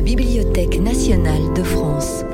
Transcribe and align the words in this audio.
la 0.00 0.06
Bibliothèque 0.06 0.80
nationale 0.80 1.52
de 1.54 1.62
France. 1.62 2.24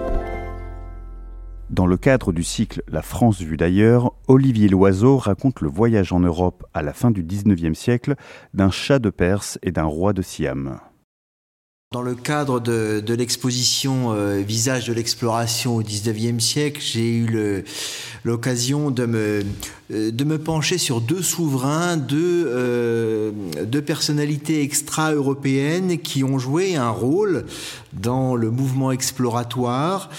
Dans 1.69 1.89
le 1.89 1.97
cadre 1.97 2.33
du 2.33 2.45
cycle 2.45 2.85
La 2.87 3.03
France 3.03 3.41
vue 3.41 3.57
d'ailleurs, 3.57 4.13
Olivier 4.29 4.69
Loiseau 4.69 5.17
raconte 5.17 5.61
le 5.63 5.69
voyage 5.69 6.13
en 6.13 6.21
Europe 6.21 6.65
à 6.75 6.83
la 6.83 6.93
fin 6.93 7.11
du 7.11 7.25
XIXe 7.25 7.77
siècle 7.77 8.15
d'un 8.55 8.71
chat 8.71 9.01
de 9.01 9.11
Perse 9.11 9.59
et 9.65 9.73
d'un 9.73 9.83
roi 9.83 10.13
de 10.13 10.23
Siam. 10.23 10.79
Dans 11.97 12.03
le 12.03 12.15
cadre 12.15 12.61
de, 12.61 13.15
l'exposition 13.15 14.13
euh, 14.13 14.43
Visage 14.47 14.87
de 14.87 14.93
l'exploration 14.93 15.77
au 15.77 15.83
XIXe 15.83 16.45
siècle, 16.45 16.79
j'ai 16.79 17.09
eu 17.09 17.65
l'occasion 18.23 18.91
de 18.91 19.07
me, 19.07 19.43
euh, 19.91 20.11
de 20.11 20.25
me 20.25 20.37
pencher 20.37 20.77
sur 20.77 21.01
deux 21.01 21.23
souverains, 21.23 21.97
euh, 22.13 23.33
deux 23.65 23.81
personnalités 23.81 24.61
extra-européennes 24.61 25.97
qui 25.97 26.23
ont 26.23 26.39
joué 26.39 26.77
un 26.77 26.91
rôle 26.91 27.47
dans 27.95 28.37
le 28.37 28.51
mouvement 28.51 28.93
exploratoire 28.93 30.11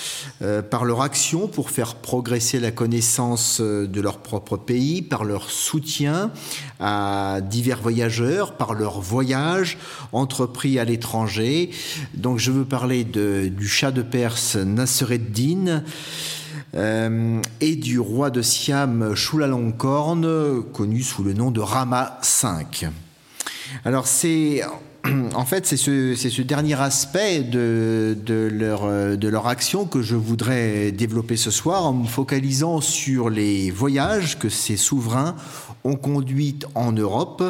par 0.71 0.83
leur 0.83 1.03
action 1.03 1.47
pour 1.47 1.69
faire 1.69 1.93
progresser 1.93 2.59
la 2.59 2.71
connaissance 2.71 3.61
de 3.61 4.01
leur 4.01 4.17
propre 4.17 4.57
pays, 4.57 5.03
par 5.03 5.25
leur 5.25 5.51
soutien 5.51 6.31
à 6.79 7.39
divers 7.41 7.81
voyageurs, 7.81 8.53
par 8.53 8.73
leurs 8.73 9.01
voyages 9.01 9.77
entrepris 10.11 10.79
à 10.79 10.85
l'étranger 10.85 11.71
donc 12.13 12.39
je 12.39 12.51
veux 12.51 12.65
parler 12.65 13.03
du 13.03 13.67
chat 13.67 13.91
de 13.91 14.01
Perse 14.01 14.55
Nassereddin 14.55 15.83
euh, 16.75 17.41
et 17.61 17.75
du 17.75 17.99
roi 17.99 18.29
de 18.29 18.41
Siam 18.41 19.15
Chulalongkorn, 19.15 20.63
connu 20.73 21.01
sous 21.01 21.23
le 21.23 21.33
nom 21.33 21.51
de 21.51 21.61
Rama 21.61 22.19
V. 22.43 22.89
Alors 23.85 24.07
c'est 24.07 24.61
en 25.35 25.45
fait, 25.45 25.65
c'est 25.65 25.77
ce, 25.77 26.41
dernier 26.41 26.79
aspect 26.79 27.41
de, 27.41 28.17
leur, 28.51 29.17
de 29.17 29.27
leur 29.27 29.47
action 29.47 29.85
que 29.85 30.01
je 30.01 30.15
voudrais 30.15 30.91
développer 30.91 31.37
ce 31.37 31.51
soir 31.51 31.85
en 31.85 31.93
me 31.93 32.07
focalisant 32.07 32.81
sur 32.81 33.29
les 33.29 33.71
voyages 33.71 34.37
que 34.37 34.49
ces 34.49 34.77
souverains 34.77 35.35
ont 35.83 35.95
conduits 35.95 36.59
en 36.75 36.91
Europe 36.91 37.43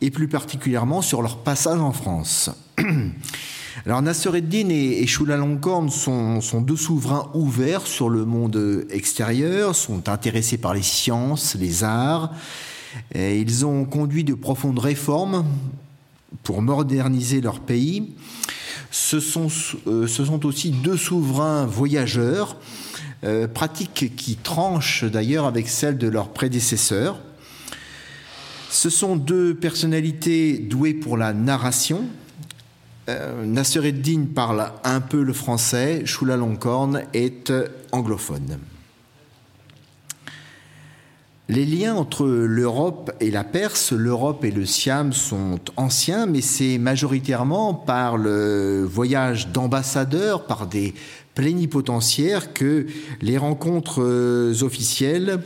et 0.00 0.10
plus 0.10 0.28
particulièrement 0.28 1.02
sur 1.02 1.22
leur 1.22 1.38
passage 1.38 1.80
en 1.80 1.92
France. 1.92 2.50
Alors 3.86 4.00
Nassereddin 4.00 4.70
et, 4.70 5.02
et 5.02 5.06
Chulalongkorn 5.06 5.90
sont, 5.90 6.40
sont 6.40 6.60
deux 6.60 6.76
souverains 6.76 7.30
ouverts 7.34 7.86
sur 7.86 8.08
le 8.08 8.24
monde 8.24 8.86
extérieur, 8.88 9.74
sont 9.74 10.08
intéressés 10.08 10.56
par 10.56 10.74
les 10.74 10.82
sciences, 10.82 11.54
les 11.56 11.84
arts. 11.84 12.32
Et 13.12 13.40
ils 13.40 13.66
ont 13.66 13.84
conduit 13.84 14.24
de 14.24 14.34
profondes 14.34 14.78
réformes 14.78 15.44
pour 16.42 16.62
moderniser 16.62 17.40
leur 17.40 17.60
pays. 17.60 18.14
Ce 18.90 19.20
sont, 19.20 19.48
euh, 19.86 20.06
aussi 20.44 20.70
deux 20.70 20.96
souverains 20.96 21.66
voyageurs, 21.66 22.56
euh, 23.24 23.48
pratiques 23.48 24.14
qui 24.16 24.36
tranchent 24.36 25.04
d'ailleurs 25.04 25.46
avec 25.46 25.68
celles 25.68 25.98
de 25.98 26.08
leurs 26.08 26.28
prédécesseurs. 26.28 27.18
Ce 28.70 28.90
sont 28.90 29.16
deux 29.16 29.54
personnalités 29.54 30.58
douées 30.58 30.94
pour 30.94 31.16
la 31.16 31.32
narration, 31.32 32.04
euh, 33.08 33.44
Nassereddin 33.44 34.26
parle 34.34 34.72
un 34.82 35.00
peu 35.00 35.22
le 35.22 35.32
français, 35.32 36.06
Shula 36.06 36.36
Longkorn 36.36 37.02
est 37.12 37.52
anglophone. 37.92 38.58
Les 41.50 41.66
liens 41.66 41.94
entre 41.94 42.26
l'Europe 42.26 43.12
et 43.20 43.30
la 43.30 43.44
Perse, 43.44 43.92
l'Europe 43.92 44.44
et 44.46 44.50
le 44.50 44.64
Siam 44.64 45.12
sont 45.12 45.60
anciens, 45.76 46.24
mais 46.24 46.40
c'est 46.40 46.78
majoritairement 46.78 47.74
par 47.74 48.16
le 48.16 48.82
voyage 48.82 49.48
d'ambassadeurs, 49.48 50.46
par 50.46 50.66
des 50.66 50.94
plénipotentiaires 51.34 52.54
que 52.54 52.86
les 53.20 53.36
rencontres 53.36 54.02
euh, 54.02 54.62
officielles. 54.62 55.40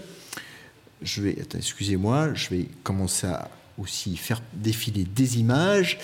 Je 1.02 1.20
vais, 1.20 1.36
excusez-moi, 1.56 2.32
je 2.32 2.50
vais 2.50 2.66
commencer 2.84 3.26
à 3.26 3.48
aussi 3.78 4.16
faire 4.16 4.42
défiler 4.54 5.06
des 5.14 5.38
images. 5.38 5.98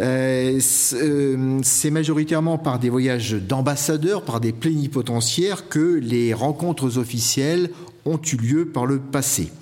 Euh, 0.00 0.58
euh, 0.94 1.58
c'est 1.62 1.90
majoritairement 1.90 2.58
par 2.58 2.78
des 2.78 2.88
voyages 2.88 3.32
d'ambassadeurs, 3.32 4.24
par 4.24 4.40
des 4.40 4.52
plénipotentiaires 4.52 5.68
que 5.68 6.00
les 6.02 6.32
rencontres 6.34 6.98
officielles 6.98 7.70
ont 8.04 8.20
eu 8.20 8.36
lieu 8.36 8.66
par 8.66 8.86
le 8.86 8.98
passé. 8.98 9.52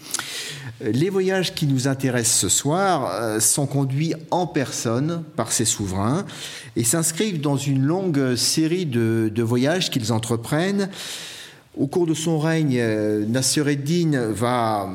Les 0.81 1.11
voyages 1.11 1.55
qui 1.55 1.67
nous 1.67 1.89
intéressent 1.89 2.41
ce 2.41 2.49
soir 2.49 3.11
euh, 3.13 3.41
sont 3.41 3.67
conduits 3.67 4.15
en 4.31 4.47
personne 4.47 5.25
par 5.37 5.53
ces 5.53 5.67
souverains 5.67 6.25
et 6.75 6.85
s'inscrivent 6.85 7.41
dans 7.41 7.59
une 7.59 7.83
longue 7.83 8.37
série 8.37 8.87
de, 8.87 9.43
voyages 9.43 9.91
qu'ils 9.91 10.13
entreprennent. 10.13 10.89
Au 11.77 11.87
cours 11.87 12.07
de 12.07 12.15
son 12.15 12.39
règne, 12.39 12.83
Nasser 13.29 13.71
eddin 13.71 14.33
va 14.33 14.89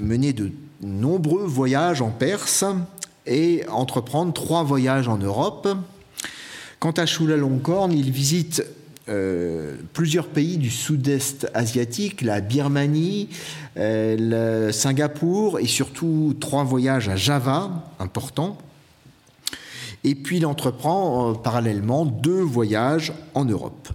mener 0.00 0.32
de 0.32 0.50
nombreux 0.80 1.44
voyages 1.44 2.02
en 2.02 2.10
Perse 2.10 2.64
et 3.26 3.64
entreprendre 3.68 4.32
trois 4.32 4.62
voyages 4.62 5.08
en 5.08 5.18
Europe. 5.18 5.68
Quant 6.78 6.92
à 6.92 7.06
Chulalongkorn, 7.06 7.92
il 7.92 8.10
visite 8.10 8.64
euh, 9.08 9.76
plusieurs 9.92 10.28
pays 10.28 10.56
du 10.56 10.70
sud-est 10.70 11.50
asiatique, 11.52 12.22
la 12.22 12.40
Birmanie, 12.40 13.28
euh, 13.76 14.66
le 14.66 14.72
Singapour 14.72 15.58
et 15.58 15.66
surtout 15.66 16.36
trois 16.38 16.64
voyages 16.64 17.08
à 17.08 17.16
Java 17.16 17.70
importants. 17.98 18.56
Et 20.04 20.14
puis 20.14 20.38
il 20.38 20.46
entreprend 20.46 21.30
euh, 21.30 21.34
parallèlement 21.34 22.06
deux 22.06 22.40
voyages 22.40 23.12
en 23.34 23.44
Europe. 23.44 23.88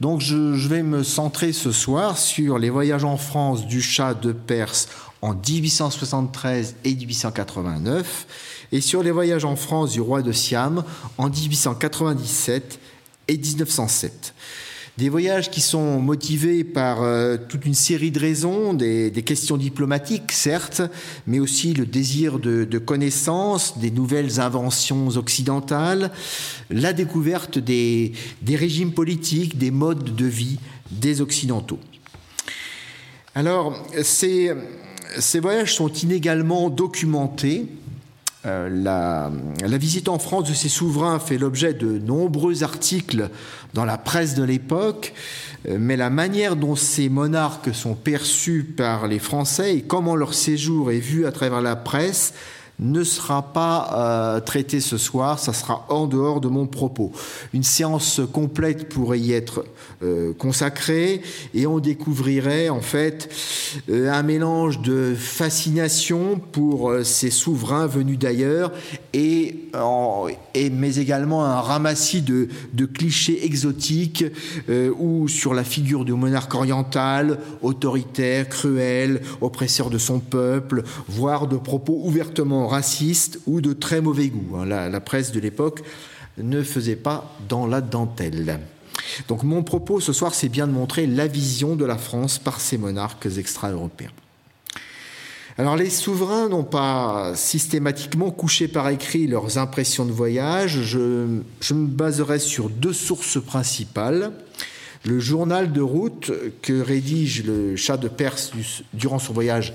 Donc 0.00 0.20
je, 0.20 0.68
vais 0.68 0.82
me 0.82 1.02
centrer 1.02 1.52
ce 1.52 1.72
soir 1.72 2.18
sur 2.18 2.58
les 2.58 2.70
voyages 2.70 3.04
en 3.04 3.16
France 3.16 3.66
du 3.66 3.82
chat 3.82 4.14
de 4.14 4.32
Perse 4.32 4.88
en 5.22 5.34
1873 5.34 6.76
et 6.84 6.94
1889, 6.94 8.26
et 8.70 8.80
sur 8.80 9.02
les 9.02 9.10
voyages 9.10 9.44
en 9.44 9.56
France 9.56 9.90
du 9.90 10.00
roi 10.00 10.22
de 10.22 10.30
Siam 10.30 10.84
en 11.16 11.28
1897 11.28 12.78
et 13.26 13.36
1907. 13.36 14.34
Des 14.98 15.10
voyages 15.10 15.48
qui 15.48 15.60
sont 15.60 16.00
motivés 16.00 16.64
par 16.64 17.04
euh, 17.04 17.36
toute 17.36 17.64
une 17.66 17.74
série 17.74 18.10
de 18.10 18.18
raisons, 18.18 18.74
des, 18.74 19.12
questions 19.24 19.56
diplomatiques 19.56 20.32
certes, 20.32 20.82
mais 21.24 21.38
aussi 21.38 21.72
le 21.72 21.86
désir 21.86 22.40
de, 22.40 22.78
connaissance, 22.78 23.78
des 23.78 23.92
nouvelles 23.92 24.40
inventions 24.40 25.06
occidentales, 25.10 26.10
la 26.68 26.92
découverte 26.92 27.60
des, 27.60 28.12
régimes 28.44 28.90
politiques, 28.90 29.56
des 29.56 29.70
modes 29.70 30.16
de 30.16 30.26
vie 30.26 30.58
des 30.90 31.20
Occidentaux. 31.20 31.78
Alors, 33.36 33.80
ces 34.02 34.50
voyages 35.40 35.76
sont 35.76 35.92
inégalement 35.92 36.70
documentés. 36.70 37.68
Euh, 38.46 38.68
la, 38.68 39.30
visite 39.78 40.08
en 40.08 40.18
France 40.18 40.48
de 40.48 40.54
ces 40.54 40.68
souverains 40.68 41.18
fait 41.18 41.38
l'objet 41.38 41.74
de 41.74 41.98
nombreux 41.98 42.62
articles 42.62 43.30
dans 43.74 43.84
la 43.84 43.98
presse 43.98 44.34
de 44.34 44.42
l'époque, 44.42 45.12
euh, 45.68 45.76
mais 45.78 45.96
la 45.96 46.10
manière 46.10 46.56
dont 46.56 46.76
ces 46.76 47.08
monarques 47.08 47.74
sont 47.74 47.94
perçus 47.94 48.64
par 48.64 49.06
les 49.06 49.18
Français 49.18 49.76
et 49.76 49.82
comment 49.82 50.16
leur 50.16 50.34
séjour 50.34 50.90
est 50.90 50.98
vu 50.98 51.26
à 51.26 51.32
travers 51.32 51.60
la 51.60 51.76
presse 51.76 52.34
ne 52.80 53.02
sera 53.02 53.52
pas 53.52 53.90
euh, 53.94 54.40
traité 54.40 54.80
ce 54.80 54.98
soir, 54.98 55.38
ça 55.38 55.52
sera 55.52 55.84
en 55.88 56.06
dehors 56.06 56.40
de 56.40 56.48
mon 56.48 56.66
propos. 56.66 57.12
Une 57.52 57.64
séance 57.64 58.20
complète 58.32 58.88
pourrait 58.88 59.18
y 59.18 59.32
être 59.32 59.64
euh, 60.02 60.32
consacrée 60.32 61.22
et 61.54 61.66
on 61.66 61.80
découvrirait 61.80 62.68
en 62.68 62.80
fait 62.80 63.28
euh, 63.90 64.12
un 64.12 64.22
mélange 64.22 64.80
de 64.80 65.14
fascination 65.16 66.40
pour 66.52 66.92
ces 67.02 67.30
souverains 67.30 67.86
venus 67.86 68.18
d'ailleurs 68.18 68.72
et, 69.12 69.56
mais 70.72 70.96
également 70.96 71.44
un 71.44 71.60
ramassis 71.60 72.22
de 72.22 72.86
clichés 72.86 73.44
exotiques 73.44 74.24
ou 74.98 75.28
sur 75.28 75.54
la 75.54 75.64
figure 75.64 76.04
du 76.04 76.12
monarque 76.12 76.54
oriental, 76.54 77.38
autoritaire, 77.62 78.48
cruel, 78.48 79.22
oppresseur 79.40 79.90
de 79.90 79.98
son 79.98 80.20
peuple, 80.20 80.84
voire 81.08 81.46
de 81.46 81.56
propos 81.56 82.00
ouvertement 82.04 82.67
raciste 82.68 83.40
ou 83.46 83.60
de 83.60 83.72
très 83.72 84.00
mauvais 84.00 84.28
goût. 84.28 84.56
Hein. 84.56 84.66
La, 84.66 85.00
presse 85.00 85.32
de 85.32 85.40
l'époque 85.40 85.82
ne 86.38 86.62
faisait 86.62 86.96
pas 86.96 87.34
dans 87.48 87.66
la 87.66 87.80
dentelle. 87.80 88.60
Donc 89.26 89.42
mon 89.42 89.62
propos 89.62 90.00
ce 90.00 90.12
soir, 90.12 90.34
c'est 90.34 90.48
bien 90.48 90.66
de 90.66 90.72
montrer 90.72 91.06
la 91.06 91.26
vision 91.26 91.76
de 91.76 91.84
la 91.84 91.98
France 91.98 92.38
par 92.38 92.60
ces 92.60 92.78
monarques 92.78 93.28
extra-européens. 93.36 94.10
Alors 95.56 95.74
les 95.74 95.90
souverains 95.90 96.48
n'ont 96.48 96.62
pas 96.62 97.32
systématiquement 97.34 98.30
couché 98.30 98.68
par 98.68 98.88
écrit 98.90 99.26
leurs 99.26 99.58
impressions 99.58 100.04
de 100.04 100.12
voyage. 100.12 100.82
Je, 100.82 101.40
je, 101.60 101.74
me 101.74 101.88
baserai 101.88 102.38
sur 102.38 102.70
deux 102.70 102.92
sources 102.92 103.42
principales. 103.42 104.30
Le 105.04 105.18
journal 105.18 105.72
de 105.72 105.80
route 105.80 106.30
que 106.62 106.80
rédige 106.80 107.44
le 107.44 107.74
chat 107.74 107.96
de 107.96 108.06
Perse 108.06 108.52
durant 108.92 109.18
son 109.18 109.32
voyage 109.32 109.74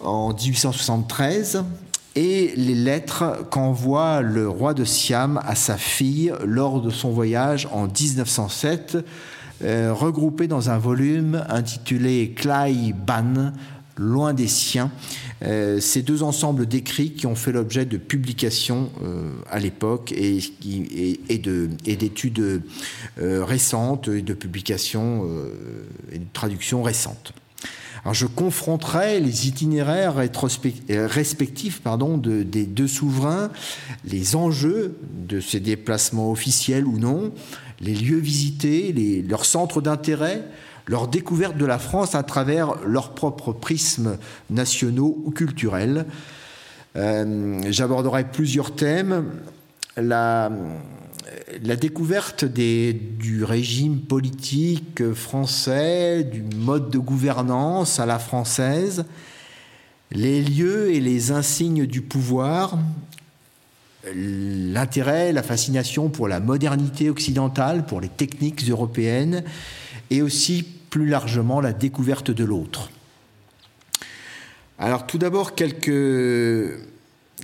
en 0.00 0.34
1873 0.34 1.64
et 2.14 2.52
les 2.56 2.74
lettres 2.74 3.46
qu'envoie 3.50 4.22
le 4.22 4.48
roi 4.48 4.74
de 4.74 4.84
Siam 4.84 5.40
à 5.44 5.54
sa 5.54 5.76
fille 5.76 6.32
lors 6.44 6.80
de 6.80 6.90
son 6.90 7.10
voyage 7.10 7.68
en 7.72 7.86
1907, 7.86 8.98
euh, 9.64 9.92
regroupées 9.92 10.48
dans 10.48 10.70
un 10.70 10.78
volume 10.78 11.44
intitulé 11.48 12.34
Klai 12.36 12.92
Ban, 12.92 13.52
loin 13.96 14.34
des 14.34 14.48
siens. 14.48 14.90
Euh, 15.44 15.80
ces 15.80 16.02
deux 16.02 16.22
ensembles 16.22 16.66
d'écrits 16.66 17.12
qui 17.12 17.26
ont 17.26 17.34
fait 17.34 17.52
l'objet 17.52 17.84
de 17.84 17.96
publications 17.96 18.90
euh, 19.02 19.32
à 19.50 19.58
l'époque 19.58 20.12
et, 20.12 20.38
et, 21.28 21.38
d'études 21.96 22.62
récentes 23.16 24.08
et 24.08 24.22
de 24.22 24.34
publications 24.34 25.26
et 26.12 26.18
de 26.18 26.26
traductions 26.32 26.82
récentes. 26.82 27.32
Alors 28.04 28.14
je 28.14 28.26
confronterai 28.26 29.20
les 29.20 29.46
itinéraires 29.46 30.16
respectifs 30.88 31.80
pardon, 31.80 32.18
de, 32.18 32.42
des 32.42 32.66
deux 32.66 32.88
souverains, 32.88 33.50
les 34.04 34.34
enjeux 34.34 34.98
de 35.28 35.40
ces 35.40 35.60
déplacements 35.60 36.30
officiels 36.30 36.86
ou 36.86 36.98
non, 36.98 37.32
les 37.80 37.94
lieux 37.94 38.18
visités, 38.18 38.92
leurs 39.28 39.44
centres 39.44 39.80
d'intérêt, 39.80 40.42
leur 40.86 41.06
découverte 41.06 41.56
de 41.56 41.64
la 41.64 41.78
France 41.78 42.14
à 42.14 42.24
travers 42.24 42.74
leurs 42.84 43.14
propres 43.14 43.52
prismes 43.52 44.18
nationaux 44.50 45.22
ou 45.24 45.30
culturels. 45.30 46.06
Euh, 46.96 47.60
j'aborderai 47.70 48.24
plusieurs 48.24 48.74
thèmes. 48.74 49.30
La, 49.96 50.50
la 51.62 51.76
découverte 51.76 52.44
du 52.44 53.44
régime 53.44 54.00
politique 54.00 55.12
français, 55.12 56.24
du 56.24 56.42
mode 56.56 56.90
de 56.90 56.98
gouvernance 56.98 58.00
à 58.00 58.06
la 58.06 58.18
française, 58.18 59.04
les 60.10 60.42
lieux 60.42 60.92
et 60.92 61.00
les 61.00 61.30
insignes 61.30 61.86
du 61.86 62.02
pouvoir, 62.02 62.78
l'intérêt, 64.14 65.32
la 65.32 65.42
fascination 65.42 66.08
pour 66.08 66.28
la 66.28 66.40
modernité 66.40 67.08
occidentale, 67.08 67.86
pour 67.86 68.00
les 68.00 68.08
techniques 68.08 68.68
européennes, 68.68 69.44
et 70.10 70.22
aussi 70.22 70.62
plus 70.62 71.06
largement 71.06 71.60
la 71.60 71.72
découverte 71.72 72.30
de 72.30 72.44
l'autre. 72.44 72.90
Alors 74.78 75.06
tout 75.06 75.18
d'abord 75.18 75.54
quelques 75.54 76.91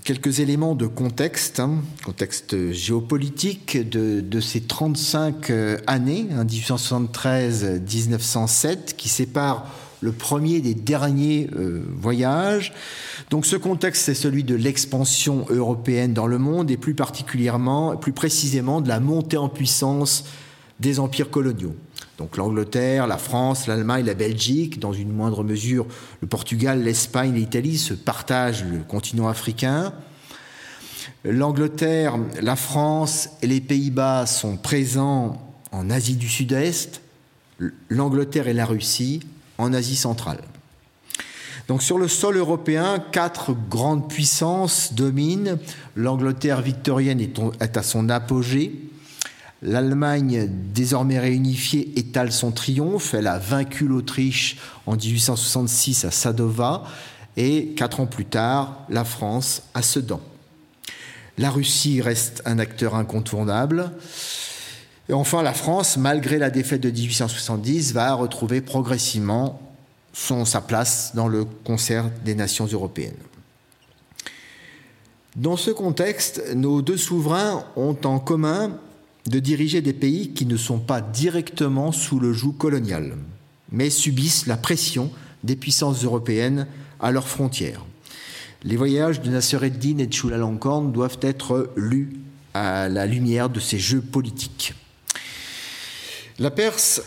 quelques 0.05 0.41
éléments 0.41 0.75
de 0.75 0.87
contexte, 0.87 1.61
hein, 1.61 1.83
contexte 2.05 2.73
géopolitique 2.73 3.89
de, 3.89 4.41
ces 4.41 4.63
35 4.63 5.51
euh, 5.51 5.79
années, 5.87 6.27
1873-1907, 6.33 8.67
hein, 8.67 8.77
qui 8.97 9.09
séparent 9.09 9.67
le 10.01 10.13
premier 10.13 10.61
des 10.61 10.75
derniers 10.75 11.51
euh, 11.57 11.83
voyages. 12.01 12.73
Donc 13.31 13.47
ce 13.47 13.57
contexte, 13.57 14.05
c'est 14.05 14.15
celui 14.15 14.45
de 14.45 14.55
l'expansion 14.55 15.47
européenne 15.51 16.15
dans 16.15 16.27
le 16.27 16.39
monde 16.39 16.71
et 16.71 16.77
plus 16.77 16.95
particulièrement, 16.95 17.97
plus 17.97 18.13
précisément 18.13 18.81
de 18.81 18.89
la 18.89 19.01
montée 19.01 19.37
en 19.37 19.49
puissance 19.49 20.25
des 20.81 21.01
empires 21.01 21.31
coloniaux. 21.31 21.75
Donc 22.19 22.37
l'Angleterre, 22.37 23.07
la 23.07 23.17
France, 23.17 23.69
l'Allemagne, 23.69 24.05
la 24.05 24.15
Belgique, 24.15 24.81
dans 24.81 24.93
une 24.93 25.13
moindre 25.13 25.45
mesure 25.45 25.87
le 26.21 26.27
Portugal, 26.27 26.83
l'Espagne, 26.83 27.33
l'Italie 27.33 27.79
se 27.79 27.95
partagent 27.95 28.65
le 28.65 28.79
continent 28.81 29.29
africain. 29.29 29.93
L'Angleterre, 31.25 32.19
la 32.43 32.57
France 32.57 33.31
et 33.41 33.47
les 33.47 33.61
Pays-Bas 33.61 34.27
sont 34.27 34.57
présents 34.57 35.41
en 35.71 35.91
Asie 35.91 36.17
du 36.17 36.29
Sud-Est, 36.29 37.03
l'Angleterre 37.89 38.49
et 38.49 38.55
la 38.55 38.67
Russie 38.67 39.21
en 39.57 39.73
Asie 39.73 39.97
centrale. 39.97 40.41
Donc 41.69 41.83
sur 41.83 41.99
le 41.99 42.09
sol 42.09 42.37
européen, 42.37 42.99
quatre 43.13 43.53
grandes 43.53 44.09
puissances 44.09 44.95
dominent. 44.95 45.59
L'Angleterre 45.95 46.63
victorienne 46.63 47.21
est 47.21 47.77
à 47.77 47.83
son 47.83 48.09
apogée. 48.09 48.91
L'Allemagne, 49.63 50.49
désormais 50.73 51.19
réunifiée, 51.19 51.99
étale 51.99 52.31
son 52.31 52.53
triomphe. 52.53 53.15
Elle 53.15 53.27
a 53.27 53.39
vaincu 53.39 53.89
l'Autriche 53.89 54.59
en 54.87 54.95
1866 54.95 56.05
à 56.05 56.11
Sadova 56.11 56.85
et 57.37 57.69
quatre 57.77 58.01
ans 58.01 58.07
plus 58.07 58.25
tard, 58.25 58.85
la 58.89 59.05
France 59.05 59.63
à 59.75 59.83
Sedan. 59.83 60.21
La 61.39 61.51
Russie 61.51 62.01
reste 62.01 62.43
un 62.45 62.59
acteur 62.59 62.95
incontournable. 62.95 63.93
Et 65.09 65.13
enfin, 65.13 65.43
la 65.43 65.55
France, 65.55 65.97
malgré 65.97 66.39
la 66.39 66.51
défaite 66.51 66.81
de 66.81 66.91
1870, 66.91 67.93
va 67.93 68.13
retrouver 68.15 68.61
progressivement 68.61 69.61
son, 70.13 70.45
sa 70.45 70.61
place 70.61 71.13
dans 71.15 71.29
le 71.29 71.45
concert 71.45 72.11
des 72.25 72.35
nations 72.35 72.67
européennes. 72.67 73.15
Dans 75.37 75.57
ce 75.57 75.71
contexte, 75.71 76.43
nos 76.55 76.83
deux 76.83 76.97
souverains 76.97 77.65
ont 77.77 77.97
en 78.05 78.19
commun 78.19 78.73
de 79.27 79.39
diriger 79.39 79.81
des 79.81 79.93
pays 79.93 80.31
qui 80.31 80.47
ne 80.47 80.57
sont 80.57 80.79
pas 80.79 81.01
directement 81.01 81.93
sous 81.93 82.19
le 82.19 82.33
joug 82.33 82.53
colonial, 82.53 83.17
mais 83.71 83.91
subissent 83.91 84.47
la 84.47 84.57
pression 84.57 85.11
des 85.45 85.57
puissances 85.57 86.05
européennes 86.05 86.67
à 87.01 87.11
leurs 87.11 87.29
frontières. 87.29 87.85
Les 88.65 88.77
voyages 88.77 89.21
de 89.21 89.31
Nasser 89.31 89.59
et 89.63 89.71
de 89.71 90.13
Chulalongkorn 90.13 90.93
doivent 90.93 91.19
être 91.23 91.71
lus 91.77 92.17
à 92.55 92.89
la 92.89 93.07
lumière 93.07 93.51
de 93.51 93.61
ces 93.61 93.79
jeux 93.79 94.01
politiques. 94.01 94.75
La 96.39 96.51
Perse, 96.51 97.03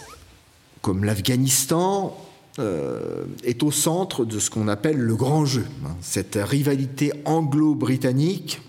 comme 0.81 1.03
l'Afghanistan, 1.03 2.17
euh, 2.59 3.23
est 3.43 3.63
au 3.63 3.71
centre 3.71 4.25
de 4.25 4.39
ce 4.39 4.49
qu'on 4.49 4.67
appelle 4.67 4.97
le 4.97 5.15
grand 5.15 5.45
jeu, 5.45 5.65
hein. 5.85 5.95
cette 6.01 6.37
rivalité 6.41 7.13
anglo-britannique 7.25 8.61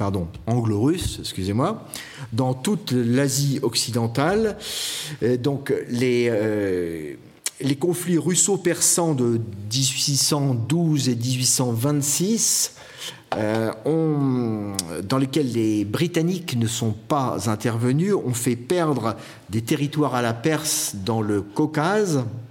pardon, 0.00 0.28
anglo-russe, 0.46 1.18
excusez-moi, 1.20 1.84
dans 2.32 2.54
toute 2.54 2.92
l'Asie 2.92 3.58
occidentale. 3.60 4.56
donc 5.42 5.74
les, 5.90 6.28
euh, 6.30 7.16
les 7.60 7.76
conflits 7.76 8.16
russo-persans 8.16 9.12
de 9.12 9.38
1812 9.70 11.10
et 11.10 11.16
1826 11.16 12.76
euh, 13.36 13.72
dans 15.02 15.18
lesquels 15.18 15.52
les 15.52 15.84
Britanniques 15.84 16.56
ne 16.56 16.66
sont 16.66 16.92
pas 16.92 17.50
intervenus, 17.50 18.14
ont 18.14 18.32
fait 18.32 18.56
perdre 18.56 19.16
des 19.50 19.60
territoires 19.60 20.14
à 20.14 20.22
la 20.22 20.32
Perse 20.32 20.96
dans 21.04 21.20
le 21.20 21.42
Caucase, 21.42 22.16
euh, 22.18 22.49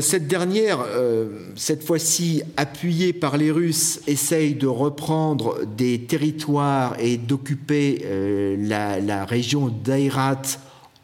cette 0.00 0.28
dernière, 0.28 0.78
euh, 0.86 1.50
cette 1.56 1.82
fois-ci 1.82 2.44
appuyée 2.56 3.12
par 3.12 3.36
les 3.36 3.50
Russes, 3.50 4.00
essaye 4.06 4.54
de 4.54 4.68
reprendre 4.68 5.66
des 5.66 6.02
territoires 6.02 6.94
et 7.00 7.16
d'occuper 7.16 8.02
euh, 8.04 8.54
la, 8.58 9.24
région 9.24 9.66
d'Airat 9.68 10.42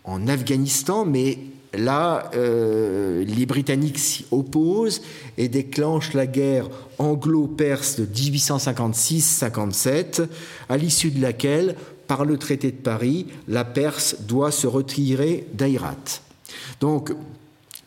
en 0.05 0.29
Afghanistan, 0.29 1.05
mais 1.05 1.39
là, 1.75 2.31
les 2.35 3.47
Britanniques 3.47 3.99
s'y 3.99 4.25
opposent 4.31 5.03
et 5.37 5.49
déclenchent 5.49 6.15
la 6.15 6.27
guerre 6.27 6.71
anglo-perse 6.99 8.01
de 8.01 8.07
1856-57, 8.07 10.27
à 10.69 10.77
l'issue 10.77 11.11
de 11.11 11.21
laquelle, 11.21 11.75
par 12.07 12.25
le 12.25 12.39
traité 12.39 12.71
de 12.73 12.77
Paris, 12.77 13.27
la 13.47 13.65
Perse 13.65 14.17
doit 14.27 14.51
se 14.51 14.67
retirer 14.67 15.47
d'Airat. 15.53 16.23
Donc, 16.81 17.13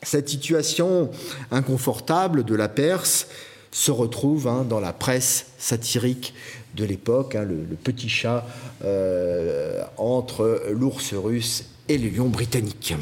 cette 0.03 0.29
situation 0.29 1.09
inconfortable 1.51 2.43
de 2.43 2.55
la 2.55 2.69
Perse 2.69 3.27
se 3.71 3.91
retrouve 3.91 4.47
hein, 4.47 4.65
dans 4.67 4.79
la 4.79 4.93
presse 4.93 5.47
satirique 5.57 6.33
de 6.75 6.85
l'époque, 6.85 7.35
hein, 7.35 7.45
le, 7.45 7.75
petit 7.75 8.09
chat 8.09 8.45
euh, 8.83 9.83
entre 9.97 10.63
l'ours 10.71 11.13
russe 11.13 11.65
et 11.87 11.97
le 11.97 12.09
lion 12.09 12.27
britannique. 12.27 12.95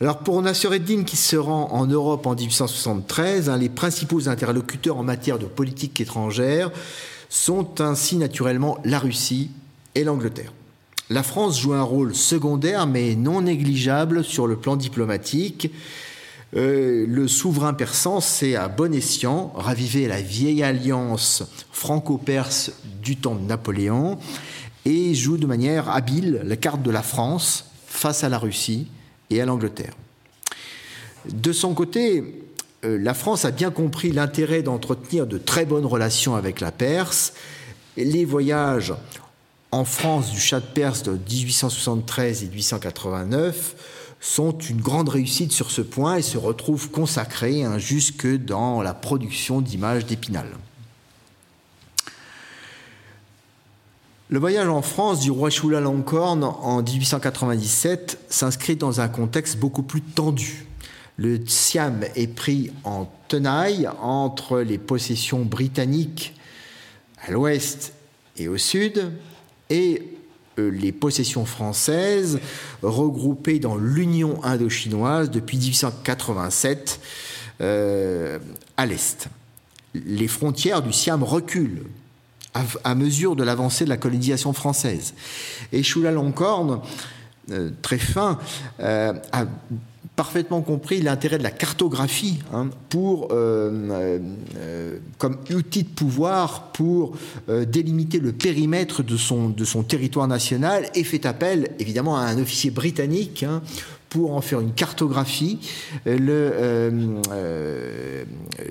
Alors 0.00 0.18
pour 0.18 0.40
Nassereddin 0.42 1.04
qui 1.04 1.16
se 1.16 1.36
rend 1.36 1.70
en 1.72 1.86
Europe 1.86 2.26
en 2.26 2.34
1873, 2.34 3.48
hein, 3.48 3.56
les 3.56 3.68
principaux 3.68 4.28
interlocuteurs 4.28 4.96
en 4.96 5.02
matière 5.02 5.38
de 5.38 5.46
politique 5.46 6.00
étrangère 6.00 6.70
sont 7.28 7.80
ainsi 7.80 8.16
naturellement 8.16 8.78
la 8.84 8.98
Russie 8.98 9.50
et 9.94 10.04
l'Angleterre. 10.04 10.52
La 11.10 11.22
France 11.22 11.60
joue 11.60 11.74
un 11.74 11.82
rôle 11.82 12.14
secondaire 12.14 12.86
mais 12.86 13.14
non 13.14 13.42
négligeable 13.42 14.24
sur 14.24 14.46
le 14.46 14.56
plan 14.56 14.76
diplomatique. 14.76 15.70
Euh, 16.56 17.04
le 17.06 17.28
souverain 17.28 17.74
persan 17.74 18.20
sait 18.20 18.54
à 18.54 18.68
bon 18.68 18.94
escient 18.94 19.52
raviver 19.54 20.08
la 20.08 20.22
vieille 20.22 20.62
alliance 20.62 21.42
franco-perse 21.72 22.72
du 23.02 23.16
temps 23.16 23.34
de 23.34 23.44
Napoléon 23.44 24.18
et 24.86 25.14
joue 25.14 25.36
de 25.36 25.46
manière 25.46 25.90
habile 25.90 26.40
la 26.44 26.56
carte 26.56 26.82
de 26.82 26.90
la 26.90 27.02
France 27.02 27.66
face 27.86 28.24
à 28.24 28.28
la 28.28 28.38
Russie 28.38 28.86
et 29.28 29.42
à 29.42 29.46
l'Angleterre. 29.46 29.94
De 31.30 31.52
son 31.52 31.74
côté, 31.74 32.46
euh, 32.84 32.98
la 32.98 33.14
France 33.14 33.44
a 33.44 33.50
bien 33.50 33.70
compris 33.70 34.10
l'intérêt 34.10 34.62
d'entretenir 34.62 35.26
de 35.26 35.36
très 35.36 35.66
bonnes 35.66 35.86
relations 35.86 36.34
avec 36.34 36.60
la 36.60 36.70
Perse. 36.70 37.34
Les 37.96 38.24
voyages 38.24 38.94
en 39.74 39.84
France 39.84 40.30
du 40.30 40.38
chat 40.38 40.60
de 40.60 40.66
Perse 40.66 41.02
de 41.02 41.10
1873 41.10 42.44
et 42.44 42.46
1889 42.46 43.74
sont 44.20 44.56
une 44.56 44.80
grande 44.80 45.08
réussite 45.08 45.50
sur 45.50 45.72
ce 45.72 45.82
point 45.82 46.16
et 46.16 46.22
se 46.22 46.38
retrouvent 46.38 46.90
consacrés 46.90 47.64
hein, 47.64 47.78
jusque 47.78 48.26
dans 48.26 48.82
la 48.82 48.94
production 48.94 49.60
d'images 49.60 50.06
d'Épinal. 50.06 50.46
Le 54.28 54.38
voyage 54.38 54.68
en 54.68 54.80
France 54.80 55.20
du 55.20 55.32
roi 55.32 55.50
Chulalongkorn 55.50 56.44
en 56.44 56.80
1897 56.80 58.26
s'inscrit 58.28 58.76
dans 58.76 59.00
un 59.00 59.08
contexte 59.08 59.58
beaucoup 59.58 59.82
plus 59.82 60.02
tendu. 60.02 60.66
Le 61.16 61.44
Siam 61.48 62.04
est 62.14 62.32
pris 62.32 62.70
en 62.84 63.10
tenaille 63.26 63.88
entre 64.00 64.60
les 64.60 64.78
possessions 64.78 65.44
britanniques 65.44 66.32
à 67.26 67.32
l'ouest 67.32 67.92
et 68.36 68.46
au 68.46 68.56
sud 68.56 69.10
et 69.70 70.02
euh, 70.58 70.70
les 70.70 70.92
possessions 70.92 71.44
françaises 71.44 72.38
regroupées 72.82 73.58
dans 73.58 73.76
l'Union 73.76 74.42
indochinoise 74.44 75.30
depuis 75.30 75.58
1887 75.58 77.00
euh, 77.60 78.38
à 78.76 78.86
l'est. 78.86 79.28
Les 79.94 80.28
frontières 80.28 80.82
du 80.82 80.92
Siam 80.92 81.22
reculent 81.22 81.84
à, 82.84 82.94
mesure 82.94 83.34
de 83.34 83.42
l'avancée 83.42 83.84
de 83.84 83.88
la 83.88 83.96
colonisation 83.96 84.52
française. 84.52 85.14
Et 85.72 85.82
Chulalongkorn, 85.82 86.80
euh, 87.50 87.70
très 87.82 87.98
fin, 87.98 88.38
a 88.78 89.46
parfaitement 90.16 90.62
compris 90.62 91.00
l'intérêt 91.00 91.38
de 91.38 91.42
la 91.42 91.50
cartographie 91.50 92.38
hein, 92.52 92.70
pour, 92.88 93.28
euh, 93.32 94.20
euh, 94.56 94.98
comme 95.18 95.38
outil 95.50 95.82
de 95.82 95.88
pouvoir 95.88 96.70
pour 96.72 97.16
euh, 97.48 97.64
délimiter 97.64 98.20
le 98.20 98.32
périmètre 98.32 99.02
de 99.02 99.16
son, 99.16 99.48
de 99.48 99.64
son 99.64 99.82
territoire 99.82 100.28
national 100.28 100.88
et 100.94 101.02
fait 101.02 101.26
appel 101.26 101.72
évidemment 101.80 102.16
à 102.16 102.22
un 102.22 102.38
officier 102.38 102.70
britannique 102.70 103.42
hein, 103.42 103.60
pour 104.08 104.34
en 104.34 104.40
faire 104.40 104.60
une 104.60 104.72
cartographie. 104.72 105.58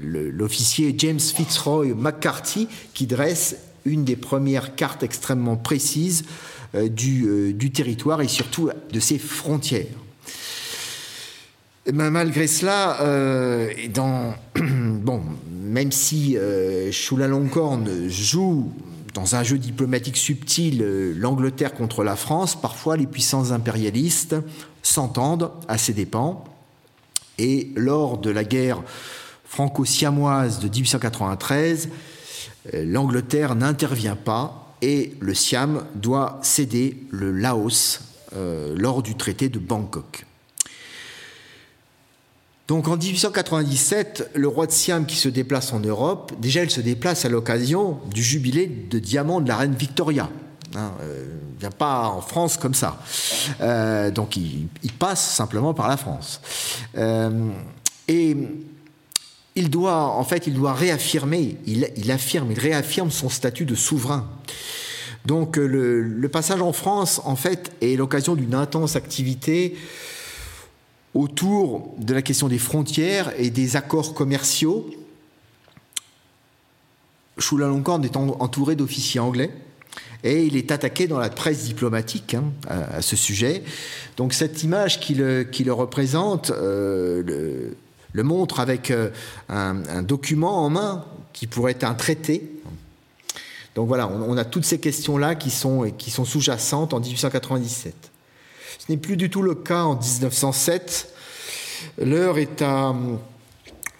L'officier 0.01 0.95
James 0.97 1.19
Fitzroy 1.19 1.93
McCarthy 1.93 2.69
qui 2.93 3.05
dresse 3.07 3.57
une 3.83 4.05
des 4.05 4.15
premières 4.15 4.75
cartes 4.75 5.03
extrêmement 5.03 5.57
précises 5.57 6.23
du, 6.73 7.53
du 7.53 7.71
territoire 7.71 8.21
et 8.21 8.29
surtout 8.29 8.69
de 8.93 9.00
ses 9.01 9.17
frontières. 9.17 9.88
Ben, 11.91 12.11
malgré 12.11 12.47
cela, 12.47 13.01
euh, 13.01 13.69
même 15.51 15.91
si 15.91 16.37
euh, 16.37 16.93
Chulalongkorn 16.93 18.07
joue 18.07 18.71
dans 19.13 19.35
un 19.35 19.43
jeu 19.43 19.57
diplomatique 19.57 20.15
subtil 20.15 20.81
euh, 20.81 21.13
l'Angleterre 21.17 21.73
contre 21.73 22.05
la 22.05 22.15
France, 22.15 22.59
parfois 22.59 22.95
les 22.95 23.05
puissances 23.05 23.51
impérialistes 23.51 24.37
s'entendent 24.81 25.51
à 25.67 25.77
ses 25.77 25.91
dépens. 25.91 26.45
Et 27.37 27.73
lors 27.75 28.17
de 28.17 28.29
la 28.29 28.45
guerre 28.45 28.81
franco-siamoise 29.43 30.59
de 30.59 30.69
1893, 30.69 31.89
euh, 32.73 32.85
l'Angleterre 32.85 33.55
n'intervient 33.55 34.15
pas 34.15 34.73
et 34.81 35.15
le 35.19 35.33
Siam 35.33 35.83
doit 35.95 36.39
céder 36.43 36.97
le 37.11 37.31
Laos 37.31 37.99
lors 38.75 39.03
du 39.03 39.13
traité 39.13 39.47
de 39.47 39.59
Bangkok. 39.59 40.25
Donc 42.67 42.88
en 42.88 42.96
1897, 42.96 44.32
le 44.36 44.48
roi 44.48 44.67
de 44.67 44.72
Siam 44.72 45.05
qui 45.05 45.17
se 45.17 45.27
déplace 45.27 45.74
en 45.74 45.82
Europe, 45.82 46.32
déjà 46.39 46.63
il 46.63 46.72
se 46.72 46.79
déplace 46.79 47.25
à 47.25 47.29
l'occasion 47.29 48.00
du 48.10 48.24
jubilé 48.24 48.67
de 48.67 49.00
diamant 49.00 49.41
de 49.41 49.50
la 49.50 49.58
reine 49.58 49.75
Victoria. 49.75 50.29
Hein, 50.75 50.93
euh, 51.01 51.25
il 51.51 51.55
ne 51.55 51.60
vient 51.60 51.72
pas 51.72 52.08
en 52.08 52.22
France 52.22 52.58
comme 52.58 52.74
ça. 52.74 53.00
Euh, 53.60 54.12
donc 54.12 54.38
il, 54.38 54.70
passe 54.98 55.36
simplement 55.36 55.74
par 55.74 55.89
la 55.89 55.98
France. 55.98 56.39
Euh, 56.98 57.50
et 58.08 58.38
il 59.55 59.70
doit, 59.70 60.05
en 60.05 60.24
fait, 60.24 60.48
il 60.48 60.53
doit 60.53 60.74
réaffirmer, 60.74 61.58
il, 61.67 62.12
affirme, 62.12 62.51
il 62.51 62.60
réaffirme 62.60 63.12
son 63.12 63.29
statut 63.29 63.65
de 63.65 63.75
souverain. 63.75 64.27
Donc 65.25 65.58
le, 65.58 66.01
le 66.01 66.29
passage 66.29 66.62
en 66.62 66.74
France, 66.74 67.22
en 67.25 67.36
fait, 67.36 67.72
est 67.82 67.98
l'occasion 67.98 68.36
d'une 68.36 68.55
intense 68.55 68.96
activité 68.96 69.75
autour 71.13 71.93
de 71.98 72.13
la 72.13 72.22
question 72.22 72.48
des 72.48 72.58
frontières 72.58 73.32
et 73.38 73.50
des 73.50 73.75
accords 73.75 74.13
commerciaux. 74.13 74.89
Chulalongkorn 77.38 78.03
est 78.03 78.15
entouré 78.15 78.75
d'officiers 78.75 79.20
anglais 79.20 79.51
et 80.24 80.46
il 80.46 80.55
est 80.55 80.72
attaqué 80.72 81.08
dans 81.08 81.20
la 81.20 81.29
presse 81.29 81.65
diplomatique 81.65 82.34
hein, 82.34 82.46
à, 82.67 83.01
ce 83.01 83.15
sujet. 83.15 83.63
Donc 84.17 84.34
cette 84.34 84.63
image 84.63 85.00
qui 85.00 85.15
le, 85.15 85.46
représente 85.70 86.51
euh, 86.51 87.74
le, 88.13 88.24
montre 88.24 88.60
avec 88.60 88.89
euh, 88.91 89.10
un, 89.50 90.01
document 90.01 90.63
en 90.63 90.70
main 90.70 91.05
qui 91.34 91.48
pourrait 91.48 91.74
être 91.74 91.84
un 91.84 91.96
traité. 91.96 92.50
Donc 93.75 93.88
voilà, 93.88 94.08
on, 94.08 94.38
a 94.38 94.46
toutes 94.46 94.65
ces 94.65 94.79
questions-là 94.79 95.34
qui 95.34 95.50
sont, 95.50 95.91
qui 95.98 96.12
sont 96.12 96.25
sous-jacentes 96.25 96.93
en 96.93 97.00
1897. 97.00 98.12
Ce 98.80 98.92
n'est 98.92 98.98
plus 98.98 99.18
du 99.18 99.30
tout 99.30 99.42
le 99.42 99.56
cas 99.56 99.84
en 99.84 99.96
1907. 99.96 101.13
L'heure 102.01 102.38
est 102.38 102.62
à, 102.62 102.94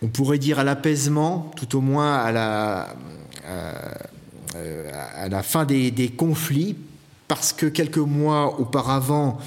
on 0.01 0.08
pourrait 0.08 0.38
dire, 0.38 0.60
à 0.60 0.63
l'apaisement, 0.63 1.51
tout 1.56 1.77
au 1.77 1.82
moins 1.82 2.15
à 2.15 2.32
la, 2.32 2.96
à, 5.15 5.30
la 5.30 5.44
fin 5.44 5.65
des, 5.65 6.13
conflits, 6.15 6.75
parce 7.27 7.53
que 7.53 7.65
quelques 7.65 7.98
mois 7.98 8.60
auparavant, 8.60 9.39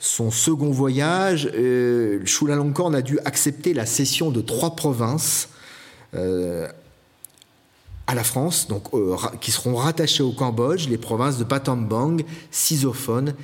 son 0.00 0.30
second 0.30 0.70
voyage, 0.70 1.50
euh, 1.54 2.24
Chulalongkorn 2.24 2.94
a 2.94 3.02
dû 3.02 3.18
accepter 3.24 3.74
la 3.74 3.86
cession 3.86 4.30
de 4.30 4.40
trois 4.40 4.76
provinces 4.76 5.48
euh, 6.14 6.68
à 8.06 8.14
la 8.14 8.22
France, 8.22 8.68
donc, 8.68 8.84
euh, 8.92 9.16
qui 9.40 9.50
seront 9.50 9.76
rattachées 9.76 10.22
au 10.22 10.32
Cambodge, 10.32 10.88
les 10.88 10.98
provinces 10.98 11.38
de 11.38 11.44
Patambang, 11.44 12.22
Sisophone 12.50 13.34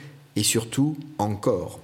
et 0.41 0.43
surtout 0.43 0.97
encore, 1.19 1.81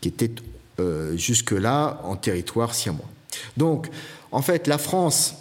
qui 0.00 0.06
étaient 0.06 0.30
euh, 0.78 1.16
jusque-là 1.16 2.00
en 2.04 2.14
territoire 2.14 2.76
siamois. 2.76 3.10
Donc, 3.56 3.88
en 4.30 4.40
fait, 4.40 4.68
la 4.68 4.78
France 4.78 5.34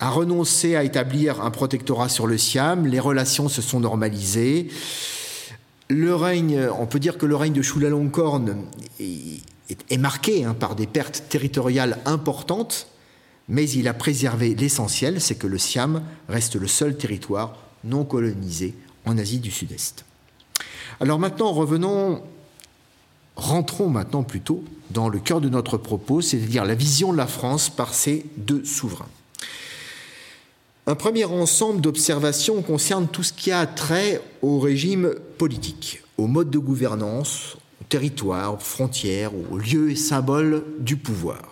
a 0.00 0.10
renoncé 0.10 0.74
à 0.74 0.82
établir 0.82 1.40
un 1.42 1.52
protectorat 1.52 2.08
sur 2.08 2.26
le 2.26 2.36
Siam, 2.36 2.84
les 2.86 2.98
relations 2.98 3.48
se 3.48 3.62
sont 3.62 3.78
normalisées. 3.78 4.68
Le 5.88 6.16
règne, 6.16 6.68
on 6.80 6.86
peut 6.86 6.98
dire 6.98 7.16
que 7.16 7.26
le 7.26 7.36
règne 7.36 7.52
de 7.52 7.62
Chulalongkorn 7.62 8.56
est, 8.98 9.98
marqué 9.98 10.44
hein, 10.44 10.54
par 10.54 10.74
des 10.74 10.88
pertes 10.88 11.22
territoriales 11.28 11.98
importantes, 12.06 12.88
mais 13.48 13.70
il 13.70 13.86
a 13.86 13.94
préservé 13.94 14.56
l'essentiel, 14.56 15.20
c'est 15.20 15.36
que 15.36 15.46
le 15.46 15.58
Siam 15.58 16.02
reste 16.28 16.56
le 16.56 16.66
seul 16.66 16.96
territoire 16.96 17.56
non 17.84 18.04
colonisé 18.04 18.74
en 19.04 19.16
Asie 19.16 19.38
du 19.38 19.52
Sud-Est. 19.52 20.04
Alors 21.00 21.18
maintenant, 21.18 21.52
revenons, 21.52 22.22
rentrons 23.36 23.88
maintenant 23.88 24.22
plutôt 24.22 24.64
dans 24.90 25.08
le 25.08 25.18
cœur 25.18 25.40
de 25.40 25.48
notre 25.48 25.76
propos, 25.76 26.20
c'est-à-dire 26.20 26.64
la 26.64 26.74
vision 26.74 27.12
de 27.12 27.18
la 27.18 27.26
France 27.26 27.68
par 27.68 27.94
ses 27.94 28.24
deux 28.36 28.64
souverains. 28.64 29.08
Un 30.86 30.94
premier 30.94 31.24
ensemble 31.24 31.80
d'observations 31.80 32.62
concerne 32.62 33.08
tout 33.08 33.24
ce 33.24 33.32
qui 33.32 33.50
a 33.50 33.66
trait 33.66 34.22
au 34.40 34.60
régime 34.60 35.14
politique, 35.36 36.02
au 36.16 36.28
mode 36.28 36.48
de 36.48 36.58
gouvernance, 36.58 37.56
au 37.80 37.84
territoire, 37.88 38.54
aux 38.54 38.58
frontières, 38.58 39.32
aux 39.34 39.58
lieux 39.58 39.90
et 39.90 39.96
symboles 39.96 40.64
du 40.78 40.96
pouvoir. 40.96 41.42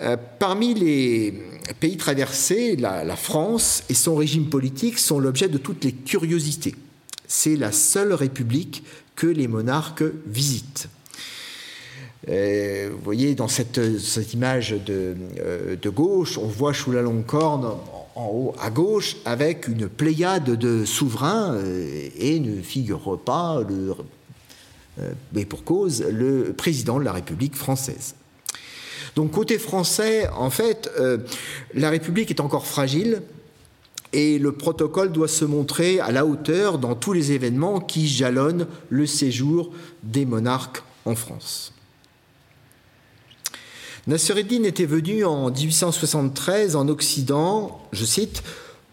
Euh, 0.00 0.16
parmi 0.38 0.74
les 0.74 1.34
pays 1.80 1.96
traversés, 1.96 2.76
la, 2.76 3.16
France 3.16 3.82
et 3.88 3.94
son 3.94 4.16
régime 4.16 4.48
politique 4.50 4.98
sont 4.98 5.18
l'objet 5.18 5.48
de 5.48 5.58
toutes 5.58 5.84
les 5.84 5.92
curiosités 5.92 6.74
c'est 7.26 7.56
la 7.56 7.72
seule 7.72 8.12
république 8.12 8.84
que 9.16 9.26
les 9.26 9.48
monarques 9.48 10.04
visitent. 10.26 10.88
Euh, 12.28 12.90
vous 12.92 13.02
voyez, 13.02 13.34
dans 13.34 13.48
cette, 13.48 13.78
image 14.32 14.70
de, 14.70 15.14
euh, 15.40 15.76
de, 15.76 15.90
gauche, 15.90 16.38
on 16.38 16.46
voit 16.46 16.72
Chulalongkorn 16.72 17.76
en 18.14 18.26
haut 18.26 18.54
à 18.60 18.70
gauche 18.70 19.16
avec 19.24 19.68
une 19.68 19.88
pléiade 19.88 20.56
de 20.56 20.84
souverains 20.84 21.54
euh, 21.54 22.08
et 22.16 22.40
ne 22.40 22.62
figure 22.62 23.18
pas, 23.20 23.60
mais 25.32 25.44
pour 25.44 25.64
cause, 25.64 26.04
le 26.08 26.54
président 26.56 26.98
de 26.98 27.04
la 27.04 27.12
République 27.12 27.56
française. 27.56 28.14
Donc 29.16 29.32
côté 29.32 29.58
français, 29.58 30.28
en 30.28 30.50
fait, 30.50 30.90
la 31.74 31.90
République 31.90 32.30
est 32.30 32.40
encore 32.40 32.66
fragile 32.66 33.22
et 34.14 34.38
le 34.38 34.52
protocole 34.52 35.10
doit 35.10 35.28
se 35.28 35.44
montrer 35.44 35.98
à 35.98 36.12
la 36.12 36.24
hauteur 36.24 36.78
dans 36.78 36.94
tous 36.94 37.12
les 37.12 37.32
événements 37.32 37.80
qui 37.80 38.06
jalonnent 38.06 38.68
le 38.88 39.06
séjour 39.06 39.72
des 40.04 40.24
monarques 40.24 40.82
en 41.04 41.16
France. 41.16 41.72
Nassereddin 44.06 44.62
était 44.62 44.84
venu 44.84 45.24
en 45.24 45.50
1873 45.50 46.76
en 46.76 46.88
Occident, 46.88 47.80
je 47.92 48.04
cite, 48.04 48.42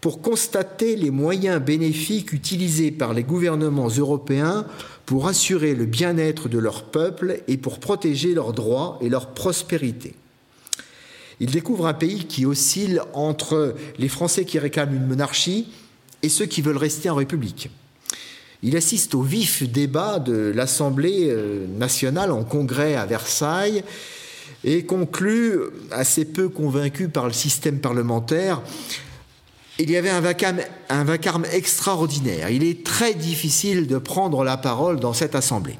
pour 0.00 0.20
constater 0.20 0.96
les 0.96 1.10
moyens 1.10 1.62
bénéfiques 1.62 2.32
utilisés 2.32 2.90
par 2.90 3.14
les 3.14 3.22
gouvernements 3.22 3.88
européens 3.88 4.66
pour 5.06 5.28
assurer 5.28 5.76
le 5.76 5.86
bien-être 5.86 6.48
de 6.48 6.58
leur 6.58 6.84
peuple 6.84 7.42
et 7.46 7.56
pour 7.56 7.78
protéger 7.78 8.34
leurs 8.34 8.52
droits 8.52 8.98
et 9.00 9.08
leur 9.08 9.28
prospérité. 9.28 10.14
Il 11.42 11.50
découvre 11.50 11.88
un 11.88 11.92
pays 11.92 12.26
qui 12.26 12.46
oscille 12.46 13.02
entre 13.14 13.74
les 13.98 14.08
Français 14.08 14.44
qui 14.44 14.60
réclament 14.60 14.94
une 14.94 15.08
monarchie 15.08 15.66
et 16.22 16.28
ceux 16.28 16.46
qui 16.46 16.62
veulent 16.62 16.76
rester 16.76 17.10
en 17.10 17.16
République. 17.16 17.68
Il 18.62 18.76
assiste 18.76 19.16
au 19.16 19.22
vif 19.22 19.68
débat 19.68 20.20
de 20.20 20.52
l'Assemblée 20.54 21.30
euh, 21.30 21.66
nationale 21.66 22.30
en 22.30 22.44
congrès 22.44 22.94
à 22.94 23.06
Versailles 23.06 23.82
et 24.62 24.84
conclut, 24.84 25.58
assez 25.90 26.24
peu 26.24 26.48
convaincu 26.48 27.08
par 27.08 27.26
le 27.26 27.32
système 27.32 27.80
parlementaire, 27.80 28.62
il 29.80 29.90
y 29.90 29.96
avait 29.96 30.10
un 30.10 30.20
vacarme, 30.20 30.60
un 30.90 31.02
vacarme, 31.02 31.44
extraordinaire. 31.52 32.50
Il 32.50 32.62
est 32.62 32.84
très 32.84 33.14
difficile 33.14 33.88
de 33.88 33.98
prendre 33.98 34.44
la 34.44 34.56
parole 34.56 35.00
dans 35.00 35.12
cette 35.12 35.34
assemblée. 35.34 35.76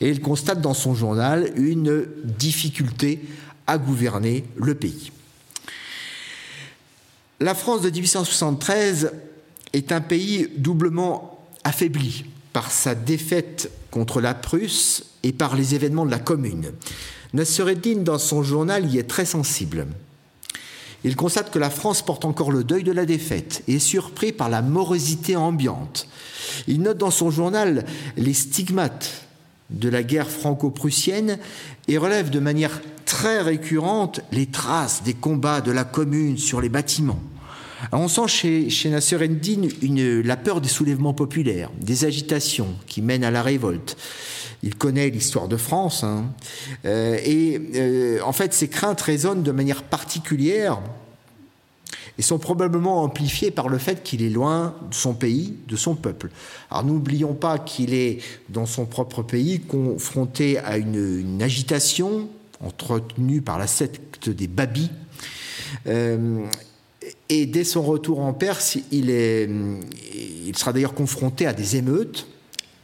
Et 0.00 0.08
il 0.08 0.20
constate 0.20 0.60
dans 0.60 0.74
son 0.74 0.96
journal 0.96 1.52
une 1.54 2.06
difficulté 2.24 3.20
à 3.66 3.78
gouverner 3.78 4.44
le 4.56 4.74
pays. 4.74 5.12
La 7.40 7.54
France 7.54 7.82
de 7.82 7.90
1873 7.90 9.12
est 9.72 9.92
un 9.92 10.00
pays 10.00 10.48
doublement 10.56 11.44
affaibli 11.64 12.24
par 12.52 12.70
sa 12.70 12.94
défaite 12.94 13.70
contre 13.90 14.20
la 14.20 14.34
Prusse 14.34 15.04
et 15.22 15.32
par 15.32 15.56
les 15.56 15.74
événements 15.74 16.06
de 16.06 16.10
la 16.10 16.18
Commune. 16.18 16.72
Nassereddin, 17.34 18.02
dans 18.02 18.18
son 18.18 18.42
journal, 18.42 18.90
y 18.90 18.98
est 18.98 19.08
très 19.08 19.26
sensible. 19.26 19.86
Il 21.04 21.16
constate 21.16 21.50
que 21.50 21.58
la 21.58 21.70
France 21.70 22.02
porte 22.02 22.24
encore 22.24 22.50
le 22.50 22.64
deuil 22.64 22.82
de 22.82 22.92
la 22.92 23.04
défaite 23.04 23.62
et 23.68 23.74
est 23.74 23.78
surpris 23.78 24.32
par 24.32 24.48
la 24.48 24.62
morosité 24.62 25.36
ambiante. 25.36 26.08
Il 26.66 26.80
note 26.80 26.98
dans 26.98 27.10
son 27.10 27.30
journal 27.30 27.84
les 28.16 28.34
stigmates 28.34 29.26
de 29.70 29.88
la 29.88 30.02
guerre 30.02 30.30
franco-prussienne 30.30 31.38
et 31.88 31.98
relève 31.98 32.30
de 32.30 32.40
manière 32.40 32.80
très 33.06 33.40
récurrente 33.40 34.20
les 34.32 34.46
traces 34.46 35.02
des 35.02 35.14
combats 35.14 35.62
de 35.62 35.72
la 35.72 35.84
commune 35.84 36.36
sur 36.36 36.60
les 36.60 36.68
bâtiments. 36.68 37.20
on 37.92 38.08
sent 38.08 38.28
chez, 38.28 38.68
chez 38.68 38.90
Nasser 38.90 39.16
une, 39.24 40.20
la 40.20 40.36
peur 40.36 40.60
des 40.60 40.68
soulèvements 40.68 41.14
populaires, 41.14 41.70
des 41.80 42.04
agitations 42.04 42.74
qui 42.86 43.00
mènent 43.00 43.24
à 43.24 43.30
la 43.30 43.42
révolte. 43.42 43.96
Il 44.62 44.74
connaît 44.74 45.08
l'histoire 45.08 45.48
de 45.48 45.56
France. 45.56 46.04
Hein. 46.04 46.26
Euh, 46.84 47.18
et 47.24 47.60
euh, 47.76 48.20
en 48.24 48.32
fait, 48.32 48.52
ces 48.52 48.68
craintes 48.68 49.00
résonnent 49.00 49.42
de 49.42 49.52
manière 49.52 49.82
particulière 49.84 50.80
et 52.18 52.22
sont 52.22 52.38
probablement 52.38 53.02
amplifiées 53.02 53.50
par 53.50 53.68
le 53.68 53.78
fait 53.78 54.02
qu'il 54.02 54.22
est 54.22 54.30
loin 54.30 54.74
de 54.88 54.94
son 54.94 55.14
pays, 55.14 55.56
de 55.68 55.76
son 55.76 55.94
peuple. 55.94 56.30
Alors 56.70 56.84
n'oublions 56.84 57.34
pas 57.34 57.58
qu'il 57.58 57.92
est 57.94 58.18
dans 58.48 58.66
son 58.66 58.86
propre 58.86 59.22
pays 59.22 59.60
confronté 59.60 60.58
à 60.58 60.78
une, 60.78 61.42
agitation 61.42 62.28
entretenue 62.60 63.42
par 63.42 63.58
la 63.58 63.66
secte 63.66 64.28
des 64.28 64.46
Babis. 64.46 64.90
Euh, 65.86 66.44
et 67.28 67.46
dès 67.46 67.64
son 67.64 67.82
retour 67.82 68.20
en 68.20 68.32
Perse, 68.32 68.78
il, 68.90 69.10
est, 69.10 69.48
il 70.46 70.56
sera 70.56 70.72
d'ailleurs 70.72 70.94
confronté 70.94 71.46
à 71.46 71.52
des 71.52 71.76
émeutes 71.76 72.26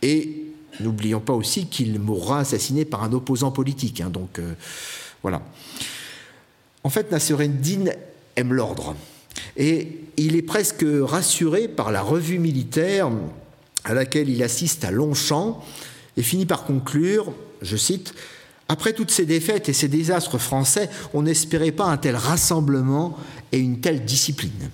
et 0.02 0.43
N'oublions 0.81 1.21
pas 1.21 1.33
aussi 1.33 1.67
qu'il 1.67 1.99
mourra 1.99 2.41
assassiné 2.41 2.85
par 2.85 3.02
un 3.02 3.12
opposant 3.12 3.50
politique. 3.50 4.00
Hein, 4.00 4.11
donc 4.11 4.38
euh, 4.38 4.55
voilà. 5.23 5.43
En 6.83 6.91
fait, 6.91 7.11
Nassereddin 7.12 7.93
aime 8.37 8.52
l'ordre. 8.55 8.97
Et 9.57 10.00
il 10.17 10.37
est 10.37 10.43
presque 10.43 10.85
rassuré 11.02 11.69
par 11.69 11.93
la 11.93 12.02
revue 12.02 12.38
militaire 12.38 13.11
à 13.85 13.95
laquelle 13.95 14.29
il 14.29 14.43
assiste 14.43 14.85
à 14.85 14.91
Longchamp 14.91 15.62
et 16.17 16.23
finit 16.23 16.47
par 16.47 16.64
conclure, 16.64 17.33
je 17.61 17.76
cite, 17.76 18.14
Après 18.73 18.95
toutes 18.95 19.11
ces 19.11 19.26
défaites 19.26 19.69
et 19.69 19.75
ces 19.75 19.88
désastres 19.88 20.38
français, 20.38 20.88
on 21.12 21.25
n'espérait 21.25 21.73
pas 21.73 21.85
un 21.85 21.99
tel 21.99 22.17
rassemblement 22.17 23.19
et 23.52 23.59
une 23.59 23.83
telle 23.83 24.07
discipline. 24.07 24.71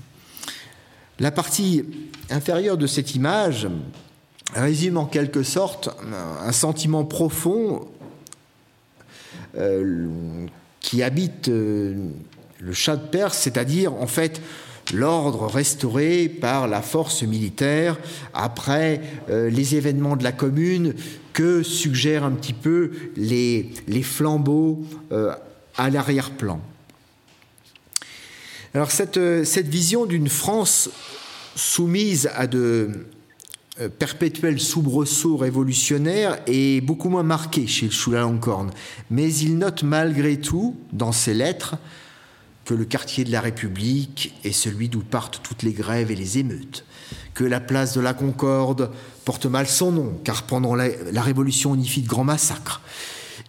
La 1.18 1.32
partie 1.32 1.84
inférieure 2.30 2.76
de 2.76 2.86
cette 2.86 3.16
image 3.16 3.66
résume 4.54 4.98
en 4.98 5.06
quelque 5.06 5.42
sorte 5.42 5.90
un 6.46 6.52
sentiment 6.52 7.04
profond 7.04 7.88
euh, 9.56 10.46
qui 10.78 11.02
habite 11.02 11.48
euh, 11.48 11.96
le 12.60 12.72
chat 12.72 12.94
de 12.94 13.04
Perse, 13.04 13.36
c'est-à-dire 13.36 13.92
en 13.94 14.06
fait 14.06 14.40
l'ordre 14.94 15.46
restauré 15.48 16.28
par 16.28 16.68
la 16.68 16.82
force 16.82 17.24
militaire 17.24 17.98
après 18.32 19.00
euh, 19.28 19.50
les 19.50 19.74
événements 19.74 20.14
de 20.14 20.22
la 20.22 20.32
commune 20.32 20.94
que 21.38 21.62
suggèrent 21.62 22.24
un 22.24 22.32
petit 22.32 22.52
peu 22.52 22.90
les, 23.16 23.70
flambeaux 24.02 24.84
à 25.76 25.88
l'arrière-plan. 25.88 26.60
Alors 28.74 28.90
cette, 28.90 29.44
cette 29.44 29.68
vision 29.68 30.04
d'une 30.04 30.28
France 30.28 30.90
soumise 31.54 32.28
à 32.34 32.48
de, 32.48 32.90
euh, 33.80 33.88
perpétuel 33.88 34.58
soubresaut 34.58 35.36
révolutionnaire 35.36 36.40
est 36.48 36.80
beaucoup 36.80 37.08
moins 37.08 37.22
marqué 37.22 37.68
chez 37.68 37.86
le 37.86 37.92
Chulalongkorn. 37.92 38.70
Mais 39.10 39.32
il 39.32 39.56
note 39.56 39.84
malgré 39.84 40.40
tout, 40.40 40.76
dans 40.92 41.12
ses 41.12 41.32
lettres, 41.32 41.76
que 42.64 42.74
le 42.74 42.84
quartier 42.84 43.22
de 43.22 43.30
la 43.30 43.40
République 43.40 44.34
est 44.42 44.52
celui 44.52 44.88
d'où 44.88 45.00
partent 45.00 45.40
toutes 45.44 45.62
les 45.62 45.72
grèves 45.72 46.10
et 46.10 46.16
les 46.16 46.38
émeutes, 46.38 46.84
que 47.34 47.44
la 47.44 47.60
place 47.60 47.94
de 47.94 48.00
la 48.00 48.14
Concorde 48.14 48.90
porte 49.28 49.44
mal 49.44 49.68
son 49.68 49.92
nom, 49.92 50.18
car 50.24 50.44
pendant 50.44 50.74
la, 50.74 50.88
Révolution 51.20 51.72
on 51.72 51.78
y 51.78 51.86
fit 51.86 52.00
de 52.00 52.08
grands 52.08 52.24
massacres. 52.24 52.80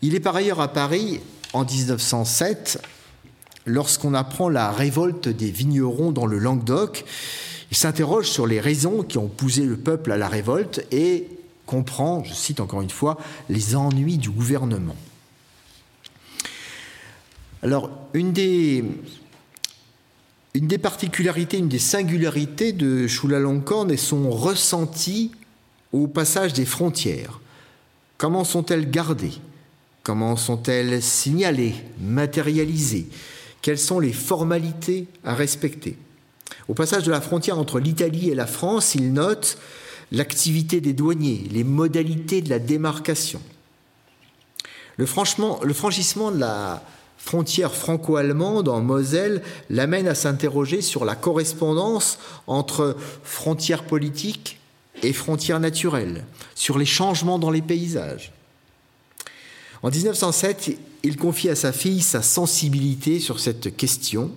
Il 0.01 0.13
est 0.13 0.19
par 0.19 0.35
ailleurs 0.35 0.59
à 0.59 0.67
Paris 0.67 1.21
en 1.53 1.63
1907, 1.63 2.81
lorsqu'on 3.65 4.13
apprend 4.13 4.49
la 4.49 4.71
révolte 4.71 5.29
des 5.29 5.49
vignerons 5.49 6.11
dans 6.11 6.25
le 6.25 6.37
Languedoc, 6.37 7.05
il 7.71 7.77
s'interroge 7.77 8.27
sur 8.27 8.45
les 8.45 8.59
raisons 8.59 9.03
qui 9.03 9.17
ont 9.17 9.29
poussé 9.29 9.61
le 9.61 9.77
peuple 9.77 10.11
à 10.11 10.17
la 10.17 10.27
révolte 10.27 10.85
et 10.91 11.29
comprend, 11.65 12.25
je 12.25 12.33
cite 12.33 12.59
encore 12.59 12.81
une 12.81 12.89
fois, 12.89 13.17
les 13.47 13.77
ennuis 13.77 14.17
du 14.17 14.31
gouvernement. 14.31 14.97
Alors, 17.63 17.89
une 18.13 18.33
des, 18.33 18.83
particularités, 20.77 21.57
une 21.57 21.69
des 21.69 21.79
singularités 21.79 22.73
de 22.73 23.07
Chulalongkorn 23.07 23.89
est 23.91 23.95
son 23.95 24.29
ressenti 24.29 25.31
au 25.93 26.07
passage 26.07 26.53
des 26.53 26.65
frontières. 26.65 27.39
Comment 28.17 28.43
sont-elles 28.43 28.89
gardées? 28.89 29.33
Comment 30.03 30.35
sont-elles 30.35 31.01
signalées, 31.01 31.75
matérialisées? 31.99 33.07
Quelles 33.61 33.79
sont 33.79 33.99
les 33.99 34.13
formalités 34.13 35.07
à 35.23 35.35
respecter? 35.35 35.97
Au 36.67 36.73
passage 36.73 37.03
de 37.03 37.11
la 37.11 37.21
frontière 37.21 37.59
entre 37.59 37.79
l'Italie 37.79 38.29
et 38.29 38.35
la 38.35 38.47
France, 38.47 38.95
il 38.95 39.13
note 39.13 39.57
l'activité 40.11 40.81
des 40.81 40.93
douaniers, 40.93 41.47
les 41.51 41.63
modalités 41.63 42.41
de 42.41 42.49
la 42.49 42.59
démarcation. 42.59 43.41
Le, 44.97 45.05
franchissement 45.05 46.31
de 46.31 46.39
la 46.39 46.83
frontière 47.17 47.73
franco-allemande 47.73 48.67
en 48.67 48.81
Moselle 48.81 49.41
l'amène 49.69 50.07
à 50.07 50.15
s'interroger 50.15 50.81
sur 50.81 51.05
la 51.05 51.15
correspondance 51.15 52.19
entre 52.47 52.97
frontières 53.23 53.85
politiques 53.85 54.58
et 55.03 55.13
frontières 55.13 55.59
naturelles, 55.59 56.25
sur 56.55 56.77
les 56.77 56.85
changements 56.85 57.39
dans 57.39 57.51
les 57.51 57.61
paysages. 57.61 58.31
En 59.81 59.89
1907, 59.89 60.77
il 61.03 61.15
confie 61.17 61.49
à 61.49 61.55
sa 61.55 61.71
fille 61.71 62.01
sa 62.01 62.21
sensibilité 62.21 63.19
sur 63.19 63.39
cette 63.39 63.75
question 63.75 64.31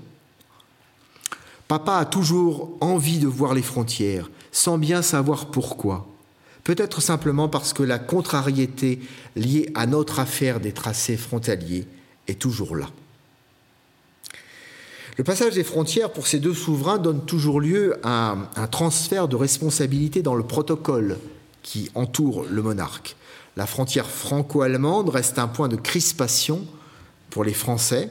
Papa 1.73 1.97
a 1.97 2.05
toujours 2.05 2.77
envie 2.83 3.19
de 3.19 3.27
voir 3.27 3.55
les 3.55 3.63
frontières, 3.63 4.31
sans 4.51 4.77
bien 4.77 5.01
savoir 5.01 5.47
pourquoi. 5.47 6.07
Peut-être 6.65 7.01
simplement 7.01 7.49
parce 7.49 7.73
que 7.73 7.83
la 7.83 7.99
contrariété 7.99 9.01
liée 9.37 9.71
à 9.75 9.87
notre 9.87 10.21
affaire 10.21 10.61
des 10.61 10.73
tracés 10.73 11.17
frontaliers 11.17 11.87
est 12.29 12.39
toujours 12.39 12.77
là. 12.77 12.91
Le 15.19 15.25
passage 15.25 15.55
des 15.55 15.65
frontières 15.65 16.11
pour 16.11 16.27
ces 16.27 16.39
deux 16.39 16.55
souverains 16.55 16.99
donne 16.99 17.25
toujours 17.27 17.61
lieu 17.61 17.99
à 18.03 18.37
un 18.57 18.67
transfert 18.67 19.29
de 19.29 19.37
responsabilité 19.37 20.23
dans 20.23 20.35
le 20.35 20.43
protocole 20.43 21.19
qui 21.63 21.91
entoure 21.95 22.47
le 22.51 22.63
monarque. 22.63 23.17
La 23.57 23.67
frontière 23.67 24.07
franco-allemande 24.07 25.11
reste 25.11 25.39
un 25.39 25.49
point 25.49 25.69
de 25.69 25.77
crispation 25.77 26.67
pour 27.29 27.45
les 27.45 27.53
Français, 27.53 28.11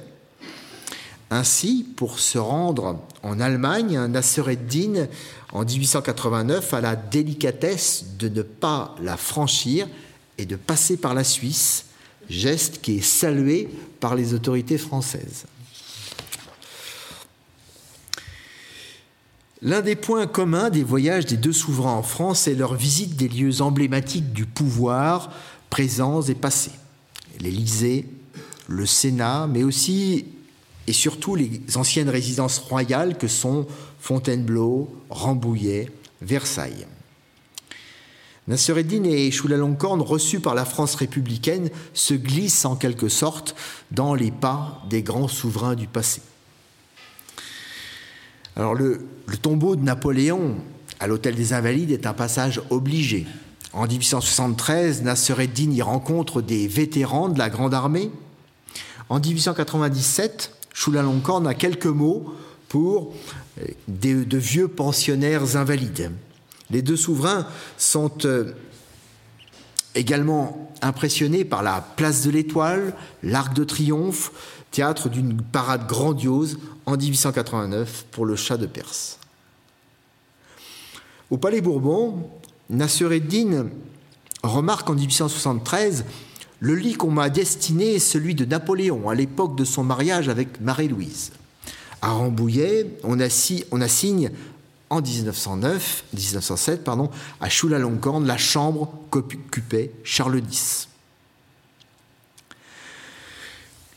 ainsi, 1.34 1.88
pour 1.96 2.20
se 2.20 2.38
rendre 2.38 3.00
en 3.24 3.40
Allemagne, 3.40 3.98
Nassereddin, 4.08 5.08
en 5.54 5.64
1889, 5.64 6.74
a 6.74 6.82
la 6.82 6.98
délicatesse 6.98 8.18
de 8.20 8.28
ne 8.28 8.42
pas 8.42 8.96
la 9.02 9.16
franchir 9.16 9.88
et 10.38 10.46
de 10.46 10.58
passer 10.58 10.98
par 10.98 11.14
la 11.14 11.24
Suisse, 11.24 11.86
geste 12.30 12.82
qui 12.82 12.98
est 12.98 13.02
salué 13.02 13.70
par 14.02 14.16
les 14.16 14.34
autorités 14.34 14.78
françaises. 14.78 15.46
L'un 19.64 19.82
des 19.82 19.96
points 19.96 20.26
communs 20.26 20.72
des 20.72 20.84
voyages 20.84 21.28
des 21.28 21.38
deux 21.38 21.54
souverains 21.54 21.94
en 21.94 22.02
France 22.02 22.48
est 22.48 22.56
leur 22.56 22.74
visite 22.74 23.16
des 23.16 23.28
lieux 23.28 23.62
emblématiques 23.62 24.34
du 24.34 24.48
pouvoir, 24.48 25.32
présents 25.70 26.24
et 26.24 26.34
passés. 26.34 26.72
L'Élysée, 27.40 28.08
le 28.68 28.88
Sénat, 28.88 29.46
mais 29.46 29.64
aussi 29.64 30.26
et 30.88 30.94
surtout 30.94 31.36
les 31.36 31.62
anciennes 31.76 32.10
résidences 32.10 32.58
royales 32.58 33.20
que 33.20 33.28
sont 33.28 33.68
Fontainebleau, 34.00 34.90
Rambouillet, 35.12 35.92
Versailles. 36.24 36.88
Nassereddin 38.48 39.04
et 39.04 39.30
Chulalongkorn, 39.30 40.02
reçus 40.02 40.40
par 40.40 40.56
la 40.56 40.66
France 40.66 40.96
républicaine, 40.96 41.70
se 41.94 42.16
glissent 42.16 42.66
en 42.66 42.76
quelque 42.76 43.10
sorte 43.10 43.56
dans 43.92 44.16
les 44.16 44.32
pas 44.32 44.84
des 44.90 45.04
grands 45.04 45.28
souverains 45.28 45.76
du 45.76 45.86
passé. 45.86 46.22
Alors 48.56 48.76
le, 48.76 49.08
tombeau 49.42 49.76
de 49.76 49.84
Napoléon 49.84 50.56
à 51.00 51.08
l'hôtel 51.08 51.36
des 51.36 51.54
Invalides 51.54 51.92
est 51.92 52.06
un 52.06 52.14
passage 52.14 52.62
obligé. 52.70 53.26
En 53.74 53.88
1873, 53.88 55.04
Nassereddin 55.04 55.72
y 55.72 55.82
rencontre 55.82 56.42
des 56.42 56.68
vétérans 56.68 57.30
de 57.30 57.40
la 57.40 57.50
Grande 57.50 57.74
Armée. 57.74 58.12
En 59.10 59.20
1897, 59.20 60.54
Chulalongkorn 60.74 61.48
a 61.48 61.54
quelques 61.54 61.86
mots 61.86 62.34
pour 62.68 63.14
euh, 63.60 63.66
de 63.88 64.38
vieux 64.38 64.68
pensionnaires 64.68 65.56
invalides. 65.56 66.12
Les 66.70 66.82
deux 66.82 66.96
souverains 66.96 67.46
sont 67.78 68.12
euh, 68.26 68.54
également 69.96 70.72
impressionnés 70.82 71.46
par 71.46 71.64
la 71.64 71.82
place 71.96 72.24
de 72.24 72.32
l'Étoile, 72.32 72.94
l'Arc 73.24 73.54
de 73.54 73.64
Triomphe, 73.64 74.32
théâtre 74.72 75.10
d'une 75.10 75.42
parade 75.42 75.88
grandiose 75.88 76.58
en 76.86 76.98
1889 76.98 78.06
pour 78.12 78.26
le 78.26 78.36
chat 78.36 78.58
de 78.58 78.66
Perse. 78.66 79.20
Au 81.30 81.38
Palais 81.38 81.62
Bourbon, 81.62 82.30
Nassereddin 82.70 83.68
remarque 84.44 84.90
en 84.90 84.96
1873 84.96 86.06
le 86.64 86.76
lit 86.76 86.94
qu'on 86.94 87.10
m'a 87.10 87.30
destiné 87.30 87.96
est 87.96 88.00
celui 88.00 88.36
de 88.36 88.46
Napoléon 88.46 89.10
à 89.10 89.16
l'époque 89.16 89.56
de 89.56 89.66
son 89.66 89.84
mariage 89.84 90.30
avec 90.30 90.62
Marie-Louise. 90.62 91.32
À 92.04 92.12
Rambouillet, 92.12 93.00
on, 93.04 93.20
assigne 93.20 94.30
en 94.92 95.02
1909, 95.02 96.04
1907 96.14 96.84
pardon, 96.84 97.10
à 97.40 97.50
Choulalongkorn 97.50 98.28
la 98.28 98.38
chambre 98.38 98.94
qu'occupait 99.10 99.92
Charles 100.04 100.40
X. 100.40 100.90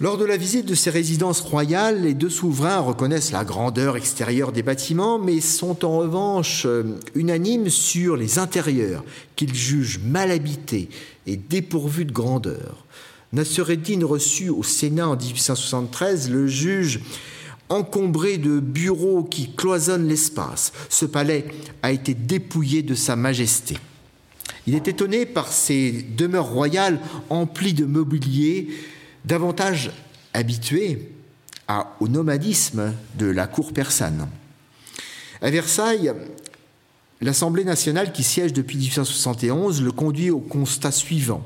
Lors 0.01 0.19
de 0.19 0.25
la 0.25 0.37
visite 0.37 0.67
de 0.67 0.75
ces 0.75 0.91
résidences 0.91 1.41
royales, 1.41 2.03
les 2.03 2.15
deux 2.15 2.31
souverains 2.31 2.79
reconnaissent 2.79 3.33
la 3.33 3.45
grandeur 3.45 3.97
extérieure 3.97 4.53
des 4.53 4.63
bâtiments, 4.63 5.19
mais 5.19 5.41
sont 5.41 5.85
en 5.85 5.99
revanche 5.99 6.65
euh, 6.67 6.99
unanimes 7.15 7.71
sur 7.71 8.17
les 8.17 8.39
intérieurs, 8.39 9.05
qu'ils 9.35 9.55
jugent 9.55 10.01
mal 10.05 10.31
habités 10.31 10.89
et 11.27 11.37
dépourvus 11.37 12.05
de 12.05 12.13
grandeur. 12.13 12.85
Nassereddin 13.33 14.05
reçut 14.05 14.49
au 14.49 14.63
Sénat 14.63 15.09
en 15.09 15.17
1873 15.17 16.31
le 16.31 16.47
juge 16.47 17.01
encombré 17.69 18.39
de 18.39 18.61
bureaux 18.61 19.25
qui 19.25 19.53
cloisonnent 19.53 20.09
l'espace. 20.09 20.73
Ce 20.89 21.07
palais 21.07 21.47
a 21.83 21.93
été 21.93 22.15
dépouillé 22.15 22.83
de 22.83 22.95
sa 22.95 23.17
majesté. 23.17 23.77
Il 24.67 24.75
est 24.75 24.89
étonné 24.89 25.27
par 25.27 25.49
ces 25.49 25.93
demeures 25.93 26.49
royales 26.49 27.01
emplies 27.31 27.75
de 27.75 27.85
mobilier 27.85 28.69
davantage 29.25 29.91
habitué 30.33 31.11
au 32.01 32.09
nomadisme 32.09 32.93
de 33.19 33.27
la 33.27 33.47
cour 33.47 33.73
persane. 33.73 34.29
À 35.41 35.51
Versailles, 35.51 36.13
l'Assemblée 37.21 37.65
nationale 37.65 38.13
qui 38.13 38.23
siège 38.23 38.53
depuis 38.53 38.77
1871 38.77 39.83
le 39.83 39.93
conduit 39.93 40.31
au 40.31 40.41
constat 40.41 40.93
suivant. 40.93 41.45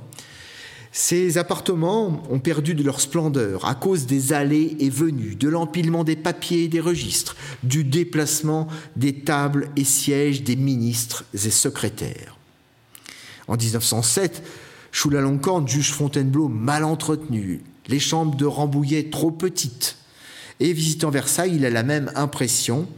Ces 0.91 1.37
appartements 1.37 2.23
ont 2.31 2.39
perdu 2.39 2.75
de 2.75 2.83
leur 2.83 3.01
splendeur 3.01 3.67
à 3.67 3.75
cause 3.75 4.07
des 4.07 4.33
allées 4.33 4.77
et 4.81 4.91
venues, 4.91 5.35
de 5.35 5.49
l'empilement 5.49 6.03
des 6.03 6.17
papiers 6.17 6.65
et 6.65 6.69
des 6.69 6.81
registres, 6.81 7.37
du 7.63 7.85
déplacement 7.85 8.69
des 8.97 9.21
tables 9.21 9.71
et 9.77 9.85
sièges 9.85 10.43
des 10.43 10.57
ministres 10.57 11.25
et 11.35 11.51
secrétaires. 11.51 12.39
En 13.49 13.57
1907, 13.57 14.43
Choulaloncorne 14.93 15.69
juge 15.69 15.93
Fontainebleau 15.93 16.49
mal 16.49 16.85
entretenu, 16.85 17.63
les 17.89 18.01
chambres 18.01 18.37
de 18.37 18.47
Rambouillet 18.47 19.11
trop 19.11 19.31
petites. 19.31 19.97
Et 20.61 20.73
visitant 20.73 21.11
Versailles, 21.11 21.57
il 21.57 21.65
a 21.65 21.71
la 21.71 21.83
même 21.83 22.11
impression. 22.15 22.89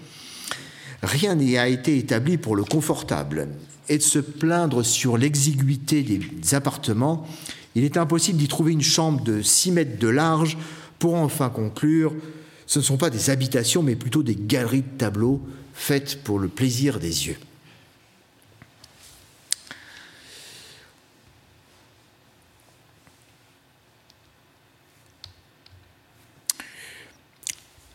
Rien 1.02 1.34
n'a 1.34 1.68
été 1.68 1.98
établi 1.98 2.38
pour 2.38 2.56
le 2.56 2.64
confortable. 2.64 3.48
Et 3.88 3.98
de 3.98 4.02
se 4.02 4.18
plaindre 4.18 4.84
sur 4.84 5.18
l'exiguïté 5.18 6.02
des 6.02 6.54
appartements, 6.54 7.26
il 7.74 7.84
est 7.84 7.96
impossible 7.96 8.38
d'y 8.38 8.48
trouver 8.48 8.72
une 8.72 8.82
chambre 8.82 9.22
de 9.22 9.42
6 9.42 9.72
mètres 9.72 9.98
de 9.98 10.08
large 10.08 10.58
pour 10.98 11.14
enfin 11.14 11.48
conclure 11.48 12.14
ce 12.70 12.78
ne 12.78 12.84
sont 12.84 12.98
pas 12.98 13.10
des 13.10 13.30
habitations, 13.30 13.82
mais 13.82 13.96
plutôt 13.96 14.22
des 14.22 14.36
galeries 14.36 14.82
de 14.82 14.96
tableaux 14.96 15.40
faites 15.74 16.22
pour 16.22 16.38
le 16.38 16.46
plaisir 16.46 17.00
des 17.00 17.26
yeux. 17.26 17.36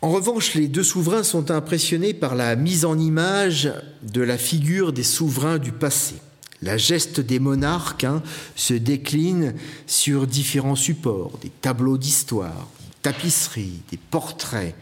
En 0.01 0.11
revanche, 0.11 0.55
les 0.55 0.67
deux 0.67 0.83
souverains 0.83 1.23
sont 1.23 1.51
impressionnés 1.51 2.13
par 2.13 2.35
la 2.35 2.57
mise 2.57 2.83
en 2.83 2.99
image 2.99 3.71
de 4.03 4.21
la 4.21 4.37
figure 4.37 4.91
des 4.91 5.03
souverains 5.03 5.57
du 5.57 5.71
passé. 5.71 6.15
La 6.61 6.77
geste 6.77 7.19
des 7.19 7.39
monarques 7.39 8.05
hein, 8.05 8.23
se 8.55 8.73
décline 8.73 9.55
sur 9.87 10.25
différents 10.25 10.75
supports, 10.75 11.37
des 11.41 11.49
tableaux 11.49 11.97
d'histoire, 11.97 12.69
des 12.79 12.95
tapisseries, 13.01 13.81
des 13.91 13.97
portraits, 13.97 14.75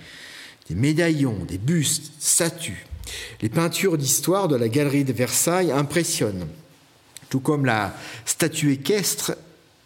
des 0.70 0.76
médaillons, 0.76 1.46
des 1.46 1.58
bustes, 1.58 2.12
statues. 2.20 2.86
Les 3.42 3.50
peintures 3.50 3.98
d'histoire 3.98 4.48
de 4.48 4.56
la 4.56 4.70
galerie 4.70 5.04
de 5.04 5.14
Versailles 5.14 5.72
impressionnent, 5.72 6.48
tout 7.30 7.40
comme 7.40 7.66
la 7.66 7.96
statue 8.26 8.72
équestre 8.72 9.34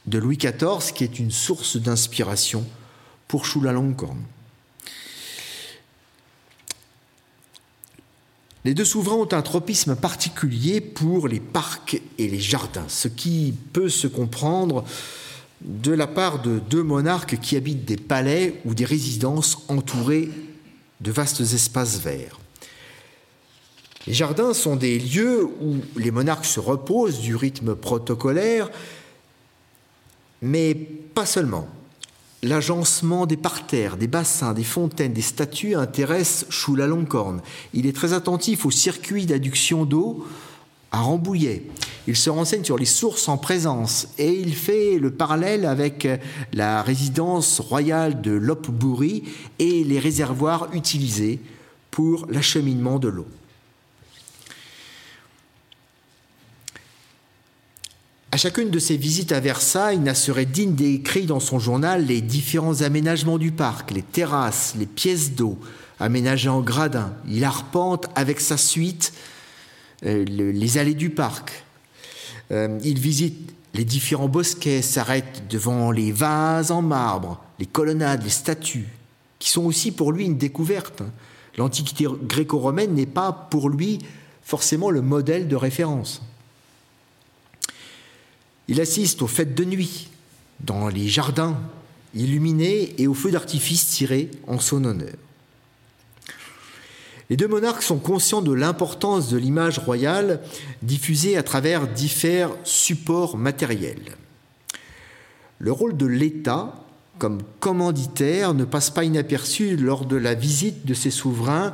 de 0.06 0.19
Louis 0.19 0.38
XIV, 0.38 0.93
qui 0.93 1.04
est 1.04 1.19
une 1.19 1.32
source 1.32 1.78
d'inspiration 1.78 2.65
pour 3.28 3.45
Chulalongkorn. 3.45 4.21
Les 8.68 8.74
deux 8.74 8.84
souverains 8.84 9.16
ont 9.16 9.30
un 9.32 9.42
tropisme 9.42 9.96
particulier 9.96 10.82
pour 10.82 11.30
les 11.30 11.40
parcs 11.40 12.02
et 12.18 12.28
les 12.28 12.42
jardins, 12.42 12.84
ce 12.90 13.08
qui 13.08 13.54
peut 13.72 13.88
se 13.88 14.08
comprendre 14.08 14.84
de 15.62 15.94
la 15.94 16.06
part 16.06 16.42
de 16.42 16.60
deux 16.60 16.84
monarques 16.84 17.40
qui 17.40 17.56
habitent 17.56 17.86
des 17.86 17.96
palais 17.96 18.60
ou 18.66 18.74
des 18.74 18.84
résidences 18.84 19.60
entourées 19.70 20.28
de 21.00 21.12
vastes 21.12 21.40
espaces 21.40 22.02
verts. 22.02 22.42
Les 24.06 24.14
jardins 24.14 24.54
sont 24.54 24.76
des 24.76 25.00
lieux 25.00 25.46
où 25.46 25.78
les 25.96 26.12
monarques 26.12 26.44
se 26.44 26.60
reposent 26.60 27.22
du 27.22 27.38
rythme 27.38 27.74
protocolaire, 27.74 28.70
mais 30.42 30.76
pas 30.76 31.26
seulement. 31.26 31.70
L'agencement 32.43 33.26
des 33.26 33.36
parterres, 33.36 33.97
des 33.97 34.08
bassins, 34.08 34.54
des 34.54 34.63
fontaines, 34.63 35.13
des 35.13 35.21
statues 35.21 35.76
intéresse 35.76 36.45
Choulalongkorn. 36.50 37.41
Il 37.73 37.88
est 37.88 37.95
très 37.95 38.13
attentif 38.13 38.63
au 38.63 38.69
circuit 38.69 39.26
d'adduction 39.26 39.86
d'eau 39.86 40.23
à 40.91 41.00
Rambouillet. 41.00 41.63
Il 42.08 42.15
se 42.15 42.30
renseigne 42.30 42.63
sur 42.63 42.78
les 42.78 42.86
sources 42.86 43.28
en 43.28 43.38
présence 43.38 44.10
et 44.19 44.32
il 44.32 44.54
fait 44.54 45.00
le 45.00 45.10
parallèle 45.10 45.65
avec 45.65 46.08
la 46.54 46.84
résidence 46.84 47.60
royale 47.60 48.21
de 48.21 48.32
Lopburi 48.32 49.23
et 49.58 49.84
les 49.84 50.00
réservoirs 50.00 50.69
utilisés 50.73 51.39
pour 51.89 52.28
l'acheminement 52.30 53.00
de 53.00 53.08
l'eau. 53.08 53.26
À 58.38 58.39
chacune 58.39 58.69
de 58.69 58.78
ses 58.78 58.97
visites 58.97 59.32
à 59.32 59.39
Versailles, 59.39 59.97
Nassereddin 59.97 60.69
décrit 60.69 61.26
dans 61.26 61.39
son 61.39 61.58
journal 61.58 62.06
les 62.06 62.21
différents 62.21 62.84
aménagements 62.84 63.39
du 63.39 63.52
parc, 63.52 63.89
les 63.89 64.04
terrasses, 64.04 64.76
les 64.78 64.86
pièces 64.86 65.32
d'eau 65.32 65.58
aménagées 66.00 66.47
en 66.47 66.62
gradins. 66.62 67.15
Il 67.28 67.43
arpente 67.43 68.06
avec 68.13 68.39
sa 68.39 68.56
suite 68.56 69.12
euh, 70.06 70.23
les 70.23 70.78
allées 70.78 70.93
du 70.93 71.10
parc. 71.10 71.63
Euh, 72.52 72.78
il 72.84 73.00
visite 73.00 73.56
les 73.73 73.86
différents 73.86 74.30
bosquets, 74.30 74.84
s'arrête 74.84 75.47
devant 75.50 75.89
les 75.89 76.12
vases 76.12 76.69
en 76.69 76.84
marbre, 76.84 77.43
les 77.58 77.65
colonnades, 77.65 78.21
les 78.23 78.30
statues, 78.30 78.89
qui 79.39 79.50
sont 79.50 79.65
aussi 79.65 79.91
pour 79.91 80.12
lui 80.12 80.26
une 80.26 80.38
découverte. 80.38 81.02
L'Antiquité 81.58 82.06
gréco-romaine 82.21 82.93
n'est 82.93 83.08
pas 83.08 83.32
pour 83.32 83.67
lui 83.67 83.97
forcément 84.43 84.91
le 84.91 85.02
modèle 85.02 85.47
de 85.47 85.56
référence. 85.56 86.21
Il 88.68 88.82
assiste 88.82 89.22
aux 89.22 89.28
fêtes 89.28 89.56
de 89.56 89.64
nuit, 89.64 90.10
dans 90.60 90.90
les 90.90 91.08
jardins 91.08 91.58
illuminés 92.16 92.96
et 92.98 93.08
aux 93.08 93.14
feux 93.14 93.32
d'artifice 93.32 93.88
tirés 93.88 94.32
en 94.48 94.60
son 94.60 94.84
honneur. 94.84 95.14
Les 97.30 97.36
deux 97.36 97.48
monarques 97.48 97.84
sont 97.84 98.00
conscients 98.00 98.42
de 98.42 98.54
l'importance 98.54 99.30
de 99.30 99.38
l'image 99.38 99.80
royale 99.80 100.40
diffusée 100.82 101.38
à 101.38 101.44
travers 101.44 101.88
divers 101.88 102.52
supports 102.64 103.38
matériels. 103.38 104.16
Le 105.60 105.72
rôle 105.72 105.98
de 105.98 106.06
l'État 106.06 106.74
comme 107.18 107.42
commanditaire 107.60 108.54
ne 108.54 108.64
passe 108.64 108.92
pas 108.92 109.04
inaperçu 109.04 109.76
lors 109.76 110.06
de 110.06 110.16
la 110.16 110.36
visite 110.36 110.86
de 110.86 110.94
ces 110.94 111.12
souverains 111.12 111.74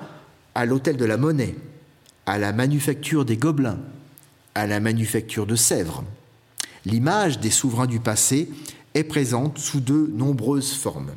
à 0.56 0.66
l'hôtel 0.66 0.98
de 0.98 1.06
la 1.06 1.18
monnaie, 1.18 1.56
à 2.26 2.40
la 2.40 2.54
manufacture 2.54 3.26
des 3.26 3.38
gobelins, 3.38 3.80
à 4.56 4.66
la 4.68 4.80
manufacture 4.80 5.46
de 5.46 5.56
Sèvres. 5.56 6.04
L'image 6.86 7.40
des 7.40 7.50
souverains 7.50 7.88
du 7.88 8.00
passé 8.00 8.50
est 8.94 9.04
présente 9.04 9.58
sous 9.58 9.80
de 9.80 10.10
nombreuses 10.14 10.74
formes. 10.74 11.12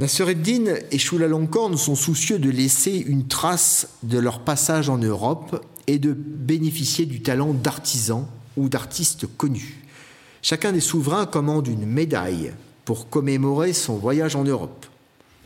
Nassereddin 0.00 0.74
et 0.90 0.98
Chulalongkorn 0.98 1.76
sont 1.76 1.94
soucieux 1.94 2.40
de 2.40 2.50
laisser 2.50 2.96
une 2.96 3.28
trace 3.28 3.90
de 4.02 4.18
leur 4.18 4.40
passage 4.40 4.88
en 4.88 4.98
Europe 4.98 5.64
et 5.86 6.00
de 6.00 6.12
bénéficier 6.12 7.06
du 7.06 7.22
talent 7.22 7.52
d'artisans 7.52 8.26
ou 8.56 8.68
d'artistes 8.68 9.26
connus. 9.36 9.84
Chacun 10.42 10.72
des 10.72 10.80
souverains 10.80 11.26
commande 11.26 11.68
une 11.68 11.86
médaille 11.86 12.52
pour 12.84 13.08
commémorer 13.08 13.72
son 13.72 13.96
voyage 13.96 14.34
en 14.34 14.44
Europe. 14.44 14.86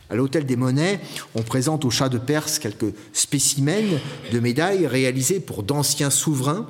À 0.09 0.15
l'Hôtel 0.15 0.45
des 0.45 0.55
Monnaies, 0.55 0.99
on 1.35 1.43
présente 1.43 1.85
au 1.85 1.91
chat 1.91 2.09
de 2.09 2.17
Perse 2.17 2.57
quelques 2.57 2.93
spécimens 3.13 3.99
de 4.31 4.39
médailles 4.39 4.87
réalisées 4.87 5.39
pour 5.39 5.61
d'anciens 5.61 6.09
souverains. 6.09 6.67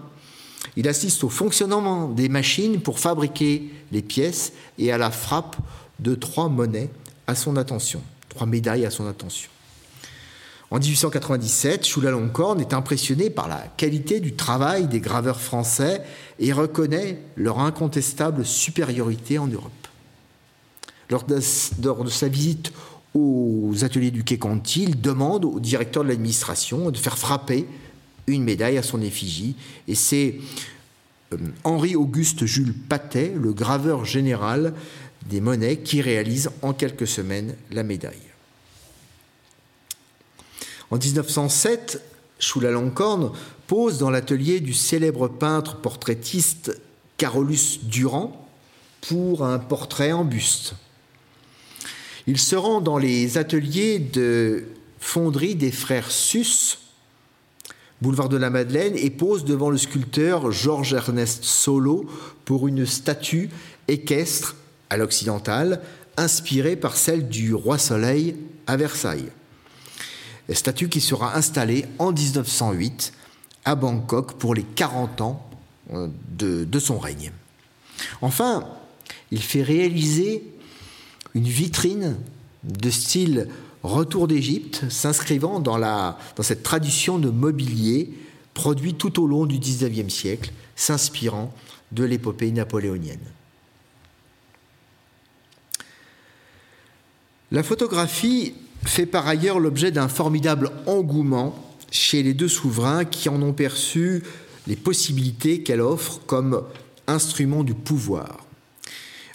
Il 0.75 0.88
assiste 0.88 1.23
au 1.23 1.29
fonctionnement 1.29 2.10
des 2.10 2.29
machines 2.29 2.82
pour 2.82 2.99
fabriquer 2.99 3.69
les 3.91 4.01
pièces 4.01 4.53
et 4.77 4.91
à 4.91 4.97
la 4.97 5.12
frappe 5.12 5.58
de 5.99 6.15
trois 6.15 6.49
monnaies 6.49 6.89
à 7.27 7.36
son 7.36 7.58
attention, 7.58 8.01
trois 8.29 8.47
médailles 8.47 8.86
à 8.86 8.91
son 8.91 9.08
attention. 9.08 9.49
En 10.71 10.77
1897, 10.77 11.86
Chulalongkorn 11.86 12.60
est 12.62 12.73
impressionné 12.73 13.32
par 13.32 13.47
la 13.47 13.63
qualité 13.75 14.19
du 14.19 14.36
travail 14.36 14.88
des 14.88 14.99
graveurs 14.99 15.41
français 15.41 16.03
et 16.38 16.53
reconnaît 16.53 17.19
leur 17.36 17.60
incontestable 17.60 18.45
supériorité 18.45 19.39
en 19.39 19.47
Europe. 19.47 19.71
Lors 21.10 21.23
de, 21.23 21.39
sa 21.39 22.27
visite 22.27 22.71
aux 23.15 23.73
ateliers 23.82 24.12
du 24.12 24.23
Quai 24.23 24.38
Conti, 24.38 24.84
il 24.84 25.01
demande 25.01 25.43
au 25.43 25.60
directeur 25.60 26.03
de 26.03 26.10
l'administration 26.10 26.91
de 26.91 26.97
faire 26.97 27.17
frapper 27.17 27.65
une 28.31 28.43
médaille 28.43 28.77
à 28.77 28.83
son 28.83 29.01
effigie. 29.01 29.55
Et 29.87 29.95
c'est 29.95 30.35
euh, 31.33 31.37
Henri-Auguste 31.63 32.45
Jules 32.45 32.73
Patet, 32.73 33.33
le 33.35 33.53
graveur 33.53 34.05
général 34.05 34.73
des 35.27 35.41
monnaies, 35.41 35.77
qui 35.77 36.01
réalise 36.01 36.49
en 36.61 36.73
quelques 36.73 37.07
semaines 37.07 37.55
la 37.71 37.83
médaille. 37.83 38.15
En 40.91 40.97
1907, 40.97 42.01
Chulalongkorn 42.39 43.31
pose 43.67 43.99
dans 43.99 44.09
l'atelier 44.09 44.59
du 44.59 44.73
célèbre 44.73 45.27
peintre 45.27 45.77
portraitiste 45.77 46.79
Carolus 47.17 47.81
Durand 47.83 48.47
pour 49.01 49.45
un 49.45 49.59
portrait 49.59 50.11
en 50.11 50.25
buste. 50.25 50.73
Il 52.25 52.39
se 52.39 52.55
rend 52.55 52.81
dans 52.81 52.97
les 52.97 53.37
ateliers 53.37 53.99
de 53.99 54.65
fonderie 54.99 55.55
des 55.55 55.71
frères 55.71 56.11
Sus, 56.11 56.77
boulevard 58.01 58.29
de 58.29 58.38
la 58.38 58.49
Madeleine, 58.49 58.95
et 58.95 59.09
pose 59.09 59.45
devant 59.45 59.69
le 59.69 59.77
sculpteur 59.77 60.51
Georges 60.51 60.93
Ernest 60.93 61.43
Solo 61.43 62.05
pour 62.45 62.67
une 62.67 62.85
statue 62.85 63.49
équestre 63.88 64.55
à 64.89 64.97
l'occidental, 64.97 65.81
inspirée 66.17 66.75
par 66.75 66.95
celle 66.95 67.27
du 67.27 67.53
roi 67.53 67.77
Soleil 67.77 68.35
à 68.67 68.77
Versailles 68.77 69.29
statue 70.55 70.89
qui 70.89 71.01
sera 71.01 71.38
installée 71.38 71.85
en 71.97 72.12
1908 72.12 73.13
à 73.65 73.75
Bangkok 73.75 74.33
pour 74.33 74.55
les 74.55 74.63
40 74.63 75.21
ans 75.21 75.49
euh, 75.93 76.07
de, 76.38 76.79
son 76.79 76.97
règne. 76.97 77.31
Enfin, 78.21 78.67
il 79.31 79.41
fait 79.41 79.63
réaliser 79.63 80.43
une 81.35 81.47
vitrine 81.47 82.17
de 82.63 82.89
style 82.89 83.48
retour 83.84 84.28
d'Égypte, 84.28 84.84
s'inscrivant 84.89 85.60
dans, 85.60 86.15
cette 86.41 86.63
tradition 86.63 87.17
de 87.17 87.30
mobilier 87.30 88.13
produit 88.54 88.95
tout 88.95 89.22
au 89.22 89.28
long 89.28 89.45
du 89.45 89.60
XIXe 89.60 90.13
siècle, 90.13 90.52
s'inspirant 90.76 91.54
de 91.91 92.04
l'épopée 92.04 92.52
napoléonienne. 92.52 93.19
La 97.52 97.63
photographie 97.63 98.54
fait 98.86 99.06
par 99.06 99.28
ailleurs 99.28 99.60
l'objet 99.60 99.91
d'un 99.91 100.08
formidable 100.08 100.72
engouement 100.86 101.56
chez 101.91 102.22
les 102.22 102.34
deux 102.34 102.48
souverains 102.48 103.06
qui 103.06 103.28
en 103.30 103.41
ont 103.41 103.54
perçu 103.54 104.24
les 104.67 104.76
possibilités 104.76 105.63
qu'elle 105.63 105.82
offre 105.82 106.19
comme 106.28 106.63
instrument 107.08 107.63
du 107.63 107.74
pouvoir. 107.74 108.45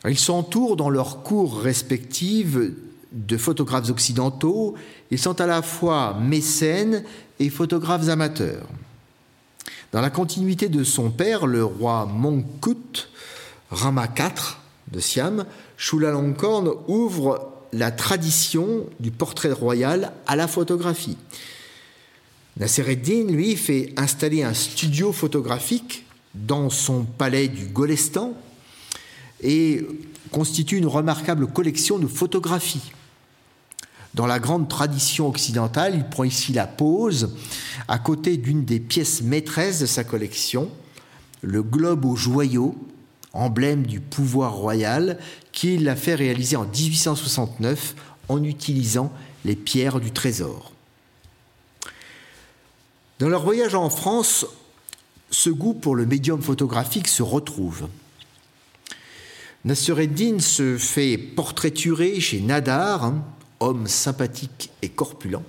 ils 0.08 0.18
s'entourent 0.18 0.76
dans 0.76 0.90
leurs 0.90 1.24
cours 1.24 1.60
respectives 1.60 2.72
de 3.14 3.36
photographes 3.36 3.88
occidentaux. 3.90 4.74
Ils 5.10 5.18
sont 5.18 5.40
à 5.40 5.46
la 5.46 5.62
fois 5.62 6.18
mécènes 6.20 7.04
et 7.38 7.48
photographes 7.48 8.08
amateurs. 8.08 8.66
Dans 9.92 10.00
la 10.00 10.10
continuité 10.10 10.68
de 10.68 10.82
son 10.82 11.10
père, 11.10 11.46
le 11.46 11.64
roi 11.64 12.06
Mongkut, 12.06 13.08
Rama 13.70 14.08
IV 14.18 14.56
de 14.90 15.00
Siam, 15.00 15.44
Chulalongkorn 15.76 16.70
ouvre 16.88 17.52
la 17.72 17.90
tradition 17.90 18.86
du 19.00 19.10
portrait 19.10 19.52
royal 19.52 20.12
à 20.26 20.36
la 20.36 20.48
photographie. 20.48 21.16
Nassereddin, 22.56 23.24
lui, 23.30 23.56
fait 23.56 23.92
installer 23.96 24.42
un 24.42 24.54
studio 24.54 25.12
photographique 25.12 26.06
dans 26.34 26.70
son 26.70 27.04
palais 27.04 27.48
du 27.48 27.66
Golestan 27.66 28.32
et 29.42 29.86
constitue 30.30 30.76
une 30.76 30.86
remarquable 30.86 31.46
collection 31.46 31.98
de 31.98 32.06
photographies. 32.06 32.92
Dans 34.14 34.26
la 34.26 34.38
grande 34.38 34.68
tradition 34.68 35.28
occidentale, 35.28 35.94
il 35.96 36.08
prend 36.08 36.22
ici 36.22 36.52
la 36.52 36.68
pose 36.68 37.34
à 37.88 37.98
côté 37.98 38.36
d'une 38.36 38.64
des 38.64 38.78
pièces 38.78 39.22
maîtresses 39.22 39.80
de 39.80 39.86
sa 39.86 40.04
collection, 40.04 40.70
le 41.42 41.62
globe 41.62 42.04
aux 42.04 42.14
joyaux, 42.14 42.76
emblème 43.32 43.84
du 43.84 44.00
pouvoir 44.00 44.54
royal, 44.54 45.18
qu'il 45.50 45.88
a 45.88 45.96
fait 45.96 46.14
réaliser 46.14 46.54
en 46.54 46.64
1869 46.64 47.96
en 48.28 48.42
utilisant 48.44 49.12
les 49.44 49.56
pierres 49.56 49.98
du 49.98 50.12
trésor. 50.12 50.72
Dans 53.18 53.28
leur 53.28 53.42
voyage 53.42 53.74
en 53.74 53.90
France, 53.90 54.46
ce 55.30 55.50
goût 55.50 55.74
pour 55.74 55.96
le 55.96 56.06
médium 56.06 56.40
photographique 56.40 57.08
se 57.08 57.22
retrouve. 57.22 57.88
Nassereddin 59.64 60.38
se 60.38 60.76
fait 60.76 61.18
portraiturer 61.18 62.20
chez 62.20 62.40
Nadar, 62.40 63.04
hein, 63.04 63.24
homme 63.60 63.86
sympathique 63.86 64.70
et 64.82 64.88
corpulent. 64.88 65.40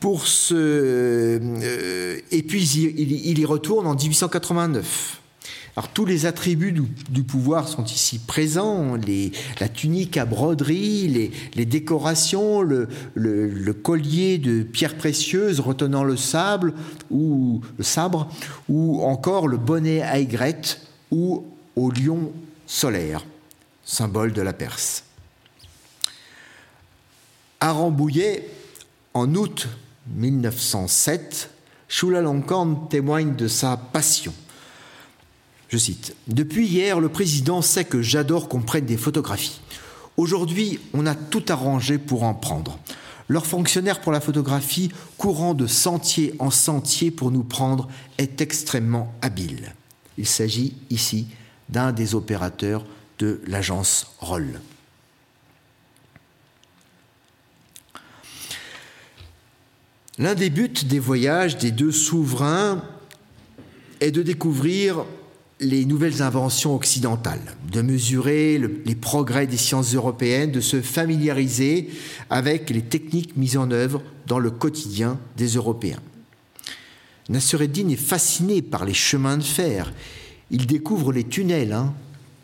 Pour 0.00 0.26
ce, 0.26 0.54
euh, 0.54 2.20
et 2.30 2.42
puis 2.42 2.62
il 2.68 3.38
y 3.38 3.44
retourne 3.44 3.86
en 3.86 3.94
1889. 3.94 5.20
Alors 5.76 5.88
tous 5.88 6.06
les 6.06 6.24
attributs 6.24 6.72
du, 6.72 7.22
pouvoir 7.22 7.68
sont 7.68 7.84
ici 7.84 8.18
présents, 8.18 8.96
la 9.60 9.68
tunique 9.68 10.16
à 10.16 10.24
broderie, 10.24 11.30
les, 11.54 11.66
décorations, 11.66 12.62
le, 12.62 12.88
collier 13.82 14.38
de 14.38 14.62
pierres 14.62 14.96
précieuses 14.96 15.60
retenant 15.60 16.02
le 16.02 16.16
sable 16.16 16.72
ou 17.10 17.60
le 17.76 17.84
sabre, 17.84 18.30
ou 18.70 19.02
encore 19.02 19.48
le 19.48 19.58
bonnet 19.58 20.00
à 20.00 20.18
aigrette 20.18 20.80
ou 21.10 21.44
au 21.76 21.90
lion 21.90 22.32
solaire, 22.66 23.26
symbole 23.84 24.32
de 24.32 24.40
la 24.40 24.54
Perse. 24.54 25.04
À 27.66 27.72
Rambouillet, 27.72 28.48
en 29.12 29.34
août 29.34 29.66
1907, 30.14 31.50
Chulalongkorn 31.88 32.86
témoigne 32.88 33.34
de 33.34 33.48
sa 33.48 33.76
passion 33.76 34.32
je 35.68 35.76
cite, 35.76 36.14
Depuis 36.28 36.68
hier, 36.68 37.00
le 37.00 37.08
président 37.08 37.62
sait 37.62 37.84
que 37.84 38.02
j'adore 38.02 38.48
qu'on 38.48 38.62
prenne 38.62 38.86
des 38.86 38.96
photographies. 38.96 39.60
Aujourd'hui, 40.16 40.78
on 40.94 41.06
a 41.06 41.16
tout 41.16 41.42
arrangé 41.48 41.98
pour 41.98 42.22
en 42.22 42.34
prendre. 42.34 42.78
Leur 43.26 43.46
fonctionnaire 43.46 44.00
pour 44.00 44.12
la 44.12 44.20
photographie, 44.20 44.92
courant 45.18 45.52
de 45.52 45.66
sentier 45.66 46.36
en 46.38 46.52
sentier 46.52 47.10
pour 47.10 47.32
nous 47.32 47.42
prendre, 47.42 47.88
est 48.18 48.40
extrêmement 48.40 49.12
habile. 49.22 49.74
Il 50.18 50.26
s'agit 50.26 50.76
ici 50.90 51.26
d'un 51.68 51.90
des 51.90 52.14
opérateurs 52.14 52.86
de 53.18 53.40
l'agence 53.48 54.06
Roll. 54.20 54.60
L'un 60.18 60.34
des 60.34 60.48
buts 60.48 60.70
des 60.86 60.98
voyages 60.98 61.58
des 61.58 61.70
deux 61.70 61.92
souverains 61.92 62.82
est 64.00 64.10
de 64.10 64.22
découvrir 64.22 65.04
les 65.60 65.84
nouvelles 65.84 66.22
inventions 66.22 66.74
occidentales, 66.74 67.56
de 67.70 67.82
mesurer 67.82 68.58
les 68.58 68.94
progrès 68.94 69.46
des 69.46 69.56
sciences 69.56 69.94
européennes, 69.94 70.52
de 70.52 70.60
se 70.60 70.80
familiariser 70.80 71.90
avec 72.30 72.70
les 72.70 72.82
techniques 72.82 73.36
mises 73.36 73.56
en 73.56 73.70
œuvre 73.70 74.02
dans 74.26 74.38
le 74.38 74.50
quotidien 74.50 75.18
des 75.36 75.48
Européens. 75.48 76.00
Nassereddin 77.28 77.88
est 77.88 77.96
fasciné 77.96 78.62
par 78.62 78.84
les 78.84 78.94
chemins 78.94 79.38
de 79.38 79.42
fer. 79.42 79.92
Il 80.50 80.66
découvre 80.66 81.12
les 81.12 81.24
tunnels, 81.24 81.72
hein, 81.72 81.92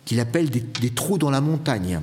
qu'il 0.05 0.21
appelle 0.21 0.51
des, 0.51 0.61
des, 0.81 0.91
trous 0.91 1.19
dans 1.19 1.31
la 1.31 1.41
montagne. 1.41 2.01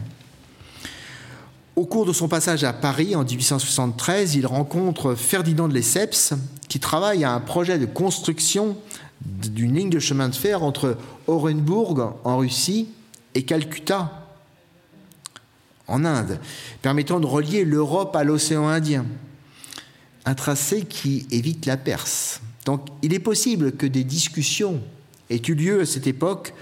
Au 1.79 1.85
cours 1.85 2.05
de 2.05 2.11
son 2.11 2.27
passage 2.27 2.65
à 2.65 2.73
Paris 2.73 3.15
en 3.15 3.23
1873, 3.23 4.35
il 4.35 4.45
rencontre 4.45 5.15
Ferdinand 5.15 5.69
de 5.69 5.73
Lesseps, 5.73 6.33
qui 6.67 6.77
travaille 6.81 7.23
à 7.23 7.31
un 7.31 7.39
projet 7.39 7.79
de 7.79 7.85
construction 7.85 8.75
d'une 9.21 9.75
ligne 9.75 9.89
de 9.89 9.99
chemin 9.99 10.27
de 10.27 10.35
fer 10.35 10.61
entre 10.61 10.97
Orenbourg 11.27 12.19
en 12.25 12.39
Russie 12.39 12.89
et 13.33 13.43
Calcutta 13.43 14.27
en 15.87 16.03
Inde, 16.03 16.41
permettant 16.81 17.21
de 17.21 17.25
relier 17.25 17.63
l'Europe 17.63 18.13
à 18.13 18.25
l'océan 18.25 18.67
Indien. 18.67 19.05
Un 20.25 20.35
tracé 20.35 20.81
qui 20.81 21.27
évite 21.31 21.65
la 21.65 21.77
Perse. 21.77 22.41
Donc 22.65 22.87
il 23.03 23.13
est 23.13 23.19
possible 23.19 23.71
que 23.71 23.85
des 23.85 24.03
discussions 24.03 24.81
aient 25.29 25.41
eu 25.47 25.53
lieu 25.53 25.79
à 25.79 25.85
cette 25.85 26.07
époque 26.07 26.53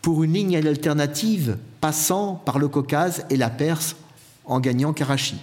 pour 0.00 0.22
une 0.22 0.34
ligne 0.34 0.56
alternative 0.56 1.58
passant 1.80 2.36
par 2.36 2.60
le 2.60 2.68
Caucase 2.68 3.26
et 3.30 3.36
la 3.36 3.50
Perse 3.50 3.96
en 4.44 4.60
gagnant 4.60 4.92
Karachi. 4.92 5.36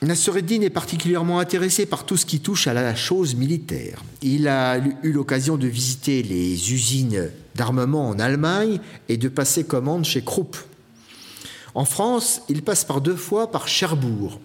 Nassereddin 0.00 0.60
est 0.62 0.70
particulièrement 0.70 1.40
intéressé 1.40 1.84
par 1.84 2.06
tout 2.06 2.16
ce 2.16 2.24
qui 2.24 2.38
touche 2.38 2.68
à 2.68 2.72
la 2.72 2.94
chose 2.94 3.34
militaire. 3.34 4.04
Il 4.22 4.46
a 4.46 4.78
eu 5.02 5.10
l'occasion 5.10 5.56
de 5.56 5.66
visiter 5.66 6.22
les 6.22 6.72
usines 6.72 7.30
d'armement 7.56 8.08
en 8.08 8.20
Allemagne 8.20 8.78
et 9.08 9.16
de 9.16 9.28
passer 9.28 9.64
commande 9.64 10.04
chez 10.04 10.22
Krupp. 10.22 10.56
En 11.74 11.84
France, 11.84 12.42
il 12.48 12.62
passe 12.62 12.84
par 12.84 13.00
deux 13.00 13.16
fois 13.16 13.50
par 13.50 13.66
Cherbourg. 13.66 14.40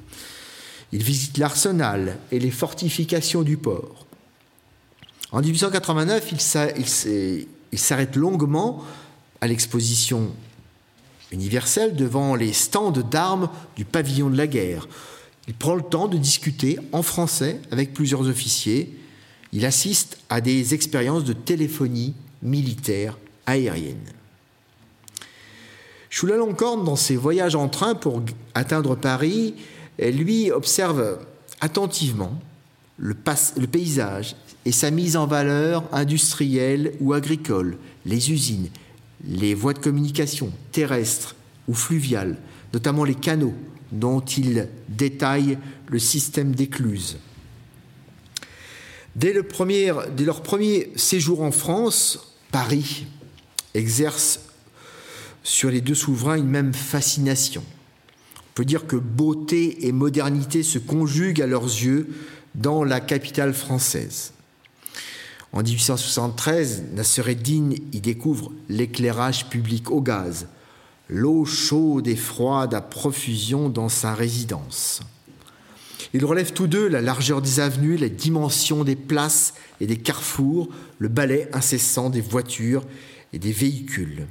Il 0.91 1.03
visite 1.03 1.37
l'arsenal 1.37 2.17
et 2.31 2.39
les 2.39 2.51
fortifications 2.51 3.43
du 3.43 3.57
port. 3.57 4.07
En 5.31 5.41
1889, 5.41 6.31
il 7.71 7.79
s'arrête 7.79 8.15
longuement 8.15 8.83
à 9.39 9.47
l'exposition 9.47 10.31
universelle 11.33 11.95
devant 11.95 12.35
les 12.35 12.53
stands 12.53 12.91
d'armes 12.91 13.49
du 13.75 13.85
pavillon 13.85 14.29
de 14.29 14.37
la 14.37 14.47
guerre, 14.47 14.87
il 15.47 15.53
prend 15.53 15.75
le 15.75 15.81
temps 15.81 16.07
de 16.07 16.17
discuter 16.17 16.79
en 16.91 17.03
français 17.03 17.59
avec 17.71 17.93
plusieurs 17.93 18.27
officiers. 18.29 18.97
Il 19.51 19.65
assiste 19.65 20.17
à 20.29 20.39
des 20.39 20.73
expériences 20.73 21.25
de 21.25 21.33
téléphonie 21.33 22.13
militaire 22.41 23.17
aérienne. 23.45 23.97
Chulalongkorn, 26.09 26.85
dans 26.85 26.95
ses 26.95 27.15
voyages 27.15 27.55
en 27.55 27.67
train 27.67 27.95
pour 27.95 28.21
atteindre 28.53 28.95
Paris, 28.95 29.55
lui 29.99 30.51
observe 30.51 31.19
attentivement 31.59 32.39
le, 32.97 33.15
paysage 33.15 34.35
et 34.65 34.71
sa 34.71 34.91
mise 34.91 35.17
en 35.17 35.25
valeur 35.25 35.83
industrielle 35.91 36.93
ou 36.99 37.13
agricole, 37.13 37.77
les 38.05 38.31
usines, 38.31 38.69
les 39.23 39.53
voies 39.53 39.73
de 39.73 39.79
communication 39.79 40.51
terrestres 40.71 41.36
ou 41.67 41.73
fluviales, 41.73 42.38
notamment 42.73 43.03
les 43.03 43.15
canaux, 43.15 43.53
dont 43.91 44.21
il 44.21 44.67
détaille 44.89 45.57
le 45.88 45.99
système 45.99 46.53
d'écluses. 46.55 47.17
Dès, 49.15 49.33
dès 49.33 50.23
leur 50.25 50.41
premier 50.41 50.91
séjour 50.95 51.41
en 51.41 51.51
France, 51.51 52.36
Paris 52.51 53.05
exerce 53.73 54.39
sur 55.43 55.69
les 55.69 55.81
deux 55.81 55.95
souverains 55.95 56.38
une 56.38 56.47
même 56.47 56.73
fascination. 56.73 57.63
On 58.38 58.53
peut 58.55 58.65
dire 58.65 58.88
que 58.88 58.95
beauté 58.95 59.88
et 59.88 59.91
modernité 59.91 60.63
se 60.63 60.79
conjuguent 60.79 61.41
à 61.41 61.47
leurs 61.47 61.65
yeux 61.65 62.09
dans 62.55 62.83
la 62.83 62.99
capitale 62.99 63.53
française. 63.53 64.33
En 65.53 65.61
1873, 65.61 66.85
Nassereddin 66.93 67.75
y 67.91 68.01
découvre 68.01 68.51
l'éclairage 68.69 69.49
public 69.49 69.91
au 69.91 70.01
gaz, 70.01 70.47
l'eau 71.09 71.45
chaude 71.45 72.07
et 72.07 72.15
froide 72.15 72.73
à 72.73 72.81
profusion 72.81 73.69
dans 73.69 73.87
sa 73.87 74.15
résidence. 74.15 75.01
Ils 76.15 76.25
relèvent 76.25 76.53
tous 76.53 76.65
deux 76.65 76.87
la 76.87 77.01
largeur 77.01 77.39
des 77.39 77.59
avenues, 77.59 77.97
les 77.97 78.09
dimensions 78.09 78.83
des 78.83 78.95
places 78.95 79.53
et 79.79 79.85
des 79.85 79.97
carrefours, 79.97 80.69
le 80.97 81.07
balai 81.07 81.47
incessant 81.53 82.09
des 82.09 82.21
voitures 82.21 82.83
et 83.31 83.37
des 83.37 83.51
véhicules. 83.51 84.25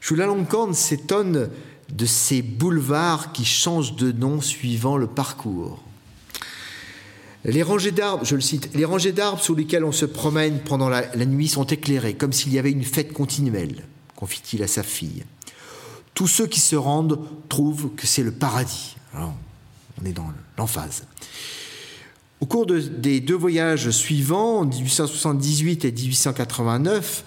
Chulalongkorn 0.00 0.74
s'étonne 0.74 1.48
de 1.92 2.06
ces 2.06 2.42
boulevards 2.42 3.32
qui 3.32 3.44
changent 3.44 3.96
de 3.96 4.10
nom 4.10 4.40
suivant 4.40 4.96
le 4.96 5.06
parcours. 5.06 5.82
Les 7.44 7.62
rangées 7.62 7.92
d'arbres, 7.92 8.24
je 8.24 8.34
le 8.34 8.40
cite, 8.40 8.74
les 8.74 8.84
rangées 8.84 9.12
d'arbres 9.12 9.42
sous 9.42 9.54
lesquelles 9.54 9.84
on 9.84 9.92
se 9.92 10.04
promène 10.04 10.60
pendant 10.60 10.88
la, 10.88 11.14
nuit 11.24 11.48
sont 11.48 11.64
éclairées, 11.64 12.14
comme 12.14 12.32
s'il 12.32 12.52
y 12.52 12.58
avait 12.58 12.72
une 12.72 12.84
fête 12.84 13.12
continuelle, 13.12 13.84
confie-t-il 14.16 14.62
à 14.62 14.66
sa 14.66 14.82
fille 14.82 15.24
tous 16.18 16.26
ceux 16.26 16.48
qui 16.48 16.58
se 16.58 16.74
rendent 16.74 17.20
trouvent 17.48 17.90
que 17.94 18.08
c'est 18.08 18.24
le 18.24 18.32
paradis. 18.32 18.96
Alors, 19.14 19.36
on 20.02 20.04
est 20.04 20.12
dans 20.12 20.26
l'emphase. 20.56 21.04
Au 22.40 22.46
cours 22.46 22.66
de, 22.66 22.80
des 22.80 23.20
deux 23.20 23.36
voyages 23.36 23.90
suivants, 23.90 24.58
en 24.58 24.64
1878 24.64 25.84
et 25.84 25.92
1889, 25.92 27.24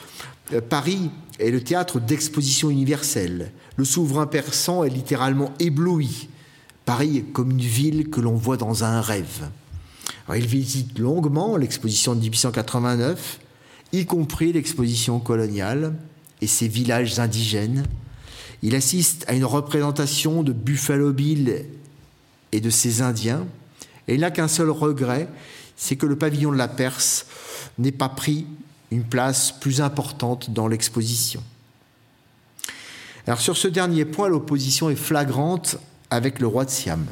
euh, 0.51 0.59
Paris 0.59 1.09
est 1.39 1.51
le 1.51 1.63
théâtre 1.63 2.01
d'expositions 2.01 2.69
universelles. 2.69 3.53
Le 3.77 3.85
souverain 3.85 4.27
persan 4.27 4.83
est 4.83 4.89
littéralement 4.89 5.53
ébloui. 5.59 6.27
Paris 6.83 7.19
est 7.19 7.31
comme 7.31 7.51
une 7.51 7.61
ville 7.61 8.09
que 8.09 8.19
l'on 8.19 8.35
voit 8.35 8.57
dans 8.57 8.83
un 8.83 8.99
rêve. 8.99 9.49
Il 10.35 10.45
visite 10.47 10.97
longuement 10.99 11.57
l'exposition 11.57 12.15
de 12.15 12.21
1889, 12.21 13.39
y 13.93 14.05
compris 14.05 14.53
l'exposition 14.53 15.19
coloniale 15.19 15.95
et 16.41 16.47
ses 16.47 16.67
villages 16.67 17.19
indigènes. 17.19 17.85
Il 18.61 18.75
assiste 18.75 19.25
à 19.27 19.33
une 19.33 19.45
représentation 19.45 20.43
de 20.43 20.53
Buffalo 20.53 21.11
Bill 21.11 21.65
et 22.51 22.61
de 22.61 22.69
ses 22.69 23.01
Indiens, 23.01 23.45
et 24.07 24.15
il 24.15 24.21
n'a 24.21 24.31
qu'un 24.31 24.47
seul 24.47 24.69
regret, 24.69 25.27
c'est 25.75 25.95
que 25.95 26.05
le 26.05 26.15
pavillon 26.15 26.51
de 26.51 26.57
la 26.57 26.67
Perse 26.67 27.25
n'ait 27.77 27.91
pas 27.91 28.09
pris 28.09 28.45
une 28.91 29.03
place 29.03 29.51
plus 29.51 29.81
importante 29.81 30.51
dans 30.51 30.67
l'exposition. 30.67 31.43
Alors 33.27 33.41
sur 33.41 33.57
ce 33.57 33.67
dernier 33.67 34.05
point, 34.05 34.29
l'opposition 34.29 34.89
est 34.89 34.95
flagrante 34.95 35.77
avec 36.09 36.39
le 36.39 36.47
roi 36.47 36.65
de 36.65 36.69
Siam, 36.69 37.05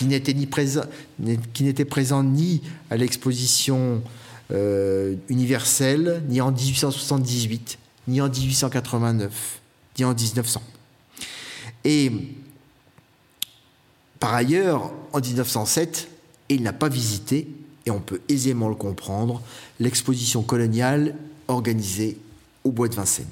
qui 0.00 0.06
n'était, 0.06 0.32
ni 0.32 0.46
présent, 0.46 0.84
qui 1.52 1.62
n'était 1.62 1.84
présent 1.84 2.24
ni 2.24 2.62
à 2.88 2.96
l'exposition 2.96 4.02
euh, 4.50 5.14
universelle, 5.28 6.22
ni 6.26 6.40
en 6.40 6.52
1878, 6.52 7.78
ni 8.08 8.22
en 8.22 8.30
1889, 8.30 9.60
ni 9.98 10.04
en 10.06 10.14
1900. 10.14 10.62
Et 11.84 12.10
par 14.18 14.32
ailleurs, 14.32 14.90
en 15.12 15.20
1907, 15.20 16.08
il 16.48 16.62
n'a 16.62 16.72
pas 16.72 16.88
visité, 16.88 17.46
et 17.84 17.90
on 17.90 18.00
peut 18.00 18.22
aisément 18.30 18.70
le 18.70 18.74
comprendre, 18.74 19.42
l'exposition 19.80 20.40
coloniale 20.42 21.14
organisée 21.46 22.16
au 22.64 22.72
Bois 22.72 22.88
de 22.88 22.94
Vincennes. 22.94 23.26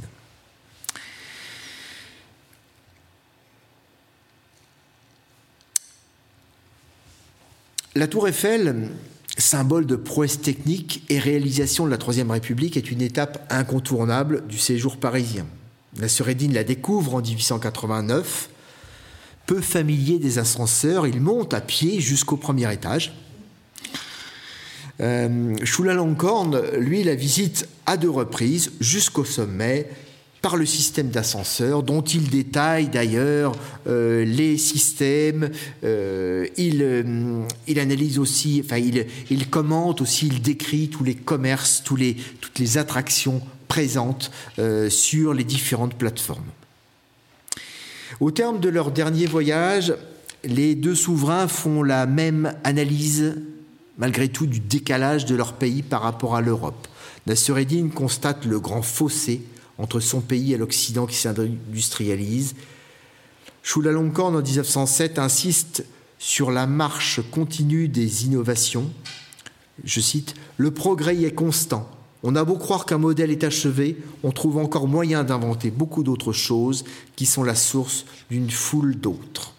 La 7.99 8.07
tour 8.07 8.29
Eiffel, 8.29 8.91
symbole 9.39 9.85
de 9.85 9.97
prouesse 9.97 10.41
technique 10.41 11.03
et 11.09 11.19
réalisation 11.19 11.85
de 11.85 11.91
la 11.91 11.99
Troisième 11.99 12.31
République, 12.31 12.77
est 12.77 12.93
une 12.93 13.03
étape 13.03 13.45
incontournable 13.51 14.47
du 14.47 14.57
séjour 14.57 14.99
parisien. 14.99 15.45
Nassereddin 15.99 16.53
la 16.53 16.63
découvre 16.63 17.17
en 17.17 17.21
1889. 17.21 18.51
Peu 19.47 19.61
familier 19.61 20.21
des 20.21 20.39
ascenseurs, 20.39 21.09
il 21.09 21.21
monte 21.21 21.53
à 21.55 21.61
pied 21.61 22.01
jusqu'au 22.01 22.37
premier 22.37 22.73
étage. 22.73 23.15
Euh, 25.01 25.57
Chulalongkorn, 25.65 26.61
lui, 26.79 27.03
la 27.03 27.17
visite 27.17 27.69
à 27.85 27.96
deux 27.96 28.11
reprises 28.11 28.71
jusqu'au 28.79 29.25
sommet 29.25 29.90
par 30.43 30.57
le 30.57 30.67
système 30.67 31.09
d'ascenseur 31.09 31.83
dont 31.83 32.03
il 32.03 32.31
détaille 32.31 32.89
d'ailleurs 32.89 33.53
euh, 33.87 34.25
les 34.25 34.57
systèmes, 34.57 35.51
euh, 35.85 36.47
il, 36.57 36.83
euh, 36.83 37.43
il, 37.67 37.79
analyse 37.81 38.19
aussi, 38.19 38.63
enfin 38.65 38.79
il, 38.79 39.51
commente 39.51 40.01
aussi, 40.01 40.29
il 40.29 40.41
décrit 40.41 40.89
tous 40.89 41.05
les 41.05 41.15
commerces, 41.15 41.83
toutes 41.85 42.59
les 42.59 42.79
attractions 42.79 43.43
présentes 43.67 44.31
sur 44.89 45.35
les 45.35 45.45
différentes 45.45 45.95
plateformes. 45.95 46.47
Au 48.21 48.31
terme 48.31 48.61
de 48.61 48.71
leur 48.71 48.91
dernier 48.91 49.27
voyage, 49.27 49.95
les 50.43 50.75
deux 50.75 50.95
souverains 50.95 51.49
font 51.49 51.83
la 51.83 52.07
même 52.07 52.55
analyse 52.65 53.35
malgré 53.99 54.29
tout, 54.29 54.47
du 54.47 54.61
décalage 54.61 55.27
de 55.27 55.35
leur 55.35 55.53
pays 55.53 55.83
par 55.83 56.03
rapport 56.03 56.37
à 56.37 56.41
l'Europe. 56.41 56.87
Nassereddin 57.27 57.89
constate 57.89 58.47
le 58.47 58.61
grand 58.61 58.83
fossé 58.83 59.43
entre 59.79 60.00
son 60.00 60.20
pays 60.20 60.52
et 60.52 60.56
l'Occident 60.56 61.06
qui 61.06 61.16
s'industrialise. 61.16 62.54
Chulalongkorn, 63.62 64.37
en 64.37 64.42
1907, 64.42 65.18
insiste 65.18 65.85
sur 66.18 66.50
la 66.50 66.66
marche 66.66 67.20
continue 67.31 67.88
des 67.88 68.26
innovations. 68.26 68.90
Je 69.85 70.00
cite 70.00 70.35
Le 70.56 70.72
progrès 70.72 71.16
y 71.16 71.24
est 71.24 71.35
constant. 71.35 71.88
On 72.24 72.35
a 72.35 72.44
beau 72.44 72.56
croire 72.56 72.85
qu'un 72.85 72.98
modèle 72.98 73.31
est 73.31 73.44
achevé, 73.44 73.96
on 74.24 74.33
trouve 74.33 74.58
encore 74.58 74.88
moyen 74.88 75.22
d'inventer 75.22 75.70
beaucoup 75.70 76.02
d'autres 76.02 76.33
choses 76.33 76.85
qui 77.14 77.26
sont 77.26 77.44
la 77.44 77.54
source 77.54 78.06
d'une 78.29 78.50
foule 78.50 78.96
d'autres. 78.96 79.54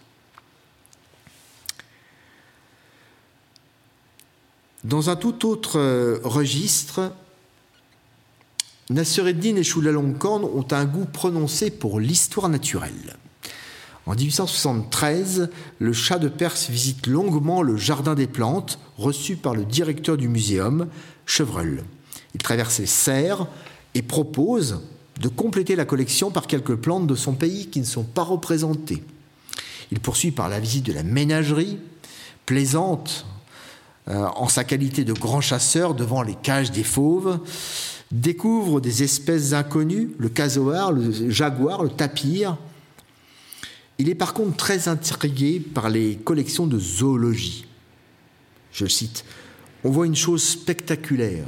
Dans 4.83 5.09
un 5.09 5.15
tout 5.15 5.47
autre 5.47 5.77
euh, 5.77 6.19
registre, 6.23 7.13
Nassereddin 8.91 9.55
et 9.55 9.63
Chulalongkorn 9.63 10.43
ont 10.43 10.65
un 10.71 10.85
goût 10.85 11.05
prononcé 11.05 11.69
pour 11.69 11.99
l'histoire 11.99 12.49
naturelle. 12.49 13.17
En 14.07 14.15
1873, 14.15 15.49
le 15.77 15.93
chat 15.93 16.17
de 16.17 16.27
Perse 16.27 16.71
visite 16.71 17.05
longuement 17.05 17.61
le 17.61 17.77
jardin 17.77 18.15
des 18.15 18.25
plantes 18.25 18.79
reçu 18.97 19.35
par 19.35 19.53
le 19.53 19.63
directeur 19.63 20.17
du 20.17 20.27
muséum, 20.27 20.87
Chevreul. 21.27 21.83
Il 22.33 22.41
traverse 22.41 22.79
les 22.79 22.87
serres 22.87 23.45
et 23.93 24.01
propose 24.01 24.81
de 25.19 25.27
compléter 25.27 25.75
la 25.75 25.85
collection 25.85 26.31
par 26.31 26.47
quelques 26.47 26.75
plantes 26.75 27.05
de 27.05 27.13
son 27.13 27.33
pays 27.33 27.67
qui 27.67 27.81
ne 27.81 27.85
sont 27.85 28.03
pas 28.03 28.23
représentées. 28.23 29.03
Il 29.91 29.99
poursuit 29.99 30.31
par 30.31 30.49
la 30.49 30.59
visite 30.59 30.87
de 30.87 30.93
la 30.93 31.03
ménagerie, 31.03 31.77
plaisante 32.47 33.27
euh, 34.07 34.25
en 34.35 34.47
sa 34.47 34.63
qualité 34.63 35.03
de 35.03 35.13
grand 35.13 35.41
chasseur 35.41 35.93
devant 35.93 36.23
les 36.23 36.33
cages 36.33 36.71
des 36.71 36.83
fauves, 36.83 37.39
découvre 38.11 38.81
des 38.81 39.03
espèces 39.03 39.53
inconnues, 39.53 40.11
le 40.17 40.29
casoar, 40.29 40.91
le 40.91 41.29
jaguar, 41.29 41.83
le 41.83 41.89
tapir, 41.89 42.57
il 43.99 44.09
est 44.09 44.15
par 44.15 44.33
contre 44.33 44.55
très 44.55 44.87
intrigué 44.87 45.59
par 45.59 45.89
les 45.89 46.15
collections 46.15 46.67
de 46.67 46.79
zoologie. 46.79 47.65
Je 48.71 48.85
cite, 48.85 49.25
On 49.83 49.91
voit 49.91 50.07
une 50.07 50.15
chose 50.15 50.43
spectaculaire, 50.43 51.47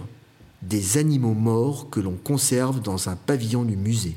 des 0.61 0.97
animaux 0.97 1.33
morts 1.33 1.89
que 1.89 1.99
l'on 1.99 2.17
conserve 2.17 2.81
dans 2.81 3.09
un 3.09 3.15
pavillon 3.15 3.63
du 3.63 3.77
musée. 3.77 4.15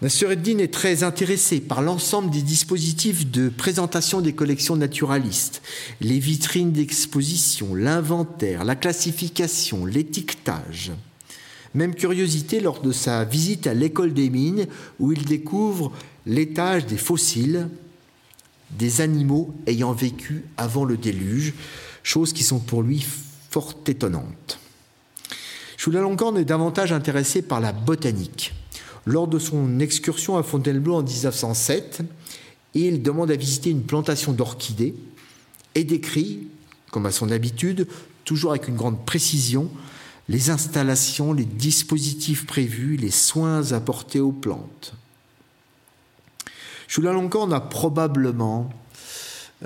Nassereddin 0.00 0.58
est 0.58 0.72
très 0.72 1.02
intéressé 1.02 1.60
par 1.60 1.82
l'ensemble 1.82 2.30
des 2.30 2.42
dispositifs 2.42 3.28
de 3.28 3.48
présentation 3.48 4.20
des 4.20 4.32
collections 4.32 4.76
naturalistes, 4.76 5.60
les 6.00 6.20
vitrines 6.20 6.70
d'exposition, 6.70 7.74
l'inventaire, 7.74 8.64
la 8.64 8.76
classification, 8.76 9.84
l'étiquetage. 9.84 10.92
Même 11.74 11.96
curiosité 11.96 12.60
lors 12.60 12.80
de 12.80 12.92
sa 12.92 13.24
visite 13.24 13.66
à 13.66 13.74
l'école 13.74 14.14
des 14.14 14.30
mines 14.30 14.68
où 15.00 15.10
il 15.10 15.24
découvre 15.24 15.92
l'étage 16.26 16.86
des 16.86 16.96
fossiles 16.96 17.68
des 18.70 19.00
animaux 19.00 19.52
ayant 19.66 19.92
vécu 19.92 20.44
avant 20.56 20.84
le 20.84 20.96
déluge, 20.96 21.54
choses 22.04 22.32
qui 22.32 22.44
sont 22.44 22.60
pour 22.60 22.82
lui 22.82 23.04
fort 23.50 23.74
étonnantes. 23.86 24.60
Chulalongkorn 25.76 26.38
est 26.38 26.44
davantage 26.44 26.92
intéressé 26.92 27.42
par 27.42 27.60
la 27.60 27.72
botanique. 27.72 28.52
Lors 29.08 29.26
de 29.26 29.38
son 29.38 29.80
excursion 29.80 30.36
à 30.36 30.42
Fontainebleau 30.42 30.96
en 30.96 31.02
1907, 31.02 32.02
il 32.74 33.02
demande 33.02 33.30
à 33.30 33.36
visiter 33.36 33.70
une 33.70 33.84
plantation 33.84 34.32
d'orchidées 34.32 34.94
et 35.74 35.84
décrit, 35.84 36.46
comme 36.90 37.06
à 37.06 37.10
son 37.10 37.30
habitude, 37.30 37.88
toujours 38.26 38.50
avec 38.50 38.68
une 38.68 38.76
grande 38.76 39.06
précision, 39.06 39.70
les 40.28 40.50
installations, 40.50 41.32
les 41.32 41.46
dispositifs 41.46 42.44
prévus, 42.44 42.98
les 42.98 43.10
soins 43.10 43.72
apportés 43.72 44.20
aux 44.20 44.30
plantes. 44.30 44.92
Chulalongkorn 46.86 47.54
a 47.54 47.60
probablement 47.60 48.68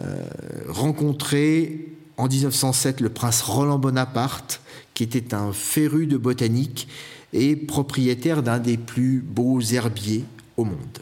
euh, 0.00 0.22
rencontré 0.68 1.88
en 2.16 2.28
1907 2.28 3.00
le 3.00 3.08
prince 3.08 3.42
Roland 3.42 3.80
Bonaparte, 3.80 4.60
qui 4.94 5.02
était 5.02 5.34
un 5.34 5.52
féru 5.52 6.06
de 6.06 6.16
botanique 6.16 6.86
et 7.32 7.56
propriétaire 7.56 8.42
d'un 8.42 8.58
des 8.58 8.76
plus 8.76 9.20
beaux 9.20 9.60
herbiers 9.60 10.24
au 10.56 10.64
monde. 10.64 10.98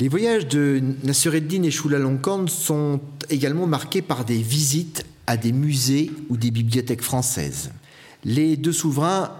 Les 0.00 0.08
voyages 0.08 0.46
de 0.46 0.80
Nassereddin 1.02 1.64
et 1.64 1.72
Chulalongkorn 1.72 2.46
sont 2.46 3.00
également 3.30 3.66
marqués 3.66 4.02
par 4.02 4.24
des 4.24 4.40
visites 4.40 5.04
à 5.26 5.36
des 5.36 5.50
musées 5.50 6.12
ou 6.28 6.36
des 6.36 6.52
bibliothèques 6.52 7.02
françaises. 7.02 7.72
Les 8.24 8.56
deux 8.56 8.72
souverains 8.72 9.32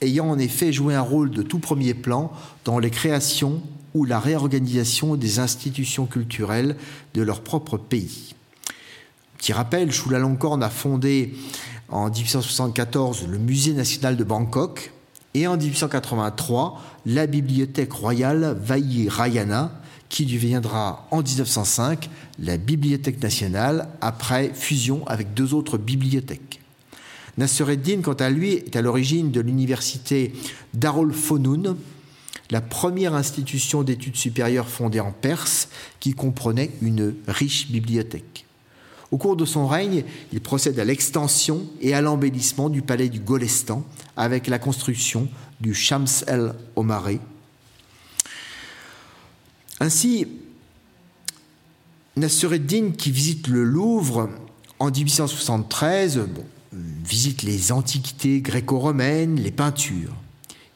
ayant 0.00 0.30
en 0.30 0.38
effet 0.38 0.72
joué 0.72 0.94
un 0.94 1.02
rôle 1.02 1.30
de 1.30 1.42
tout 1.42 1.58
premier 1.58 1.92
plan 1.92 2.32
dans 2.64 2.78
les 2.78 2.90
créations 2.90 3.62
ou 3.92 4.04
la 4.04 4.18
réorganisation 4.18 5.16
des 5.16 5.38
institutions 5.38 6.06
culturelles 6.06 6.76
de 7.12 7.22
leur 7.22 7.42
propre 7.42 7.76
pays. 7.76 8.35
Petit 9.46 9.52
rappel, 9.52 9.92
Chulalongkorn 9.92 10.60
a 10.60 10.68
fondé 10.68 11.32
en 11.88 12.10
1874 12.10 13.28
le 13.28 13.38
Musée 13.38 13.74
national 13.74 14.16
de 14.16 14.24
Bangkok 14.24 14.90
et 15.34 15.46
en 15.46 15.56
1883 15.56 16.82
la 17.06 17.28
Bibliothèque 17.28 17.92
royale 17.92 18.60
Rayana 19.06 19.70
qui 20.08 20.26
deviendra 20.26 21.06
en 21.12 21.22
1905 21.22 22.10
la 22.40 22.56
Bibliothèque 22.56 23.22
nationale 23.22 23.88
après 24.00 24.50
fusion 24.52 25.06
avec 25.06 25.32
deux 25.32 25.54
autres 25.54 25.78
bibliothèques. 25.78 26.60
Nassereddin, 27.38 28.00
quant 28.02 28.14
à 28.14 28.30
lui, 28.30 28.54
est 28.54 28.74
à 28.74 28.82
l'origine 28.82 29.30
de 29.30 29.40
l'université 29.40 30.32
Darul 30.74 31.12
Fonoun, 31.12 31.76
la 32.50 32.60
première 32.60 33.14
institution 33.14 33.84
d'études 33.84 34.16
supérieures 34.16 34.68
fondée 34.68 34.98
en 34.98 35.12
Perse 35.12 35.68
qui 36.00 36.14
comprenait 36.14 36.72
une 36.82 37.14
riche 37.28 37.70
bibliothèque. 37.70 38.45
Au 39.10 39.18
cours 39.18 39.36
de 39.36 39.44
son 39.44 39.66
règne, 39.66 40.04
il 40.32 40.40
procède 40.40 40.78
à 40.78 40.84
l'extension 40.84 41.64
et 41.80 41.94
à 41.94 42.00
l'embellissement 42.00 42.68
du 42.68 42.82
palais 42.82 43.08
du 43.08 43.20
Golestan 43.20 43.84
avec 44.16 44.46
la 44.48 44.58
construction 44.58 45.28
du 45.60 45.74
Shams 45.74 46.06
el-Omaré, 46.26 47.20
ainsi, 49.78 50.26
Nassereddin, 52.16 52.92
qui 52.96 53.10
visite 53.10 53.48
le 53.48 53.62
Louvre 53.62 54.30
en 54.78 54.90
1873, 54.90 56.20
visite 56.72 57.42
les 57.42 57.72
antiquités 57.72 58.40
gréco-romaines, 58.40 59.36
les 59.36 59.50
peintures. 59.50 60.14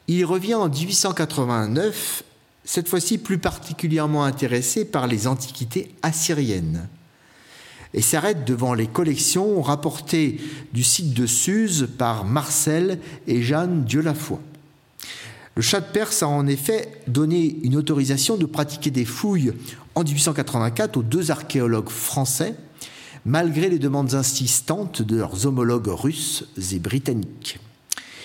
Il 0.07 0.23
revient 0.25 0.53
en 0.53 0.69
1889, 0.69 2.23
cette 2.63 2.87
fois-ci 2.87 3.17
plus 3.17 3.39
particulièrement 3.39 4.23
intéressé 4.23 4.85
par 4.85 5.07
les 5.07 5.25
antiquités 5.25 5.95
assyriennes, 6.03 6.87
et 7.93 8.01
s'arrête 8.01 8.45
devant 8.45 8.73
les 8.73 8.87
collections 8.87 9.61
rapportées 9.61 10.39
du 10.73 10.83
site 10.83 11.13
de 11.13 11.25
Suse 11.25 11.87
par 11.97 12.25
Marcel 12.25 12.99
et 13.27 13.41
Jeanne 13.41 13.83
Dieulafoy. 13.83 14.37
Le 15.55 15.61
Shah 15.61 15.81
de 15.81 15.91
Perse 15.91 16.23
a 16.23 16.27
en 16.27 16.47
effet 16.47 16.89
donné 17.07 17.57
une 17.63 17.75
autorisation 17.75 18.37
de 18.37 18.45
pratiquer 18.45 18.89
des 18.89 19.03
fouilles 19.03 19.51
en 19.95 20.03
1884 20.03 20.97
aux 20.97 21.03
deux 21.03 21.29
archéologues 21.29 21.89
français, 21.89 22.55
malgré 23.25 23.69
les 23.69 23.79
demandes 23.79 24.13
insistantes 24.13 25.01
de 25.01 25.17
leurs 25.17 25.45
homologues 25.45 25.89
russes 25.89 26.45
et 26.71 26.79
britanniques. 26.79 27.59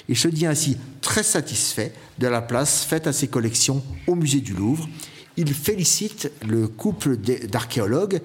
Il 0.09 0.17
se 0.17 0.29
dit 0.29 0.47
ainsi 0.47 0.77
très 1.01 1.25
satisfait 1.25 1.93
de 2.19 2.29
la 2.29 2.41
place 2.41 2.85
faite 2.85 3.09
à 3.09 3.12
ses 3.12 3.27
collections 3.27 3.83
au 4.07 4.14
musée 4.14 4.41
du 4.41 4.53
Louvre. 4.53 4.89
Il 5.37 5.53
félicite 5.53 6.31
le 6.47 6.69
couple 6.69 7.17
d'archéologues, 7.17 8.21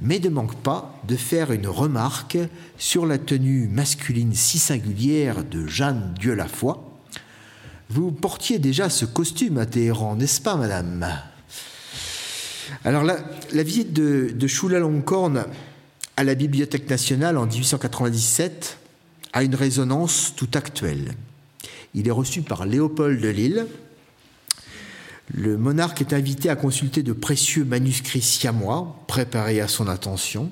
mais 0.00 0.18
ne 0.18 0.28
manque 0.28 0.56
pas 0.56 0.94
de 1.06 1.16
faire 1.16 1.52
une 1.52 1.66
remarque 1.66 2.38
sur 2.78 3.06
la 3.06 3.18
tenue 3.18 3.68
masculine 3.68 4.34
si 4.34 4.58
singulière 4.58 5.44
de 5.44 5.66
Jeanne 5.66 6.14
Dieu 6.18 6.34
la 6.34 6.48
foi, 6.48 7.00
vous 7.90 8.10
portiez 8.10 8.58
déjà 8.58 8.90
ce 8.90 9.04
costume 9.04 9.58
à 9.58 9.66
Téhéran, 9.66 10.16
n'est-ce 10.16 10.40
pas, 10.40 10.56
madame? 10.56 11.06
Alors, 12.84 13.04
la, 13.04 13.62
visite 13.62 13.92
de, 13.92 14.30
de 14.34 14.46
Chulalongkorn 14.46 15.44
à 16.16 16.24
la 16.24 16.34
Bibliothèque 16.34 16.88
nationale 16.88 17.36
en 17.36 17.46
1897 17.46 18.78
a 19.32 19.42
une 19.42 19.54
résonance 19.54 20.32
tout 20.36 20.48
actuelle. 20.54 21.14
Il 21.94 22.08
est 22.08 22.12
reçu 22.12 22.42
par 22.42 22.66
Léopold 22.66 23.20
de 23.20 23.28
Lille. 23.28 23.66
Le 25.32 25.56
monarque 25.56 26.00
est 26.00 26.12
invité 26.12 26.50
à 26.50 26.56
consulter 26.56 27.02
de 27.02 27.12
précieux 27.12 27.64
manuscrits 27.64 28.20
siamois 28.20 28.98
préparés 29.06 29.60
à 29.60 29.68
son 29.68 29.88
attention. 29.88 30.50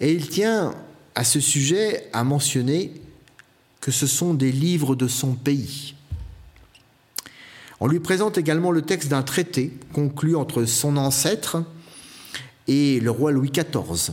Et 0.00 0.12
il 0.12 0.28
tient 0.28 0.74
à 1.14 1.24
ce 1.24 1.40
sujet 1.40 2.08
à 2.12 2.22
mentionner 2.22 2.92
que 3.80 3.90
ce 3.90 4.06
sont 4.06 4.34
des 4.34 4.52
livres 4.52 4.94
de 4.94 5.08
son 5.08 5.34
pays. 5.34 5.94
On 7.80 7.88
lui 7.88 7.98
présente 7.98 8.38
également 8.38 8.70
le 8.70 8.82
texte 8.82 9.08
d'un 9.08 9.22
traité 9.22 9.72
conclu 9.92 10.36
entre 10.36 10.64
son 10.64 10.96
ancêtre 10.96 11.64
et 12.68 13.00
le 13.00 13.10
roi 13.10 13.32
Louis 13.32 13.50
XIV. 13.50 14.12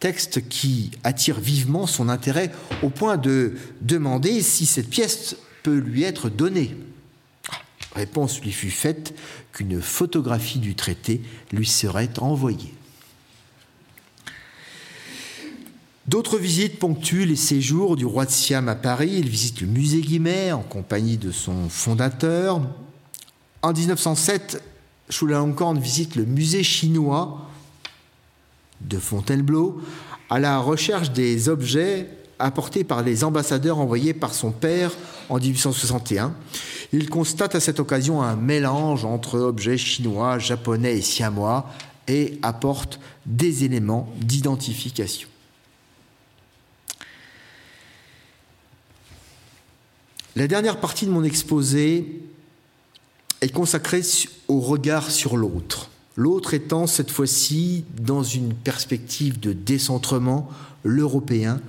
Texte 0.00 0.48
qui 0.48 0.90
attire 1.04 1.40
vivement 1.40 1.86
son 1.86 2.08
intérêt 2.08 2.52
au 2.82 2.90
point 2.90 3.16
de 3.16 3.54
demander 3.80 4.42
si 4.42 4.66
cette 4.66 4.90
pièce 4.90 5.36
peut 5.62 5.78
lui 5.78 6.02
être 6.02 6.28
donnée. 6.28 6.76
Réponse 7.94 8.40
lui 8.40 8.52
fut 8.52 8.70
faite 8.70 9.14
qu'une 9.52 9.80
photographie 9.80 10.58
du 10.58 10.74
traité 10.74 11.22
lui 11.52 11.66
serait 11.66 12.18
envoyée. 12.18 12.74
D'autres 16.06 16.38
visites 16.38 16.78
ponctuent 16.78 17.26
les 17.26 17.36
séjours 17.36 17.94
du 17.94 18.06
roi 18.06 18.24
de 18.24 18.30
Siam 18.30 18.68
à 18.68 18.74
Paris. 18.74 19.16
Il 19.18 19.28
visite 19.28 19.60
le 19.60 19.66
musée 19.66 20.00
Guimet 20.00 20.52
en 20.52 20.62
compagnie 20.62 21.18
de 21.18 21.30
son 21.30 21.68
fondateur. 21.68 22.62
En 23.60 23.72
1907, 23.74 24.62
Chulalongkorn 25.10 25.78
visite 25.78 26.16
le 26.16 26.24
musée 26.24 26.62
chinois 26.62 27.46
de 28.80 28.98
Fontainebleau 28.98 29.82
à 30.30 30.38
la 30.38 30.58
recherche 30.58 31.10
des 31.10 31.50
objets 31.50 32.08
apportés 32.38 32.84
par 32.84 33.02
les 33.02 33.24
ambassadeurs 33.24 33.78
envoyés 33.78 34.14
par 34.14 34.32
son 34.32 34.50
père 34.50 34.92
en 35.28 35.38
1861. 35.38 36.34
Il 36.92 37.10
constate 37.10 37.54
à 37.54 37.60
cette 37.60 37.80
occasion 37.80 38.22
un 38.22 38.36
mélange 38.36 39.04
entre 39.04 39.38
objets 39.38 39.76
chinois, 39.76 40.38
japonais 40.38 40.98
et 40.98 41.02
siamois 41.02 41.70
et 42.06 42.38
apporte 42.42 42.98
des 43.26 43.64
éléments 43.64 44.08
d'identification. 44.20 45.28
La 50.34 50.46
dernière 50.46 50.80
partie 50.80 51.04
de 51.04 51.10
mon 51.10 51.24
exposé 51.24 52.22
est 53.40 53.52
consacrée 53.52 54.02
au 54.46 54.60
regard 54.60 55.10
sur 55.10 55.36
l'autre. 55.36 55.90
L'autre 56.16 56.54
étant 56.54 56.86
cette 56.86 57.10
fois-ci 57.10 57.84
dans 57.98 58.22
une 58.22 58.54
perspective 58.54 59.38
de 59.38 59.52
décentrement, 59.52 60.48
l'européen 60.84 61.60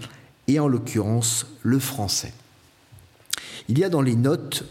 et 0.47 0.59
en 0.59 0.67
l'occurrence 0.67 1.45
le 1.61 1.79
français. 1.79 2.33
Il 3.67 3.77
y 3.77 3.83
a 3.83 3.89
dans 3.89 4.01
les 4.01 4.15
notes 4.15 4.63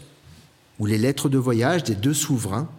ou 0.79 0.85
les 0.85 0.97
lettres 0.97 1.29
de 1.29 1.37
voyage 1.37 1.83
des 1.83 1.95
deux 1.95 2.13
souverains 2.13 2.69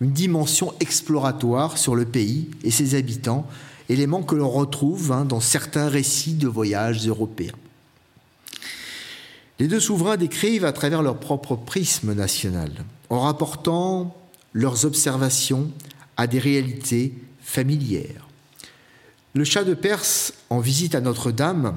une 0.00 0.12
dimension 0.12 0.74
exploratoire 0.80 1.78
sur 1.78 1.96
le 1.96 2.04
pays 2.04 2.50
et 2.62 2.70
ses 2.70 2.94
habitants, 2.94 3.46
élément 3.88 4.22
que 4.22 4.34
l'on 4.34 4.50
retrouve 4.50 5.12
hein, 5.12 5.24
dans 5.24 5.40
certains 5.40 5.88
récits 5.88 6.34
de 6.34 6.48
voyages 6.48 7.06
européens. 7.06 7.54
Les 9.58 9.66
deux 9.66 9.80
souverains 9.80 10.16
décrivent 10.16 10.64
à 10.64 10.72
travers 10.72 11.02
leur 11.02 11.18
propre 11.18 11.56
prisme 11.56 12.14
national, 12.14 12.70
en 13.10 13.20
rapportant 13.20 14.16
leurs 14.52 14.84
observations 14.84 15.70
à 16.16 16.28
des 16.28 16.38
réalités 16.38 17.14
familières. 17.42 18.28
Le 19.34 19.44
chat 19.44 19.64
de 19.64 19.74
Perse, 19.74 20.32
en 20.48 20.60
visite 20.60 20.94
à 20.94 21.00
Notre-Dame, 21.00 21.76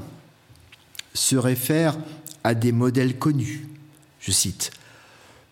se 1.14 1.36
réfère 1.36 1.98
à 2.44 2.54
des 2.54 2.72
modèles 2.72 3.18
connus. 3.18 3.68
Je 4.20 4.32
cite 4.32 4.72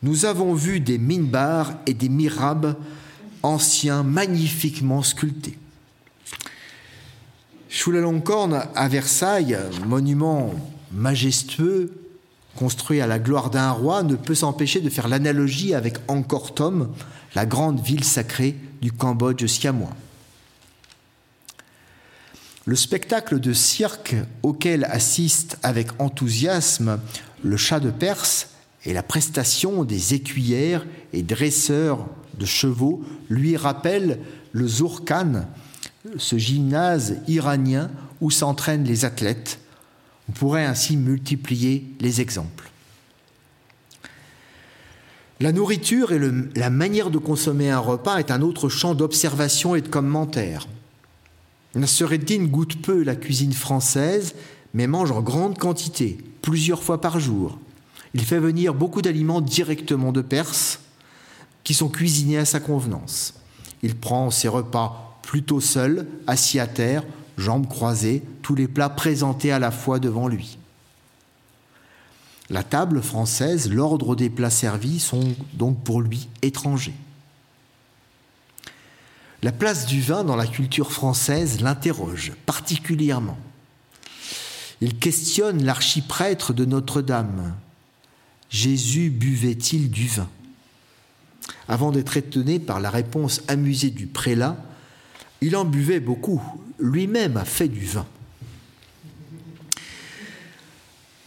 Nous 0.01 0.25
avons 0.25 0.53
vu 0.53 0.79
des 0.79 0.97
minbars 0.97 1.73
et 1.85 1.93
des 1.93 2.09
mirabes 2.09 2.75
anciens 3.43 4.03
magnifiquement 4.03 5.03
sculptés. 5.03 5.57
Chulalongkorn 7.69 8.67
à 8.75 8.87
Versailles, 8.87 9.57
monument 9.85 10.53
majestueux, 10.91 11.93
construit 12.55 13.01
à 13.01 13.07
la 13.07 13.19
gloire 13.19 13.49
d'un 13.49 13.71
roi, 13.71 14.03
ne 14.03 14.15
peut 14.15 14.35
s'empêcher 14.35 14.81
de 14.81 14.89
faire 14.89 15.07
l'analogie 15.07 15.73
avec 15.73 15.97
Angkor 16.07 16.55
Thom, 16.55 16.93
la 17.35 17.45
grande 17.45 17.81
ville 17.81 18.03
sacrée 18.03 18.55
du 18.81 18.91
Cambodge 18.91 19.45
siamois. 19.45 19.95
Le 22.65 22.75
spectacle 22.75 23.39
de 23.39 23.53
cirque 23.53 24.15
auquel 24.43 24.85
assiste 24.85 25.57
avec 25.63 25.89
enthousiasme 25.99 26.99
le 27.43 27.57
chat 27.57 27.79
de 27.79 27.91
Perse 27.91 28.49
et 28.85 28.93
la 28.93 29.03
prestation 29.03 29.83
des 29.83 30.13
écuyères 30.13 30.85
et 31.13 31.21
dresseurs 31.21 32.07
de 32.37 32.45
chevaux 32.45 33.03
lui 33.29 33.57
rappellent 33.57 34.19
le 34.51 34.67
Zourkhan, 34.67 35.45
ce 36.17 36.37
gymnase 36.37 37.17
iranien 37.27 37.91
où 38.21 38.31
s'entraînent 38.31 38.85
les 38.85 39.05
athlètes, 39.05 39.59
on 40.29 40.31
pourrait 40.31 40.65
ainsi 40.65 40.95
multiplier 40.95 41.85
les 41.99 42.21
exemples. 42.21 42.69
La 45.41 45.51
nourriture 45.51 46.11
et 46.11 46.19
la 46.55 46.69
manière 46.69 47.09
de 47.09 47.17
consommer 47.17 47.69
un 47.69 47.79
repas 47.79 48.17
est 48.17 48.31
un 48.31 48.41
autre 48.41 48.67
champ 48.67 48.93
d'observation 48.93 49.73
et 49.73 49.81
de 49.81 49.87
commentaire. 49.87 50.67
Nassereddin 51.75 52.45
goûte 52.45 52.81
peu 52.81 53.03
la 53.03 53.15
cuisine 53.15 53.53
française, 53.53 54.35
mais 54.73 54.87
mange 54.87 55.11
en 55.11 55.21
grande 55.21 55.57
quantité, 55.57 56.17
plusieurs 56.41 56.83
fois 56.83 56.99
par 56.99 57.19
jour. 57.19 57.57
Il 58.13 58.25
fait 58.25 58.39
venir 58.39 58.73
beaucoup 58.73 59.01
d'aliments 59.01 59.41
directement 59.41 60.11
de 60.11 60.21
Perse, 60.21 60.79
qui 61.63 61.73
sont 61.73 61.89
cuisinés 61.89 62.37
à 62.37 62.45
sa 62.45 62.59
convenance. 62.59 63.35
Il 63.83 63.95
prend 63.95 64.31
ses 64.31 64.47
repas 64.47 65.19
plutôt 65.21 65.61
seul, 65.61 66.07
assis 66.25 66.59
à 66.59 66.67
terre, 66.67 67.03
jambes 67.37 67.67
croisées, 67.67 68.23
tous 68.41 68.55
les 68.55 68.67
plats 68.67 68.89
présentés 68.89 69.51
à 69.51 69.59
la 69.59 69.71
fois 69.71 69.99
devant 69.99 70.27
lui. 70.27 70.57
La 72.49 72.63
table 72.63 73.01
française, 73.01 73.69
l'ordre 73.69 74.15
des 74.15 74.29
plats 74.29 74.49
servis 74.49 74.99
sont 74.99 75.35
donc 75.53 75.83
pour 75.83 76.01
lui 76.01 76.27
étrangers. 76.41 76.95
La 79.43 79.51
place 79.51 79.85
du 79.85 80.01
vin 80.01 80.23
dans 80.23 80.35
la 80.35 80.47
culture 80.47 80.91
française 80.91 81.61
l'interroge 81.61 82.33
particulièrement. 82.45 83.37
Il 84.81 84.97
questionne 84.97 85.63
l'archiprêtre 85.63 86.53
de 86.53 86.65
Notre-Dame. 86.65 87.53
Jésus 88.49 89.09
buvait-il 89.09 89.91
du 89.91 90.07
vin 90.07 90.29
Avant 91.67 91.91
d'être 91.91 92.17
étonné 92.17 92.59
par 92.59 92.79
la 92.79 92.89
réponse 92.89 93.41
amusée 93.47 93.91
du 93.91 94.07
prélat, 94.07 94.57
il 95.41 95.55
en 95.55 95.65
buvait 95.65 95.99
beaucoup, 95.99 96.41
lui-même 96.79 97.37
a 97.37 97.45
fait 97.45 97.67
du 97.67 97.85
vin. 97.85 98.05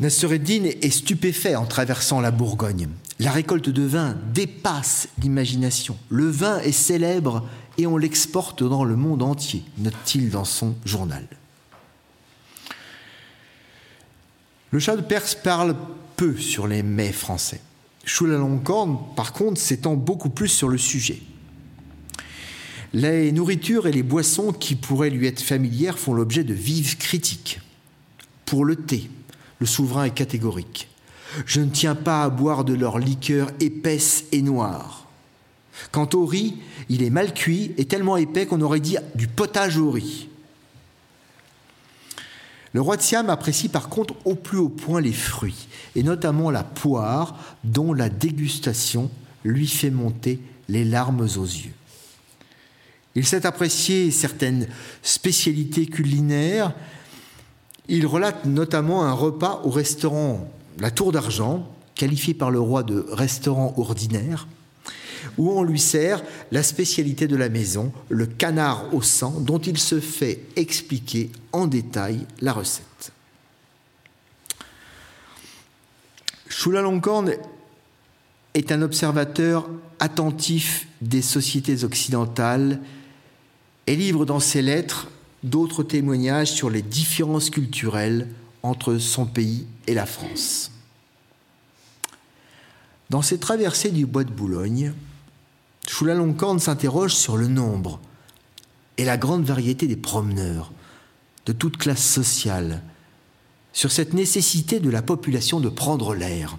Nassereddin 0.01 0.64
est 0.64 0.91
stupéfait 0.91 1.55
en 1.55 1.64
traversant 1.64 2.20
la 2.20 2.33
Bourgogne. 2.33 2.89
La 3.20 3.31
récolte 3.31 3.68
de 3.68 3.83
vin 3.83 4.16
dépasse 4.35 5.09
l'imagination. 5.23 5.97
Le 6.09 6.29
vin 6.29 6.59
est 6.59 6.73
célèbre 6.73 7.49
et 7.79 7.87
on 7.87 7.97
l'exporte 7.97 8.64
dans 8.64 8.83
le 8.83 8.97
monde 8.97 9.23
entier, 9.23 9.62
note-t-il 9.79 10.31
dans 10.31 10.45
son 10.45 10.75
journal. 10.85 11.25
Le 14.73 14.79
chat 14.79 14.97
de 14.97 15.03
Perse 15.03 15.35
parle 15.35 15.77
peu 16.16 16.35
sur 16.35 16.66
les 16.66 16.83
mets 16.83 17.12
français. 17.12 17.61
Chulalongkorn, 18.07 19.14
par 19.14 19.35
contre, 19.35 19.61
s'étend 19.61 19.97
beaucoup 19.97 20.31
plus 20.31 20.49
sur 20.49 20.70
le 20.70 20.79
sujet. 20.79 21.20
Les 22.95 23.33
nourritures 23.33 23.87
et 23.87 23.93
les 23.93 24.03
boissons 24.03 24.51
qui 24.51 24.75
pourraient 24.75 25.11
lui 25.11 25.27
être 25.27 25.43
familières 25.43 25.99
font 25.99 26.14
l'objet 26.14 26.43
de 26.43 26.55
vives 26.55 26.97
critiques. 26.97 27.61
Pour 28.47 28.64
le 28.64 28.77
thé, 28.77 29.11
le 29.59 29.66
souverain 29.66 30.05
est 30.05 30.14
catégorique. 30.14 30.89
Je 31.45 31.61
ne 31.61 31.70
tiens 31.70 31.95
pas 31.95 32.23
à 32.23 32.31
boire 32.31 32.64
de 32.64 32.73
leur 32.73 32.99
liqueur 32.99 33.51
épaisse 33.61 34.25
et 34.33 34.41
noire. 34.41 35.07
Quant 35.91 36.09
au 36.14 36.25
riz, 36.25 36.57
il 36.89 37.03
est 37.03 37.11
mal 37.11 37.35
cuit 37.35 37.75
et 37.77 37.85
tellement 37.85 38.16
épais 38.16 38.47
qu'on 38.47 38.62
aurait 38.62 38.81
dit 38.81 38.97
du 39.16 39.29
potage 39.29 39.77
au 39.77 39.91
riz. 39.91 40.29
Le 42.73 42.81
roi 42.81 42.97
de 42.97 43.03
Siam 43.03 43.29
apprécie 43.29 43.68
par 43.68 43.89
contre 43.89 44.14
au 44.25 44.35
plus 44.35 44.59
haut 44.59 44.70
point 44.70 45.01
les 45.01 45.12
fruits, 45.12 45.68
et 45.95 46.03
notamment 46.03 46.51
la 46.51 46.64
poire, 46.64 47.39
dont 47.64 47.93
la 47.93 48.09
dégustation 48.09 49.11
lui 49.45 49.66
fait 49.66 49.91
monter 49.91 50.41
les 50.68 50.85
larmes 50.85 51.20
aux 51.20 51.27
yeux. 51.27 51.75
Il 53.14 53.27
sait 53.27 53.45
apprécier 53.45 54.11
certaines 54.11 54.68
spécialités 55.03 55.87
culinaires. 55.87 56.73
Il 57.89 58.07
relate 58.07 58.47
notamment 58.47 59.05
un 59.05 59.12
repas 59.12 59.61
au 59.64 59.70
restaurant 59.70 60.51
La 60.79 60.91
Tour 60.91 61.12
d'Argent, 61.12 61.68
qualifié 61.95 62.33
par 62.33 62.51
le 62.51 62.59
roi 62.59 62.83
de 62.83 63.05
restaurant 63.11 63.75
ordinaire, 63.77 64.47
où 65.39 65.51
on 65.51 65.62
lui 65.62 65.78
sert 65.78 66.22
la 66.51 66.62
spécialité 66.62 67.26
de 67.26 67.37
la 67.37 67.49
maison, 67.49 67.93
le 68.09 68.26
canard 68.26 68.93
au 68.95 69.03
sang, 69.03 69.41
dont 69.41 69.59
il 69.59 69.78
se 69.78 70.01
fait 70.01 70.41
expliquer 70.57 71.30
en 71.53 71.66
détail 71.66 72.26
la 72.41 72.53
recette. 72.53 73.12
Chulalongkorn 76.49 77.33
est 78.55 78.72
un 78.72 78.83
observateur 78.83 79.68
attentif 79.99 80.87
des 81.01 81.22
sociétés 81.22 81.85
occidentales 81.85 82.80
et 83.87 83.97
livre 83.97 84.26
dans 84.26 84.41
ses 84.41 84.62
lettres 84.62 85.09
d'autres 85.43 85.83
témoignages 85.83 86.53
sur 86.53 86.70
les 86.70 86.83
différences 86.83 87.51
culturelles 87.51 88.28
entre 88.62 88.99
son 88.99 89.26
pays 89.26 89.66
et 89.87 89.95
la 89.95 90.07
France. 90.07 90.70
Dans 93.13 93.21
ses 93.21 93.37
traversées 93.37 93.91
du 93.91 94.07
bois 94.07 94.25
de 94.25 94.33
Boulogne, 94.33 94.95
Choulaloncorne 95.87 96.59
s'interroge 96.59 97.15
sur 97.15 97.37
le 97.37 97.47
nombre 97.47 98.01
et 98.97 99.05
la 99.05 99.19
grande 99.19 99.45
variété 99.45 99.87
des 99.87 99.99
promeneurs 99.99 100.73
de 101.45 101.53
toute 101.53 101.77
classe 101.77 102.03
sociale, 102.03 102.83
sur 103.75 103.93
cette 103.93 104.15
nécessité 104.15 104.81
de 104.81 104.89
la 104.89 105.03
population 105.03 105.61
de 105.61 105.69
prendre 105.69 106.15
l'air. 106.15 106.57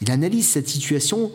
Il 0.00 0.10
analyse 0.10 0.48
cette 0.48 0.70
situation 0.70 1.30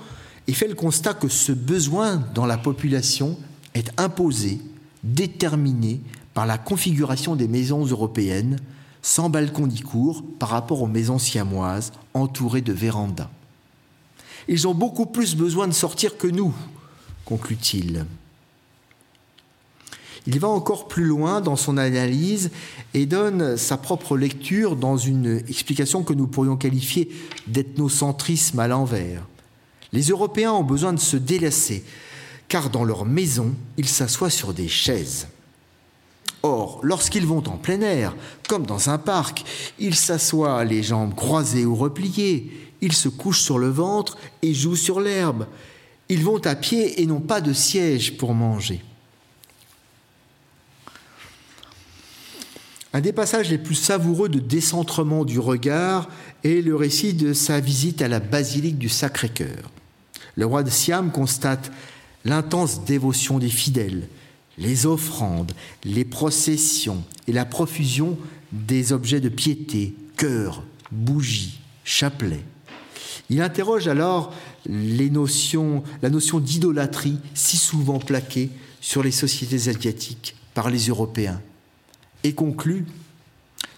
et 0.47 0.53
fait 0.53 0.67
le 0.67 0.73
constat 0.73 1.13
que 1.13 1.27
ce 1.27 1.51
besoin 1.51 2.17
dans 2.33 2.47
la 2.47 2.57
population 2.57 3.37
est 3.75 3.91
imposé, 4.01 4.59
déterminé 5.03 6.01
par 6.33 6.47
la 6.47 6.57
configuration 6.57 7.35
des 7.35 7.47
maisons 7.47 7.85
européennes, 7.85 8.57
sans 9.03 9.29
balcon 9.29 9.67
ni 9.67 9.81
cour 9.81 10.23
par 10.39 10.49
rapport 10.49 10.81
aux 10.81 10.87
maisons 10.87 11.19
siamoises 11.19 11.91
entourées 12.15 12.61
de 12.61 12.73
vérandas. 12.73 13.29
Ils 14.49 14.67
ont 14.67 14.73
beaucoup 14.73 15.05
plus 15.05 15.35
besoin 15.35 15.67
de 15.67 15.73
sortir 15.73 16.17
que 16.17 16.25
nous, 16.25 16.53
conclut-il. 17.23 18.05
Il 20.25 20.39
va 20.39 20.47
encore 20.47 20.87
plus 20.87 21.05
loin 21.05 21.39
dans 21.39 21.55
son 21.55 21.77
analyse 21.77 22.49
et 22.95 23.05
donne 23.05 23.57
sa 23.57 23.77
propre 23.77 24.17
lecture 24.17 24.75
dans 24.75 24.97
une 24.97 25.43
explication 25.47 26.03
que 26.03 26.13
nous 26.13 26.25
pourrions 26.25 26.57
qualifier 26.57 27.09
d'ethnocentrisme 27.45 28.59
à 28.59 28.67
l'envers. 28.67 29.23
Les 29.93 30.07
Européens 30.07 30.53
ont 30.53 30.63
besoin 30.63 30.93
de 30.93 30.99
se 30.99 31.15
délasser, 31.15 31.83
car 32.47 32.71
dans 32.71 32.83
leur 32.83 33.05
maison, 33.05 33.53
ils 33.77 33.87
s'assoient 33.87 34.31
sur 34.31 34.55
des 34.55 34.67
chaises. 34.67 35.27
Or, 36.41 36.79
lorsqu'ils 36.81 37.25
vont 37.25 37.43
en 37.47 37.57
plein 37.57 37.81
air, 37.81 38.15
comme 38.47 38.65
dans 38.65 38.89
un 38.89 38.97
parc, 38.97 39.43
ils 39.77 39.95
s'assoient 39.95 40.63
les 40.63 40.81
jambes 40.81 41.13
croisées 41.13 41.65
ou 41.65 41.75
repliées, 41.75 42.68
ils 42.81 42.93
se 42.93 43.09
couchent 43.09 43.41
sur 43.41 43.59
le 43.59 43.69
ventre 43.69 44.17
et 44.41 44.53
jouent 44.53 44.75
sur 44.75 44.99
l'herbe. 44.99 45.47
Ils 46.09 46.23
vont 46.23 46.45
à 46.45 46.55
pied 46.55 47.01
et 47.01 47.05
n'ont 47.05 47.19
pas 47.19 47.41
de 47.41 47.53
siège 47.53 48.17
pour 48.17 48.33
manger. 48.33 48.81
Un 52.91 53.01
des 53.01 53.13
passages 53.13 53.49
les 53.49 53.59
plus 53.59 53.75
savoureux 53.75 54.29
de 54.29 54.39
décentrement 54.39 55.23
du 55.23 55.37
regard 55.37 56.09
est 56.43 56.65
le 56.65 56.75
récit 56.75 57.13
de 57.13 57.33
sa 57.33 57.59
visite 57.59 58.01
à 58.01 58.07
la 58.07 58.19
basilique 58.19 58.79
du 58.79 58.89
Sacré-Cœur. 58.89 59.69
Le 60.35 60.45
roi 60.47 60.63
de 60.63 60.71
Siam 60.71 61.11
constate 61.11 61.71
l'intense 62.25 62.83
dévotion 62.85 63.37
des 63.37 63.49
fidèles, 63.49 64.07
les 64.57 64.87
offrandes, 64.87 65.51
les 65.83 66.05
processions 66.05 67.03
et 67.27 67.31
la 67.31 67.45
profusion 67.45 68.17
des 68.51 68.91
objets 68.91 69.19
de 69.19 69.29
piété, 69.29 69.93
cœurs, 70.17 70.63
bougies, 70.91 71.59
chapelets. 71.83 72.43
Il 73.29 73.41
interroge 73.41 73.87
alors 73.87 74.33
la 74.65 75.09
notion 75.09 76.39
d'idolâtrie 76.39 77.19
si 77.33 77.57
souvent 77.57 77.99
plaquée 77.99 78.49
sur 78.81 79.03
les 79.03 79.11
sociétés 79.11 79.69
asiatiques 79.69 80.35
par 80.53 80.69
les 80.69 80.87
Européens 80.87 81.41
et 82.23 82.33
conclut 82.33 82.85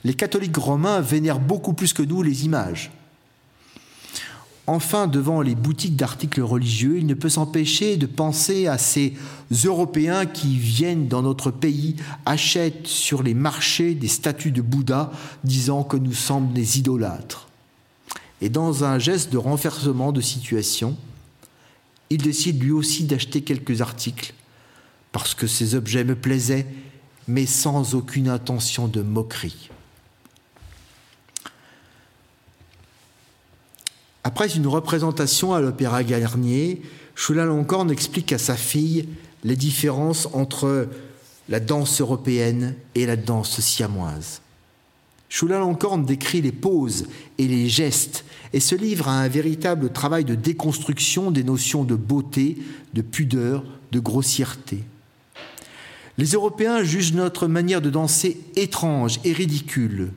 Les 0.04 0.14
catholiques 0.14 0.58
romains 0.58 1.02
vénèrent 1.02 1.39
beaucoup 1.39 1.74
plus 1.74 1.93
que 1.93 2.02
nous 2.02 2.24
les 2.24 2.45
images. 2.45 2.91
Enfin, 4.68 5.08
devant 5.08 5.41
les 5.41 5.56
boutiques 5.56 5.95
d'articles 5.95 6.41
religieux, 6.41 6.97
il 6.97 7.06
ne 7.06 7.14
peut 7.14 7.30
s'empêcher 7.30 7.97
de 7.97 8.06
penser 8.06 8.68
à 8.68 8.78
ces 8.78 9.14
Européens 9.66 10.26
qui 10.26 10.56
viennent 10.56 11.08
dans 11.08 11.22
notre 11.22 11.52
pays, 11.52 11.97
achètent 12.26 12.88
sur 12.88 13.22
les 13.22 13.34
marchés 13.34 13.95
des 13.95 14.08
statues 14.08 14.52
de 14.52 14.62
Bouddha, 14.62 15.12
disant 15.43 15.84
que 15.84 15.97
nous 15.97 16.14
sommes 16.14 16.54
des 16.54 16.80
idolâtres. 16.80 17.51
Et 18.42 18.50
dans 18.50 18.84
un 18.84 18.98
geste 18.98 19.32
de 19.32 19.38
renversement 19.38 20.12
de 20.12 20.22
situation, 20.22 20.98
il 22.10 22.22
décide 22.22 22.62
lui 22.62 22.72
aussi 22.72 23.06
d'acheter 23.06 23.42
quelques 23.42 23.82
articles, 23.82 24.34
parce 25.12 25.34
que 25.34 25.48
ces 25.48 25.76
objets 25.76 26.04
me 26.04 26.16
plaisaient 26.16 26.68
mais 27.28 27.46
sans 27.46 27.94
aucune 27.94 28.28
intention 28.28 28.88
de 28.88 29.02
moquerie. 29.02 29.70
Après 34.24 34.56
une 34.56 34.68
représentation 34.68 35.54
à 35.54 35.62
l'Opéra 35.62 36.04
Garnier, 36.04 36.82
Chula 37.16 37.46
Loncorne 37.46 37.92
explique 37.92 38.34
à 38.34 38.38
sa 38.38 38.56
fille 38.56 39.08
les 39.44 39.56
différences 39.56 40.28
entre 40.34 40.89
la 41.50 41.60
danse 41.60 42.02
européenne 42.02 42.76
et 42.96 43.06
la 43.06 43.16
danse 43.16 43.60
siamoise. 43.60 44.42
Chula 45.32 45.60
Loncorne 45.60 46.04
décrit 46.04 46.42
les 46.42 46.52
poses 46.52 47.08
et 47.38 47.48
les 47.48 47.70
gestes 47.70 48.26
et 48.52 48.60
se 48.60 48.76
livre 48.76 49.08
à 49.08 49.22
un 49.22 49.30
véritable 49.30 49.90
travail 49.90 50.26
de 50.26 50.36
déconstruction 50.36 51.32
des 51.32 51.46
notions 51.46 51.86
de 51.86 51.96
beauté, 51.96 52.58
de 52.94 53.02
pudeur, 53.02 53.64
de 53.94 54.00
grossièreté. 54.02 54.84
Les 56.18 56.32
Européens 56.34 56.84
jugent 56.84 57.14
notre 57.14 57.48
manière 57.48 57.82
de 57.82 57.90
danser 57.90 58.42
étrange 58.58 59.22
et 59.24 59.32
ridicule. 59.32 60.12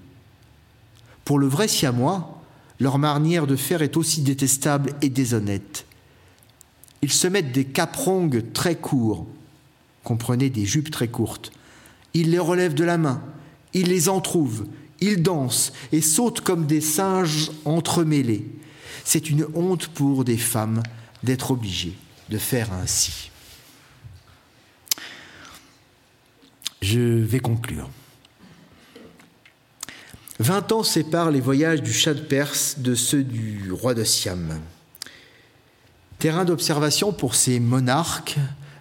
Pour 1.25 1.39
le 1.39 1.47
vrai 1.47 1.69
siamois, 1.69 2.43
leur 2.81 2.99
manière 2.99 3.47
de 3.47 3.55
faire 3.55 3.83
est 3.83 3.97
aussi 3.97 4.21
détestable 4.23 4.95
et 5.01 5.11
déshonnête. 5.11 5.87
Ils 7.03 7.13
se 7.13 7.29
mettent 7.29 7.53
des 7.53 7.67
caprongues 7.67 8.47
très 8.53 8.75
courts, 8.75 9.29
comprenez 10.03 10.51
des 10.51 10.65
jupes 10.65 10.91
très 10.91 11.09
courtes. 11.09 11.53
Ils 12.15 12.33
les 12.33 12.41
relèvent 12.41 12.75
de 12.75 12.83
la 12.83 12.99
main, 12.99 13.23
ils 13.75 13.87
les 13.87 14.09
entrouvent, 14.09 14.67
ils 15.01 15.23
dansent 15.23 15.73
et 15.93 16.01
sautent 16.01 16.41
comme 16.41 16.67
des 16.67 16.81
singes 16.81 17.51
entremêlés. 17.65 18.47
C'est 19.05 19.31
une 19.31 19.47
honte 19.55 19.89
pour 19.89 20.25
des 20.25 20.39
femmes 20.39 20.83
d'être 21.23 21.51
obligées 21.51 21.97
de 22.31 22.39
faire 22.39 22.73
ainsi. 22.73 23.31
Je 26.81 27.01
vais 27.01 27.41
conclure. 27.41 27.89
Vingt 30.41 30.73
ans 30.73 30.83
séparent 30.83 31.31
les 31.31 31.41
voyages 31.41 31.83
du 31.83 31.93
Shah 31.93 32.15
de 32.15 32.21
Perse 32.21 32.79
de 32.79 32.95
ceux 32.95 33.23
du 33.23 33.71
roi 33.73 33.95
de 33.95 34.05
Siam. 34.05 34.61
Terrain 36.19 36.45
d'observation 36.45 37.13
pour 37.13 37.35
ces 37.35 37.61
monarques, 37.61 38.37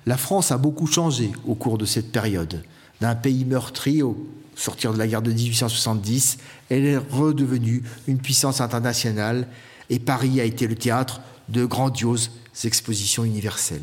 la 0.06 0.18
France 0.18 0.52
a 0.52 0.58
beaucoup 0.58 0.88
changé 0.88 1.32
au 1.46 1.56
cours 1.56 1.78
de 1.78 1.86
cette 1.86 2.12
période. 2.12 2.64
D'un 3.02 3.16
pays 3.16 3.46
meurtri 3.46 4.02
au 4.02 4.28
sortir 4.56 4.94
de 4.94 4.98
la 4.98 5.08
guerre 5.08 5.22
de 5.22 5.32
1870, 5.32 6.38
elle 6.70 6.86
est 6.86 6.98
redevenue 6.98 7.84
une 8.08 8.20
puissance 8.20 8.62
internationale 8.62 9.48
et 9.90 10.00
Paris 10.00 10.40
a 10.40 10.44
été 10.44 10.68
le 10.68 10.76
théâtre 10.76 11.22
de 11.50 11.66
grandioses 11.66 12.32
expositions 12.64 13.24
universelles. 13.24 13.82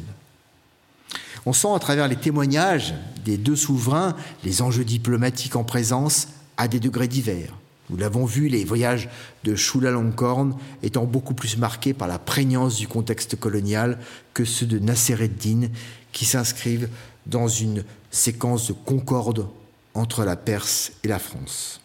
On 1.46 1.52
sent 1.52 1.68
à 1.74 1.78
travers 1.78 2.08
les 2.08 2.16
témoignages 2.16 2.94
des 3.24 3.36
deux 3.38 3.56
souverains 3.56 4.14
les 4.44 4.62
enjeux 4.62 4.84
diplomatiques 4.84 5.56
en 5.56 5.64
présence 5.64 6.28
à 6.56 6.68
des 6.68 6.80
degrés 6.80 7.08
divers. 7.08 7.54
Nous 7.88 7.96
l'avons 7.96 8.24
vu, 8.24 8.48
les 8.48 8.64
voyages 8.64 9.08
de 9.42 9.56
Chulalongkorn 9.56 10.56
étant 10.82 11.04
beaucoup 11.04 11.34
plus 11.34 11.56
marqués 11.56 11.92
par 11.92 12.06
la 12.06 12.20
prégnance 12.20 12.76
du 12.76 12.86
contexte 12.86 13.34
colonial 13.36 13.98
que 14.32 14.44
ceux 14.44 14.66
de 14.66 14.78
Nasser 14.78 15.28
din 15.28 15.68
qui 16.12 16.24
s'inscrivent 16.24 16.88
dans 17.26 17.48
une 17.48 17.84
séquence 18.10 18.68
de 18.68 18.72
concorde 18.72 19.48
entre 19.94 20.24
la 20.24 20.36
Perse 20.36 20.92
et 21.04 21.08
la 21.08 21.18
France. 21.18 21.80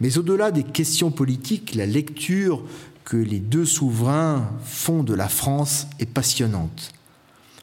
Mais 0.00 0.16
au-delà 0.16 0.50
des 0.50 0.62
questions 0.62 1.10
politiques, 1.10 1.74
la 1.74 1.86
lecture 1.86 2.62
que 3.04 3.16
les 3.16 3.40
deux 3.40 3.66
souverains 3.66 4.50
font 4.64 5.02
de 5.02 5.14
la 5.14 5.28
France 5.28 5.86
est 5.98 6.06
passionnante. 6.06 6.92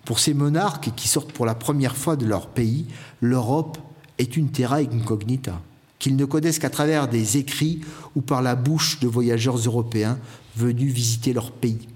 Pour 0.06 0.20
ces 0.20 0.34
monarques 0.34 0.92
qui 0.96 1.08
sortent 1.08 1.32
pour 1.32 1.46
la 1.46 1.56
première 1.56 1.98
fois 1.98 2.16
de 2.16 2.26
leur 2.26 2.48
pays, 2.48 2.86
l'Europe 3.22 3.78
est 4.18 4.38
une 4.38 4.52
terra 4.52 4.78
incognita, 4.78 5.62
qu'ils 6.00 6.16
ne 6.16 6.26
connaissent 6.26 6.60
qu'à 6.60 6.70
travers 6.70 7.08
des 7.08 7.38
écrits 7.38 7.82
ou 8.16 8.22
par 8.22 8.42
la 8.42 8.56
bouche 8.56 9.00
de 9.00 9.08
voyageurs 9.08 9.58
européens 9.58 10.18
venus 10.56 10.94
visiter 10.94 11.34
leur 11.34 11.52
pays. 11.52 11.88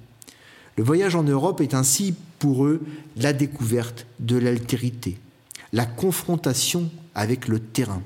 Le 0.77 0.83
voyage 0.83 1.15
en 1.15 1.23
Europe 1.23 1.61
est 1.61 1.73
ainsi 1.73 2.15
pour 2.39 2.65
eux 2.65 2.81
la 3.17 3.33
découverte 3.33 4.07
de 4.19 4.37
l'altérité, 4.37 5.19
la 5.73 5.85
confrontation 5.85 6.89
avec 7.15 7.47
le 7.47 7.59
terrain. 7.59 8.01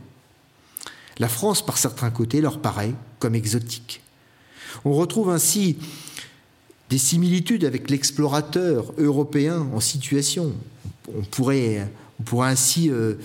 La 1.17 1.29
France, 1.29 1.65
par 1.65 1.77
certains 1.77 2.09
côtés, 2.09 2.41
leur 2.41 2.59
paraît 2.59 2.93
comme 3.19 3.35
exotique. 3.35 4.01
On 4.83 4.93
retrouve 4.93 5.29
ainsi 5.29 5.77
des 6.89 6.97
similitudes 6.97 7.63
avec 7.65 7.89
l'explorateur 7.89 8.93
européen 8.97 9.67
en 9.73 9.79
situation. 9.79 10.53
On 11.15 11.21
pourrait, 11.23 11.89
on 12.19 12.23
pourrait 12.23 12.49
ainsi 12.49 12.89
euh, 12.89 13.15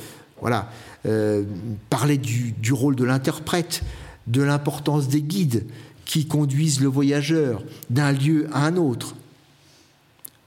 voilà, 0.41 0.71
euh, 1.07 1.45
parler 1.91 2.17
du, 2.17 2.53
du, 2.53 2.73
rôle 2.73 2.97
de 2.97 3.05
l'interprète, 3.05 3.83
de 4.27 4.43
l'importance 4.43 5.09
des 5.09 5.23
guides 5.23 5.67
qui 6.05 6.27
conduisent 6.27 6.81
le 6.81 6.89
voyageur 6.89 7.63
d'un 7.91 8.13
lieu 8.13 8.49
à 8.53 8.65
un 8.65 8.77
autre, 8.77 9.15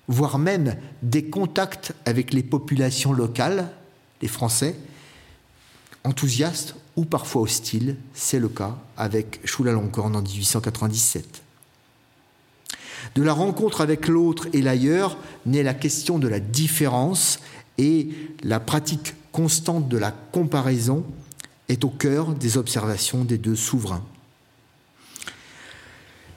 voire 0.07 0.39
même 0.39 0.75
des 1.01 1.25
contacts 1.25 1.93
avec 2.05 2.33
les 2.33 2.43
populations 2.43 3.13
locales, 3.13 3.69
les 4.21 4.27
Français, 4.27 4.75
enthousiastes 6.03 6.75
ou 6.95 7.05
parfois 7.05 7.43
hostiles. 7.43 7.97
C'est 8.13 8.39
le 8.39 8.49
cas 8.49 8.77
avec 8.97 9.39
Chulalongkorn 9.45 10.15
en 10.15 10.21
1897. 10.21 11.41
De 13.15 13.21
la 13.23 13.33
rencontre 13.33 13.81
avec 13.81 14.07
l'autre 14.07 14.47
et 14.53 14.61
l'ailleurs 14.61 15.17
naît 15.45 15.63
la 15.63 15.73
question 15.73 16.19
de 16.19 16.27
la 16.27 16.39
différence 16.39 17.39
et 17.77 18.09
la 18.43 18.59
pratique 18.59 19.15
constante 19.31 19.89
de 19.89 19.97
la 19.97 20.11
comparaison 20.11 21.03
est 21.69 21.83
au 21.83 21.89
cœur 21.89 22.33
des 22.33 22.57
observations 22.57 23.23
des 23.23 23.37
deux 23.37 23.55
souverains. 23.55 24.03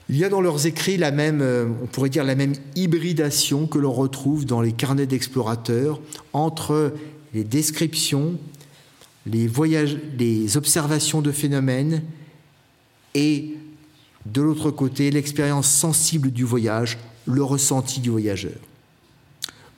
Il 0.09 0.17
y 0.17 0.23
a 0.23 0.29
dans 0.29 0.39
leurs 0.39 0.65
écrits 0.65 0.97
la 0.97 1.11
même, 1.11 1.41
euh, 1.41 1.65
on 1.83 1.85
pourrait 1.85 2.09
dire 2.09 2.23
la 2.23 2.35
même 2.35 2.53
hybridation 2.75 3.67
que 3.67 3.77
l'on 3.77 3.91
retrouve 3.91 4.45
dans 4.45 4.61
les 4.61 4.71
carnets 4.71 5.05
d'explorateurs 5.05 5.99
entre 6.31 6.93
les 7.33 7.43
descriptions, 7.43 8.39
les 9.27 9.47
voyages, 9.47 9.97
les 10.17 10.57
observations 10.57 11.21
de 11.21 11.31
phénomènes 11.31 12.03
et 13.13 13.55
de 14.25 14.41
l'autre 14.41 14.71
côté 14.71 15.11
l'expérience 15.11 15.69
sensible 15.69 16.31
du 16.31 16.43
voyage, 16.43 16.97
le 17.25 17.43
ressenti 17.43 17.99
du 17.99 18.09
voyageur. 18.09 18.59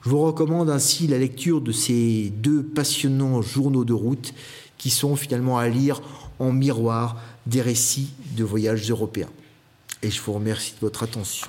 Je 0.02 0.08
vous 0.08 0.20
recommande 0.20 0.70
ainsi 0.70 1.06
la 1.06 1.18
lecture 1.18 1.60
de 1.60 1.72
ces 1.72 2.30
deux 2.30 2.62
passionnants 2.62 3.42
journaux 3.42 3.84
de 3.84 3.92
route 3.92 4.32
qui 4.78 4.88
sont 4.88 5.14
finalement 5.14 5.58
à 5.58 5.68
lire 5.68 6.00
en 6.38 6.52
miroir 6.52 7.20
des 7.46 7.60
récits 7.60 8.10
de 8.36 8.44
voyages 8.44 8.90
européens. 8.90 9.28
Et 10.02 10.10
je 10.10 10.22
vous 10.22 10.32
remercie 10.32 10.72
de 10.72 10.80
votre 10.80 11.02
attention. 11.02 11.48